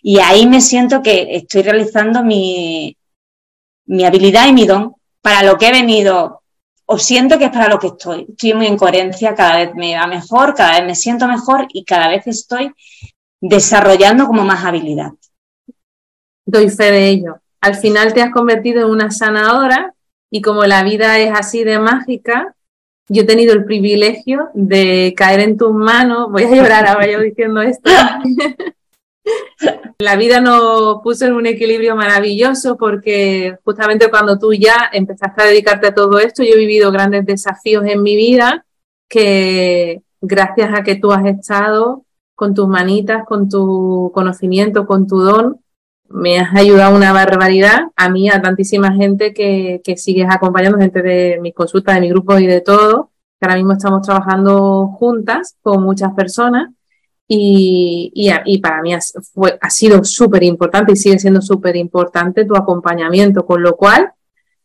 Y 0.03 0.19
ahí 0.19 0.47
me 0.47 0.61
siento 0.61 1.03
que 1.03 1.35
estoy 1.37 1.63
realizando 1.63 2.23
mi, 2.23 2.95
mi 3.87 4.05
habilidad 4.05 4.47
y 4.49 4.53
mi 4.53 4.67
don 4.67 4.95
para 5.23 5.43
lo 5.43 5.57
que 5.57 5.69
he 5.69 5.73
venido 5.73 6.44
o 6.87 6.99
siento 6.99 7.39
que 7.39 7.47
es 7.47 7.51
para 7.51 7.69
lo 7.69 7.79
que 7.79 7.89
estoy. 7.89 8.27
Estoy 8.29 8.55
muy 8.55 8.67
en 8.67 8.77
coherencia, 8.77 9.35
cada 9.35 9.57
vez 9.57 9.75
me 9.75 9.97
va 9.97 10.07
mejor, 10.07 10.55
cada 10.55 10.79
vez 10.79 10.87
me 10.87 10.95
siento 10.95 11.27
mejor 11.27 11.67
y 11.73 11.85
cada 11.85 12.09
vez 12.09 12.27
estoy 12.27 12.73
desarrollando 13.41 14.27
como 14.27 14.45
más 14.45 14.65
habilidad. 14.65 15.13
Doy 16.47 16.69
fe 16.69 16.91
de 16.91 17.09
ello. 17.09 17.41
Al 17.61 17.77
final 17.77 18.13
te 18.13 18.23
has 18.23 18.31
convertido 18.31 18.85
en 18.85 18.91
una 18.91 19.11
sanadora 19.11 19.95
y 20.31 20.43
como 20.43 20.65
la 20.65 20.83
vida 20.83 21.19
es 21.19 21.33
así 21.33 21.65
de 21.65 21.79
mágica, 21.79 22.55
yo 23.09 23.23
he 23.23 23.27
tenido 23.27 23.53
el 23.53 23.65
privilegio 23.65 24.49
de 24.55 25.15
caer 25.17 25.41
en 25.41 25.57
tus 25.57 25.73
manos, 25.73 26.31
voy 26.31 26.45
a 26.45 26.51
llorar 26.51 26.87
ahora 26.87 27.11
yo 27.11 27.21
diciendo 27.21 27.61
esto, 27.63 27.91
La 29.99 30.17
vida 30.17 30.41
nos 30.41 31.01
puso 31.03 31.27
en 31.27 31.35
un 31.35 31.47
equilibrio 31.47 31.97
maravilloso 31.97 32.77
porque 32.77 33.57
justamente 33.65 34.11
cuando 34.11 34.39
tú 34.39 34.53
ya 34.53 34.91
empezaste 34.93 35.43
a 35.43 35.47
dedicarte 35.47 35.89
a 35.89 35.95
todo 35.95 36.19
esto, 36.19 36.43
yo 36.43 36.55
he 36.55 36.59
vivido 36.59 36.93
grandes 36.93 37.25
desafíos 37.25 37.85
en 37.87 38.03
mi 38.03 38.17
vida 38.17 38.67
que 39.09 40.03
gracias 40.21 40.71
a 40.75 40.83
que 40.83 40.97
tú 40.97 41.13
has 41.13 41.25
estado 41.27 42.05
con 42.35 42.55
tus 42.55 42.69
manitas, 42.69 43.25
con 43.25 43.49
tu 43.49 44.11
conocimiento, 44.13 44.87
con 44.87 45.07
tu 45.07 45.21
don, 45.21 45.61
me 46.09 46.39
has 46.39 46.55
ayudado 46.55 46.97
una 46.97 47.13
barbaridad, 47.13 47.85
a 47.97 48.09
mí, 48.09 48.29
a 48.29 48.43
tantísima 48.43 48.93
gente 48.93 49.33
que, 49.33 49.81
que 49.85 49.97
sigues 49.97 50.27
acompañando, 50.29 50.79
gente 50.79 51.03
de 51.03 51.39
mis 51.41 51.55
consultas, 51.55 51.95
de 51.95 52.01
mi 52.01 52.09
grupo 52.09 52.39
y 52.39 52.47
de 52.47 52.61
todo, 52.61 53.11
ahora 53.41 53.57
mismo 53.57 53.73
estamos 53.73 54.03
trabajando 54.03 54.89
juntas 54.99 55.57
con 55.63 55.83
muchas 55.83 56.13
personas 56.15 56.71
y, 57.27 58.13
y, 58.15 58.59
para 58.59 58.83
mí 58.83 58.93
ha, 58.93 59.01
fue, 59.33 59.59
ha 59.61 59.71
sido 59.71 60.05
súper 60.05 60.43
importante 60.43 60.93
y 60.93 60.97
sigue 60.97 61.19
siendo 61.19 61.41
súper 61.41 61.77
importante 61.77 62.45
tu 62.45 62.55
acompañamiento, 62.55 63.47
con 63.47 63.63
lo 63.63 63.77
cual, 63.77 64.13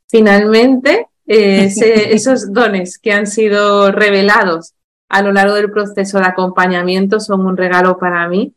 finalmente, 0.08 1.08
eh, 1.26 1.66
esos 2.12 2.52
dones 2.52 3.00
que 3.00 3.14
han 3.14 3.28
sido 3.28 3.92
revelados 3.92 4.74
a 5.08 5.22
lo 5.22 5.32
largo 5.32 5.56
del 5.56 5.72
proceso 5.72 6.20
de 6.20 6.26
acompañamiento 6.26 7.20
son 7.20 7.46
un 7.46 7.58
regalo 7.58 7.98
para 7.98 8.28
mí. 8.28 8.54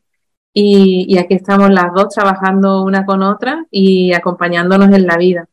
Y, 0.55 1.07
y 1.09 1.17
aquí 1.17 1.35
estamos 1.35 1.71
las 1.71 1.95
dos 1.95 2.15
trabajando 2.15 2.83
una 2.83 3.07
con 3.07 3.23
otra 3.23 3.65
y 3.71 4.13
acompañándonos 4.13 4.93
en 4.93 5.07
la 5.07 5.17
vida. 5.17 5.49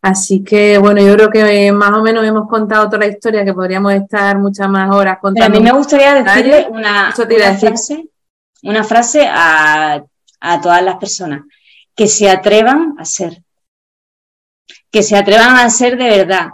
Así 0.00 0.44
que 0.44 0.78
bueno, 0.78 1.00
yo 1.00 1.14
creo 1.14 1.30
que 1.30 1.72
más 1.72 1.92
o 1.92 2.02
menos 2.02 2.24
hemos 2.24 2.48
contado 2.48 2.86
toda 2.86 2.98
la 2.98 3.08
historia 3.08 3.44
que 3.44 3.52
podríamos 3.52 3.92
estar 3.92 4.38
muchas 4.38 4.68
más 4.68 4.94
horas 4.94 5.18
contando. 5.20 5.46
a 5.46 5.58
mí 5.58 5.64
me 5.64 5.72
gustaría 5.72 6.14
decirle 6.14 6.68
una, 6.70 7.12
frase, 7.12 8.08
una 8.62 8.84
frase 8.84 9.26
a, 9.28 10.04
a 10.40 10.60
todas 10.60 10.82
las 10.82 10.96
personas, 10.96 11.42
que 11.96 12.06
se 12.06 12.30
atrevan 12.30 12.94
a 12.98 13.04
ser, 13.04 13.42
que 14.90 15.02
se 15.02 15.16
atrevan 15.16 15.56
a 15.56 15.68
ser 15.68 15.98
de 15.98 16.08
verdad. 16.08 16.50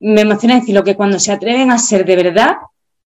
Me 0.00 0.22
emociona 0.22 0.56
decirlo 0.56 0.82
que 0.82 0.96
cuando 0.96 1.18
se 1.18 1.32
atreven 1.32 1.70
a 1.70 1.78
ser 1.78 2.06
de 2.06 2.16
verdad, 2.16 2.56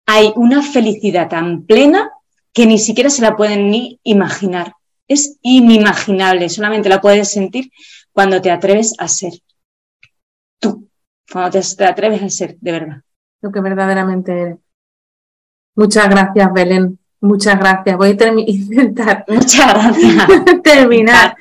hay 0.08 0.34
una 0.36 0.64
felicidad 0.64 1.30
tan 1.30 1.66
plena 1.66 2.12
que 2.52 2.66
ni 2.66 2.80
siquiera 2.80 3.12
se 3.12 3.22
la 3.22 3.36
pueden 3.36 3.70
ni 3.70 4.00
imaginar. 4.04 4.74
Es 5.08 5.38
inimaginable, 5.44 6.50
solamente 6.50 6.90
la 6.90 7.00
puedes 7.00 7.32
sentir 7.32 7.72
cuando 8.12 8.42
te 8.42 8.50
atreves 8.50 8.96
a 8.98 9.08
ser 9.08 9.34
tú, 10.60 10.88
cuando 11.32 11.60
te, 11.60 11.86
atreves 11.86 12.24
a 12.24 12.30
ser 12.30 12.58
de 12.60 12.72
verdad. 12.72 13.02
Lo 13.42 13.52
que 13.52 13.62
verdaderamente 13.62 14.32
eres. 14.42 14.58
Muchas 15.76 16.10
gracias, 16.10 16.54
Belén. 16.54 17.00
Muchas 17.22 17.60
gracias. 17.60 17.98
Voy 17.98 18.10
a 18.10 18.12
intentar 18.38 19.26
terminar 20.64 21.36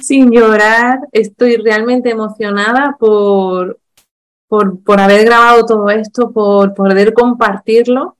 sin 0.00 0.30
llorar. 0.30 1.00
Estoy 1.12 1.56
realmente 1.56 2.10
emocionada 2.10 2.96
por, 2.98 3.78
por, 4.48 4.82
por, 4.82 5.00
haber 5.00 5.24
grabado 5.24 5.64
todo 5.66 5.90
esto, 5.90 6.32
por 6.32 6.74
poder 6.74 7.12
compartirlo. 7.12 8.16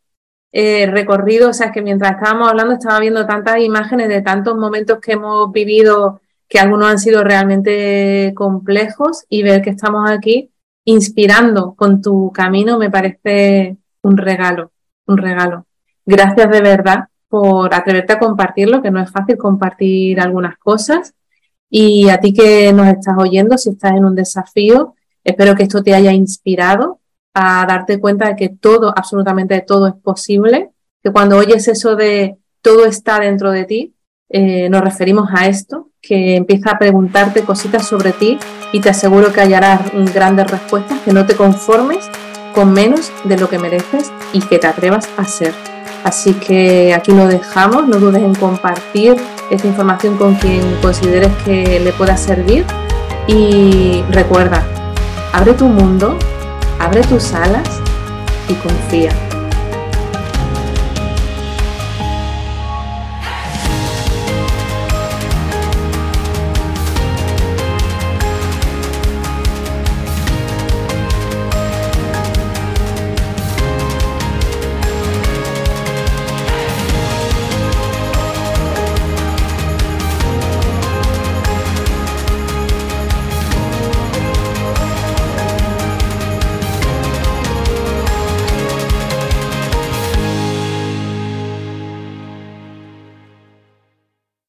Eh, 0.52 0.86
recorrido, 0.86 1.50
o 1.50 1.52
sea, 1.52 1.70
que 1.70 1.82
mientras 1.82 2.12
estábamos 2.12 2.48
hablando 2.48 2.74
estaba 2.74 2.98
viendo 2.98 3.26
tantas 3.26 3.60
imágenes 3.60 4.08
de 4.08 4.22
tantos 4.22 4.56
momentos 4.56 5.00
que 5.00 5.12
hemos 5.12 5.52
vivido 5.52 6.20
que 6.48 6.58
algunos 6.58 6.88
han 6.88 6.98
sido 6.98 7.24
realmente 7.24 8.32
complejos 8.34 9.24
y 9.28 9.42
ver 9.42 9.62
que 9.62 9.70
estamos 9.70 10.08
aquí 10.10 10.50
inspirando 10.84 11.74
con 11.74 12.00
tu 12.00 12.30
camino 12.32 12.78
me 12.78 12.90
parece 12.90 13.76
un 14.02 14.16
regalo, 14.16 14.72
un 15.06 15.18
regalo. 15.18 15.66
Gracias 16.04 16.48
de 16.48 16.60
verdad 16.60 17.08
por 17.28 17.74
atreverte 17.74 18.12
a 18.12 18.18
compartirlo, 18.18 18.80
que 18.80 18.90
no 18.90 19.00
es 19.00 19.10
fácil 19.10 19.36
compartir 19.36 20.20
algunas 20.20 20.56
cosas. 20.58 21.14
Y 21.68 22.08
a 22.08 22.20
ti 22.20 22.32
que 22.32 22.72
nos 22.72 22.86
estás 22.86 23.16
oyendo, 23.18 23.58
si 23.58 23.70
estás 23.70 23.92
en 23.92 24.04
un 24.04 24.14
desafío, 24.14 24.94
espero 25.24 25.56
que 25.56 25.64
esto 25.64 25.82
te 25.82 25.94
haya 25.94 26.12
inspirado 26.12 27.00
a 27.34 27.66
darte 27.66 27.98
cuenta 28.00 28.28
de 28.28 28.36
que 28.36 28.48
todo, 28.48 28.94
absolutamente 28.96 29.60
todo 29.60 29.88
es 29.88 29.94
posible, 29.94 30.70
que 31.02 31.10
cuando 31.10 31.36
oyes 31.36 31.66
eso 31.66 31.96
de 31.96 32.38
todo 32.62 32.86
está 32.86 33.18
dentro 33.18 33.50
de 33.50 33.64
ti, 33.64 33.94
eh, 34.28 34.68
nos 34.70 34.80
referimos 34.80 35.28
a 35.32 35.46
esto, 35.46 35.90
que 36.06 36.36
empieza 36.36 36.72
a 36.72 36.78
preguntarte 36.78 37.42
cositas 37.42 37.86
sobre 37.86 38.12
ti 38.12 38.38
y 38.72 38.80
te 38.80 38.90
aseguro 38.90 39.32
que 39.32 39.40
hallarás 39.40 39.80
grandes 40.14 40.50
respuestas, 40.50 41.00
que 41.00 41.12
no 41.12 41.26
te 41.26 41.34
conformes 41.34 42.10
con 42.54 42.72
menos 42.72 43.12
de 43.24 43.38
lo 43.38 43.48
que 43.48 43.58
mereces 43.58 44.12
y 44.32 44.40
que 44.40 44.58
te 44.58 44.66
atrevas 44.66 45.08
a 45.16 45.24
ser. 45.24 45.52
Así 46.04 46.34
que 46.34 46.94
aquí 46.94 47.12
lo 47.12 47.26
dejamos, 47.26 47.88
no 47.88 47.96
dudes 47.96 48.22
en 48.22 48.34
compartir 48.34 49.16
esta 49.50 49.66
información 49.66 50.16
con 50.16 50.34
quien 50.36 50.62
consideres 50.80 51.32
que 51.44 51.80
le 51.80 51.92
pueda 51.92 52.16
servir 52.16 52.64
y 53.26 54.02
recuerda, 54.10 54.62
abre 55.32 55.52
tu 55.54 55.66
mundo, 55.66 56.16
abre 56.78 57.02
tus 57.02 57.32
alas 57.34 57.82
y 58.48 58.54
confía. 58.54 59.25